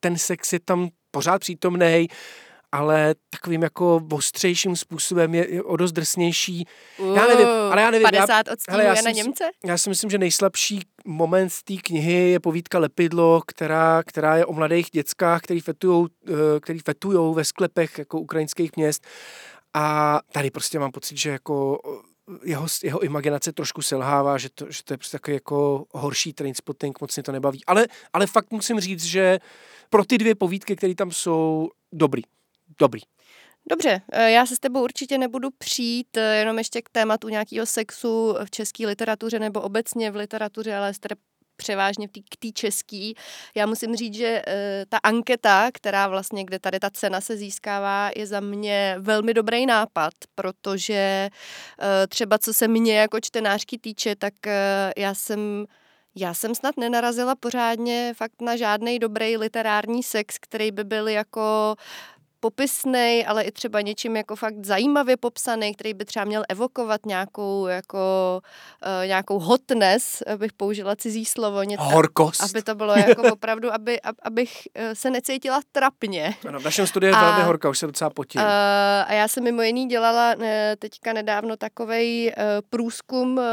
ten 0.00 0.18
sex 0.18 0.52
je 0.52 0.60
tam 0.64 0.88
pořád 1.10 1.38
přítomný, 1.38 2.08
ale 2.72 3.14
takovým 3.30 3.62
jako 3.62 4.00
ostřejším 4.12 4.76
způsobem 4.76 5.34
je, 5.34 5.54
je 5.54 5.62
o 5.62 5.76
dost 5.76 5.92
drsnější. 5.92 6.64
já 7.14 7.26
nevím, 7.26 7.46
ale 7.48 7.82
já 7.82 7.90
nevím. 7.90 8.08
50 8.10 8.46
já, 8.46 8.52
odstínů 8.52 8.78
já 8.78 8.92
myslím- 8.94 9.16
Němce? 9.16 9.44
Já 9.64 9.78
si 9.78 9.88
myslím, 9.88 10.10
že 10.10 10.18
nejslabší 10.18 10.80
moment 11.04 11.50
z 11.50 11.62
té 11.62 11.74
knihy 11.76 12.12
je 12.30 12.40
povídka 12.40 12.78
Lepidlo, 12.78 13.42
která, 13.46 14.02
která 14.06 14.36
je 14.36 14.46
o 14.46 14.52
mladých 14.52 14.90
dětskách, 14.90 15.42
který 15.42 15.60
fetujou, 15.60 16.06
eh, 16.28 16.60
který 16.60 16.78
fetujou 16.78 17.34
ve 17.34 17.44
sklepech 17.44 17.98
jako 17.98 18.20
ukrajinských 18.20 18.76
měst. 18.76 19.06
A 19.74 20.18
tady 20.32 20.50
prostě 20.50 20.78
mám 20.78 20.90
pocit, 20.90 21.18
že 21.18 21.30
jako 21.30 21.78
jeho, 22.44 22.66
jeho 22.84 23.00
imaginace 23.00 23.52
trošku 23.52 23.82
selhává, 23.82 24.38
že 24.38 24.48
to, 24.54 24.66
že 24.70 24.84
to 24.84 24.92
je 24.94 24.98
prostě 24.98 25.18
takový 25.18 25.34
jako 25.34 25.84
horší 25.90 26.32
trainspotting, 26.32 27.00
moc 27.00 27.16
mě 27.16 27.22
to 27.22 27.32
nebaví. 27.32 27.64
Ale, 27.66 27.86
ale 28.12 28.26
fakt 28.26 28.50
musím 28.50 28.80
říct, 28.80 29.04
že 29.04 29.38
pro 29.90 30.04
ty 30.04 30.18
dvě 30.18 30.34
povídky, 30.34 30.76
které 30.76 30.94
tam 30.94 31.10
jsou, 31.10 31.68
dobrý. 31.92 32.22
Dobrý. 32.80 33.00
Dobře, 33.70 34.00
eh, 34.12 34.30
já 34.30 34.46
se 34.46 34.56
s 34.56 34.58
tebou 34.58 34.82
určitě 34.82 35.18
nebudu 35.18 35.48
přijít, 35.58 36.16
eh, 36.16 36.36
jenom 36.36 36.58
ještě 36.58 36.82
k 36.82 36.88
tématu 36.88 37.28
nějakého 37.28 37.66
sexu 37.66 38.36
v 38.44 38.50
české 38.50 38.86
literatuře 38.86 39.38
nebo 39.38 39.60
obecně 39.60 40.10
v 40.10 40.16
literatuře, 40.16 40.76
ale 40.76 40.92
převážně 41.56 42.08
v 42.08 42.10
tý, 42.10 42.22
k 42.22 42.36
té 42.38 42.48
český. 42.54 43.14
Já 43.54 43.66
musím 43.66 43.96
říct, 43.96 44.14
že 44.14 44.42
e, 44.48 44.86
ta 44.88 44.98
anketa, 44.98 45.70
která 45.74 46.08
vlastně, 46.08 46.44
kde 46.44 46.58
tady 46.58 46.80
ta 46.80 46.90
cena 46.90 47.20
se 47.20 47.36
získává, 47.36 48.10
je 48.16 48.26
za 48.26 48.40
mě 48.40 48.96
velmi 48.98 49.34
dobrý 49.34 49.66
nápad, 49.66 50.12
protože 50.34 51.28
třeba 52.08 52.38
co 52.38 52.54
se 52.54 52.68
mě 52.68 52.98
jako 52.98 53.20
čtenářky 53.20 53.78
týče, 53.78 54.16
tak 54.16 54.34
já 54.96 55.14
jsem 55.14 55.66
já 56.14 56.34
jsem 56.34 56.54
snad 56.54 56.76
nenarazila 56.76 57.34
pořádně 57.34 58.12
fakt 58.16 58.42
na 58.42 58.56
žádný 58.56 58.98
dobrý 58.98 59.36
literární 59.36 60.02
sex, 60.02 60.38
který 60.40 60.70
by 60.70 60.84
byl 60.84 61.08
jako 61.08 61.76
popisný, 62.40 63.24
ale 63.26 63.42
i 63.42 63.52
třeba 63.52 63.80
něčím 63.80 64.16
jako 64.16 64.36
fakt 64.36 64.64
zajímavě 64.66 65.16
popsaný, 65.16 65.74
který 65.74 65.94
by 65.94 66.04
třeba 66.04 66.24
měl 66.24 66.42
evokovat 66.48 67.06
nějakou 67.06 67.66
jako 67.66 67.98
uh, 68.86 69.06
nějakou 69.06 69.38
hotness, 69.38 70.22
abych 70.32 70.52
použila 70.52 70.96
cizí 70.96 71.24
slovo. 71.24 71.62
Něco, 71.62 71.82
Horkost. 71.84 72.42
Aby 72.42 72.62
to 72.62 72.74
bylo 72.74 72.94
jako 72.94 73.22
opravdu, 73.32 73.72
aby, 73.72 74.00
ab, 74.00 74.16
abych 74.22 74.68
uh, 74.78 74.84
se 74.92 75.10
necítila 75.10 75.60
trapně. 75.72 76.34
Ano, 76.48 76.60
v 76.60 76.64
našem 76.64 76.86
studiu 76.86 77.12
je 77.12 77.16
A- 77.16 77.24
velmi 77.30 77.42
horká, 77.44 77.68
už 77.68 77.78
se 77.78 77.86
docela 77.86 78.10
potím. 78.10 78.40
Uh, 78.40 78.46
a 79.06 79.12
já 79.12 79.28
jsem 79.28 79.44
mimo 79.44 79.62
jiný 79.62 79.86
dělala 79.86 80.34
uh, 80.36 80.44
teďka 80.78 81.12
nedávno 81.12 81.56
takovej 81.56 82.32
uh, 82.36 82.42
průzkum 82.70 83.38
uh, 83.38 83.44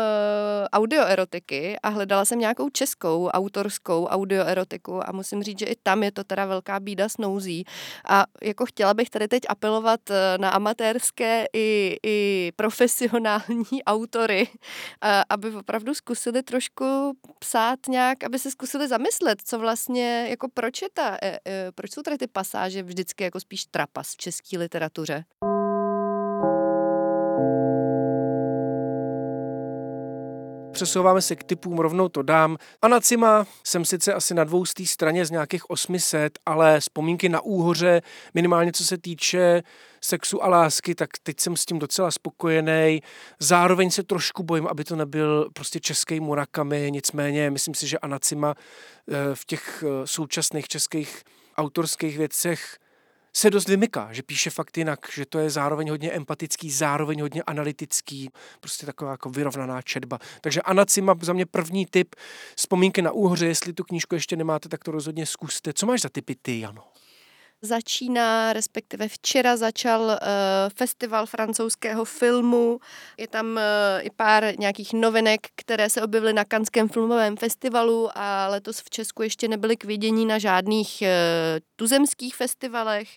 audioerotiky 0.72 1.78
a 1.84 1.90
hledala 1.90 2.26
jsem 2.26 2.40
nějakou 2.40 2.70
českou 2.70 3.28
autorskou 3.28 4.06
audioerotiku 4.06 5.10
a 5.10 5.12
musím 5.12 5.44
říct, 5.44 5.60
že 5.60 5.66
i 5.66 5.76
tam 5.84 6.04
je 6.04 6.12
to 6.12 6.24
teda 6.24 6.46
velká 6.46 6.80
bída 6.80 7.10
s 7.10 7.18
nouzí. 7.18 7.66
A 8.10 8.26
jako 8.44 8.66
chtěla 8.78 8.94
bych 8.94 9.10
tady 9.10 9.28
teď 9.28 9.44
apelovat 9.50 10.10
uh, 10.10 10.16
na 10.38 10.50
amatérské 10.50 11.46
i, 11.54 11.98
i 12.04 12.52
profesionální 12.56 13.84
autory, 13.88 14.48
uh, 14.48 15.10
aby 15.30 15.56
opravdu 15.56 15.94
zkusili 15.94 16.44
trošku 16.44 17.14
psát 17.40 17.80
nějak, 17.88 18.24
aby 18.24 18.40
se 18.40 18.52
zkusili 18.52 18.88
zamyslet, 18.88 19.42
co 19.46 19.60
vlastně, 19.60 20.28
jako 20.30 20.48
proč 20.54 20.82
je 20.82 20.88
ta, 20.94 21.18
eh, 21.24 21.40
eh, 21.48 21.72
proč 21.76 21.92
jsou 21.92 22.02
tady 22.02 22.18
ty 22.18 22.28
pasáže 22.28 22.84
vždycky 22.84 23.24
jako 23.24 23.40
spíš 23.40 23.66
trapas 23.66 24.14
v 24.14 24.18
české 24.18 24.58
literatuře. 24.58 25.24
Přesouváme 30.78 31.22
se 31.22 31.36
k 31.36 31.44
typům, 31.44 31.80
rovnou 31.80 32.10
to 32.10 32.22
dám. 32.22 32.58
Anacima 32.82 33.48
jsem 33.64 33.86
sice 33.86 34.14
asi 34.14 34.34
na 34.34 34.44
dvoustý 34.44 34.88
straně 34.88 35.26
z 35.26 35.32
nějakých 35.32 35.70
800, 35.70 36.40
ale 36.46 36.80
vzpomínky 36.80 37.30
na 37.30 37.42
úhoře, 37.42 38.02
minimálně 38.34 38.72
co 38.72 38.86
se 38.86 38.98
týče 38.98 39.64
sexu 40.02 40.44
a 40.44 40.48
lásky, 40.48 40.96
tak 40.96 41.10
teď 41.24 41.40
jsem 41.40 41.58
s 41.58 41.66
tím 41.66 41.80
docela 41.80 42.12
spokojený. 42.12 43.02
Zároveň 43.40 43.92
se 43.92 44.04
trošku 44.04 44.44
bojím, 44.44 44.68
aby 44.68 44.84
to 44.84 44.96
nebyl 44.96 45.50
prostě 45.54 45.80
český 45.80 46.20
Murakami, 46.20 46.90
nicméně 46.92 47.52
myslím 47.52 47.74
si, 47.74 47.88
že 47.88 48.00
Anacima 48.00 48.56
eh, 48.56 49.14
v 49.34 49.46
těch 49.46 49.84
eh, 49.88 50.08
současných 50.08 50.68
českých 50.68 51.24
autorských 51.58 52.18
věcech 52.18 52.78
se 53.38 53.50
dost 53.50 53.68
vymyká, 53.68 54.14
že 54.14 54.24
píše 54.24 54.50
fakt 54.50 54.78
jinak, 54.78 55.00
že 55.14 55.26
to 55.26 55.40
je 55.40 55.50
zároveň 55.50 55.90
hodně 55.90 56.12
empatický, 56.12 56.72
zároveň 56.72 57.22
hodně 57.22 57.44
analytický, 57.44 58.30
prostě 58.60 58.86
taková 58.86 59.12
jako 59.12 59.30
vyrovnaná 59.30 59.82
četba. 59.82 60.20
Takže 60.42 60.62
Anacima 60.62 61.16
za 61.22 61.34
mě 61.34 61.46
první 61.46 61.86
tip, 61.86 62.16
vzpomínky 62.56 63.02
na 63.02 63.12
úhoře, 63.12 63.46
jestli 63.46 63.74
tu 63.74 63.84
knížku 63.84 64.16
ještě 64.16 64.36
nemáte, 64.36 64.70
tak 64.70 64.84
to 64.84 64.92
rozhodně 64.92 65.26
zkuste. 65.26 65.74
Co 65.74 65.86
máš 65.86 66.02
za 66.02 66.10
typy 66.10 66.36
ty, 66.42 66.60
Jano? 66.60 66.84
Začíná, 67.62 68.54
respektive 68.54 69.08
včera 69.08 69.58
začal 69.58 70.02
uh, 70.02 70.16
festival 70.76 71.26
francouzského 71.26 72.06
filmu. 72.06 72.80
Je 73.18 73.28
tam 73.28 73.46
uh, 73.46 73.62
i 74.02 74.10
pár 74.10 74.60
nějakých 74.60 74.94
novinek, 74.94 75.48
které 75.56 75.90
se 75.90 76.02
objevily 76.02 76.34
na 76.34 76.46
Kanském 76.46 76.90
filmovém 76.90 77.38
festivalu 77.38 78.10
a 78.16 78.48
letos 78.48 78.80
v 78.82 78.90
Česku 78.90 79.24
ještě 79.24 79.48
nebyly 79.48 79.78
k 79.78 79.84
vidění 79.84 80.26
na 80.26 80.38
žádných 80.38 81.02
uh, 81.02 81.08
tuzemských 81.76 82.36
festivalech. 82.36 83.10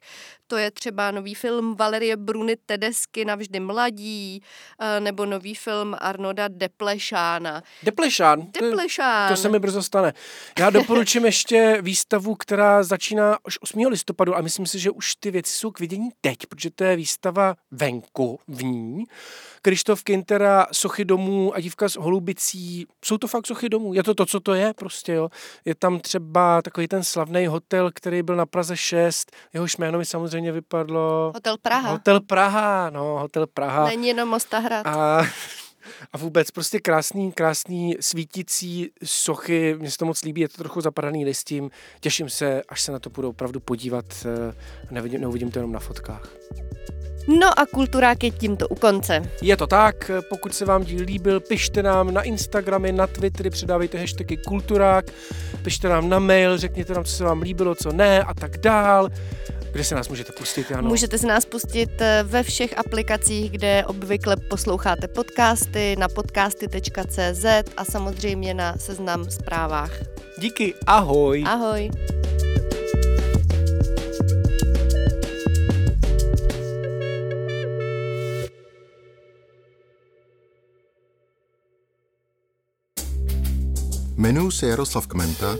To 0.50 0.56
je 0.56 0.70
třeba 0.70 1.10
nový 1.10 1.34
film 1.34 1.76
Valerie 1.76 2.16
Bruny 2.16 2.56
Tedesky 2.66 3.24
Navždy 3.24 3.60
mladí, 3.60 4.42
uh, 4.80 5.04
nebo 5.04 5.26
nový 5.26 5.54
film 5.54 5.96
Arnoda 5.98 6.48
Deplešána. 6.48 7.62
Deplešán. 7.82 8.46
Deplešán. 8.60 9.28
To, 9.28 9.34
to 9.34 9.42
se 9.42 9.48
mi 9.48 9.58
brzo 9.58 9.82
stane. 9.82 10.12
Já 10.58 10.70
doporučím 10.70 11.24
ještě 11.24 11.78
výstavu, 11.82 12.34
která 12.34 12.82
začíná 12.82 13.38
už 13.46 13.58
8. 13.60 13.86
listopadu 13.86 14.36
a 14.36 14.40
myslím 14.40 14.66
si, 14.66 14.78
že 14.78 14.90
už 14.90 15.14
ty 15.14 15.30
věci 15.30 15.52
jsou 15.52 15.70
k 15.70 15.80
vidění 15.80 16.08
teď, 16.20 16.38
protože 16.46 16.70
to 16.70 16.84
je 16.84 16.96
výstava 16.96 17.54
venku 17.70 18.40
v 18.48 18.64
ní. 18.64 19.04
Krištof 19.62 20.02
Kintera, 20.02 20.66
sochy 20.72 21.04
domů 21.04 21.54
a 21.54 21.60
dívka 21.60 21.88
s 21.88 21.96
holubicí. 21.96 22.86
Jsou 23.04 23.18
to 23.18 23.26
fakt 23.26 23.46
sochy 23.46 23.68
domů. 23.68 23.94
Je 23.94 24.02
to 24.02 24.14
to, 24.14 24.26
co 24.26 24.40
to 24.40 24.54
je 24.54 24.74
prostě, 24.74 25.12
jo. 25.12 25.28
Je 25.64 25.74
tam 25.74 26.00
třeba 26.00 26.62
takový 26.62 26.88
ten 26.88 27.04
slavný 27.04 27.46
hotel, 27.46 27.90
který 27.94 28.22
byl 28.22 28.36
na 28.36 28.46
Praze 28.46 28.76
6. 28.76 29.32
Jehož 29.54 29.76
jméno 29.76 29.98
mi 29.98 30.04
samozřejmě 30.04 30.39
vypadlo. 30.48 31.32
Hotel 31.34 31.56
Praha. 31.62 31.90
Hotel 31.90 32.20
Praha, 32.20 32.90
no, 32.90 33.18
Hotel 33.18 33.46
Praha. 33.46 33.84
Není 33.84 34.08
jenom 34.08 34.28
Mostahrad. 34.28 34.86
A, 34.86 35.24
a 36.12 36.18
vůbec 36.18 36.50
prostě 36.50 36.80
krásný, 36.80 37.32
krásný 37.32 37.96
svítící 38.00 38.90
sochy, 39.04 39.76
mně 39.78 39.90
se 39.90 39.98
to 39.98 40.04
moc 40.04 40.22
líbí, 40.22 40.40
je 40.40 40.48
to 40.48 40.56
trochu 40.56 40.80
zapadaný 40.80 41.24
listím, 41.24 41.70
těším 42.00 42.30
se, 42.30 42.62
až 42.68 42.80
se 42.80 42.92
na 42.92 42.98
to 42.98 43.10
půjdu 43.10 43.28
opravdu 43.28 43.60
podívat, 43.60 44.04
eh, 44.26 44.54
nevidím, 44.90 45.20
neuvidím 45.20 45.50
to 45.50 45.58
jenom 45.58 45.72
na 45.72 45.80
fotkách. 45.80 46.28
No 47.38 47.58
a 47.58 47.66
kulturák 47.66 48.24
je 48.24 48.30
tímto 48.30 48.68
u 48.68 48.74
konce. 48.74 49.22
Je 49.42 49.56
to 49.56 49.66
tak, 49.66 50.10
pokud 50.28 50.54
se 50.54 50.64
vám 50.64 50.84
díl 50.84 51.04
líbil, 51.04 51.40
pište 51.40 51.82
nám 51.82 52.14
na 52.14 52.22
Instagramy, 52.22 52.92
na 52.92 53.06
Twittery, 53.06 53.50
předávejte 53.50 53.98
hashtagy 53.98 54.36
Kulturák, 54.36 55.04
pište 55.62 55.88
nám 55.88 56.08
na 56.08 56.18
mail, 56.18 56.58
řekněte 56.58 56.94
nám, 56.94 57.04
co 57.04 57.12
se 57.12 57.24
vám 57.24 57.42
líbilo, 57.42 57.74
co 57.74 57.92
ne 57.92 58.22
a 58.22 58.34
tak 58.34 58.58
dál. 58.58 59.08
Kde 59.72 59.84
se 59.84 59.94
nás 59.94 60.08
můžete 60.08 60.32
pustit, 60.32 60.70
Jano? 60.70 60.88
Můžete 60.88 61.18
se 61.18 61.26
nás 61.26 61.44
pustit 61.44 61.90
eh, 62.00 62.22
ve 62.22 62.42
všech 62.42 62.78
aplikacích, 62.78 63.50
kde 63.50 63.84
obvykle 63.86 64.36
posloucháte 64.36 65.08
podcasty, 65.08 65.96
na 65.98 66.08
podcasty.cz 66.08 67.44
a 67.76 67.84
samozřejmě 67.84 68.54
na 68.54 68.76
seznam 68.76 69.30
zprávách. 69.30 69.92
Díky, 70.38 70.74
ahoj. 70.86 71.44
Ahoj. 71.46 71.90
Jmenuji 84.16 84.50
se 84.50 84.66
Jaroslav 84.66 85.06
Kmenta 85.06 85.56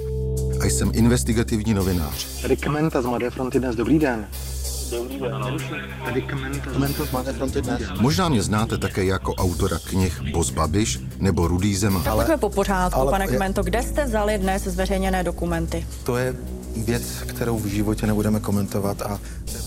a 0.62 0.66
jsem 0.66 0.90
investigativní 0.94 1.74
novinář. 1.74 2.42
Tady 2.42 2.56
Kmenta 2.56 3.02
z 3.02 3.06
Mladé 3.06 3.30
fronty 3.30 3.60
dnes. 3.60 3.76
Dobrý 3.76 3.98
den. 3.98 4.28
Dobrý 4.90 5.20
den. 5.20 5.56
Tady 6.04 6.22
Kmenta, 6.22 6.70
Kmenta 6.70 7.04
z 7.04 7.10
Mladé 7.10 7.32
fronty 7.32 7.62
dnes. 7.62 7.82
Možná 8.00 8.28
mě 8.28 8.42
znáte 8.42 8.78
také 8.78 9.04
jako 9.04 9.34
autora 9.34 9.78
knih 9.84 10.20
Boz 10.32 10.50
Babiš 10.50 11.00
nebo 11.18 11.48
Rudý 11.48 11.76
Zeman. 11.76 12.02
Tak 12.02 12.14
pojďme 12.14 12.36
po 12.36 12.50
pořádku, 12.50 13.00
ale 13.00 13.10
pane 13.10 13.26
Kmento. 13.26 13.62
Kde 13.62 13.82
jste 13.82 14.04
vzali 14.04 14.38
dnes 14.38 14.62
zveřejněné 14.62 15.22
dokumenty? 15.22 15.86
To 16.04 16.16
je 16.16 16.34
věc, 16.76 17.02
kterou 17.26 17.58
v 17.58 17.66
životě 17.66 18.06
nebudeme 18.06 18.40
komentovat 18.40 19.02
a 19.02 19.20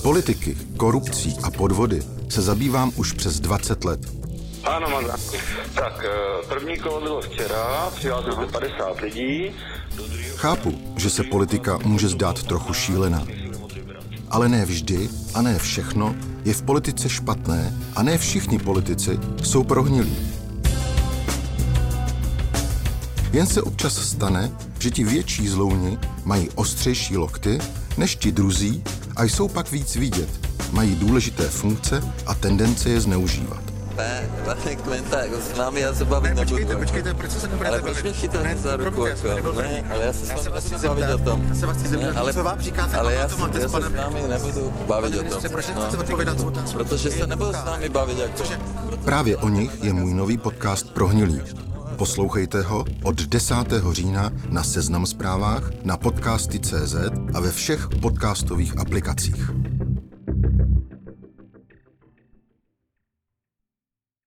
Politiky, 0.03 0.57
korupcí 0.77 1.37
a 1.43 1.51
podvody 1.51 2.01
se 2.29 2.41
zabývám 2.41 2.91
už 2.95 3.11
přes 3.11 3.39
20 3.39 3.83
let. 3.83 3.99
Ano, 4.63 4.89
mám. 4.89 5.05
Tak, 5.75 6.05
eh, 6.05 6.47
první 6.49 6.77
kolo 6.77 7.01
bylo 7.01 7.21
včera, 7.21 7.91
přihlásilo 7.95 8.45
se 8.45 8.51
50 8.51 9.01
lidí. 9.01 9.51
Chápu, 10.43 10.73
že 10.97 11.09
se 11.09 11.23
politika 11.23 11.79
může 11.85 12.07
zdát 12.07 12.43
trochu 12.43 12.73
šílená. 12.73 13.27
Ale 14.29 14.49
ne 14.49 14.65
vždy 14.65 15.09
a 15.33 15.41
ne 15.41 15.59
všechno 15.59 16.15
je 16.45 16.53
v 16.53 16.61
politice 16.61 17.09
špatné 17.09 17.73
a 17.95 18.03
ne 18.03 18.17
všichni 18.17 18.59
politici 18.59 19.19
jsou 19.43 19.63
prohnilí. 19.63 20.17
Jen 23.33 23.47
se 23.47 23.61
občas 23.61 23.95
stane, 23.95 24.51
že 24.79 24.91
ti 24.91 25.03
větší 25.03 25.47
zlouni 25.47 25.97
mají 26.23 26.49
ostřejší 26.55 27.17
lokty 27.17 27.59
než 27.97 28.15
ti 28.15 28.31
druzí 28.31 28.83
a 29.15 29.23
jsou 29.23 29.47
pak 29.47 29.71
víc 29.71 29.95
vidět. 29.95 30.29
Mají 30.71 30.95
důležité 30.95 31.47
funkce 31.47 32.03
a 32.25 32.35
tendence 32.35 32.89
je 32.89 33.01
zneužívat. 33.01 33.72
Ne, 33.97 34.29
pane 34.45 34.75
Kmenta, 34.75 35.19
jako 35.21 35.35
s 35.41 35.57
vámi 35.57 35.79
já 35.79 35.93
se 35.93 36.05
bavit 36.05 36.29
nebudu. 36.29 36.49
počkejte, 36.49 36.75
počkejte, 36.75 37.13
proč 37.13 37.31
se 37.31 37.47
nebudete 37.47 37.69
Ale 37.69 37.81
proč 37.81 37.93
mě 37.93 38.03
bavit? 38.03 38.15
chytáte 38.21 38.43
Ne, 38.43 38.57
za 38.57 38.75
ruku? 38.75 39.05
Jako? 39.05 39.51
Ne, 39.61 39.83
ale 39.93 40.05
já 40.05 40.13
se 40.13 40.25
s 40.25 40.29
vámi 40.29 40.61
chci 40.61 40.87
bavit 40.87 41.05
o 41.13 41.17
tom. 41.17 41.45
já 41.49 41.55
se 41.55 41.65
vás 41.65 41.77
chci 41.77 41.87
zeptat, 41.87 42.05
Ne, 42.13 42.19
ale, 42.19 42.33
co 42.33 42.43
vám 42.43 42.61
říkáte, 42.61 42.97
ale 42.97 43.13
já, 43.13 43.29
se- 43.29 43.35
já 43.41 43.49
s 43.49 43.51
se 43.51 43.69
s 43.69 43.71
vámi 43.95 44.21
nebudu 44.29 44.73
bavit 44.87 45.07
o 45.13 45.17
tom. 45.17 45.23
ministře, 45.25 45.49
proč 45.49 45.67
nechcete 45.67 45.95
No. 45.97 45.99
odpovědat 46.03 46.37
na 46.37 46.45
otázku? 46.45 46.77
Protože 46.77 47.11
se 47.11 47.27
nebudu 47.27 47.49
s 47.53 47.63
vámi 47.65 47.89
bavit 47.89 48.17
jako. 48.17 48.43
Právě 49.05 49.37
o 49.37 49.49
nich 49.49 49.83
je 49.83 49.93
můj 49.93 50.13
nový 50.13 50.37
podcast 50.37 50.93
Prohnilí. 50.93 51.41
Poslouchejte 51.97 52.61
ho 52.61 52.85
od 53.03 53.21
10. 53.21 53.55
října 53.93 54.31
na 54.49 54.63
Seznam 54.63 55.05
zprávách, 55.05 55.63
na 55.83 55.97
podcasty.cz 55.97 56.95
a 57.33 57.39
ve 57.39 57.51
všech 57.51 57.87
podcastových 58.01 58.77
aplikacích. 58.79 59.49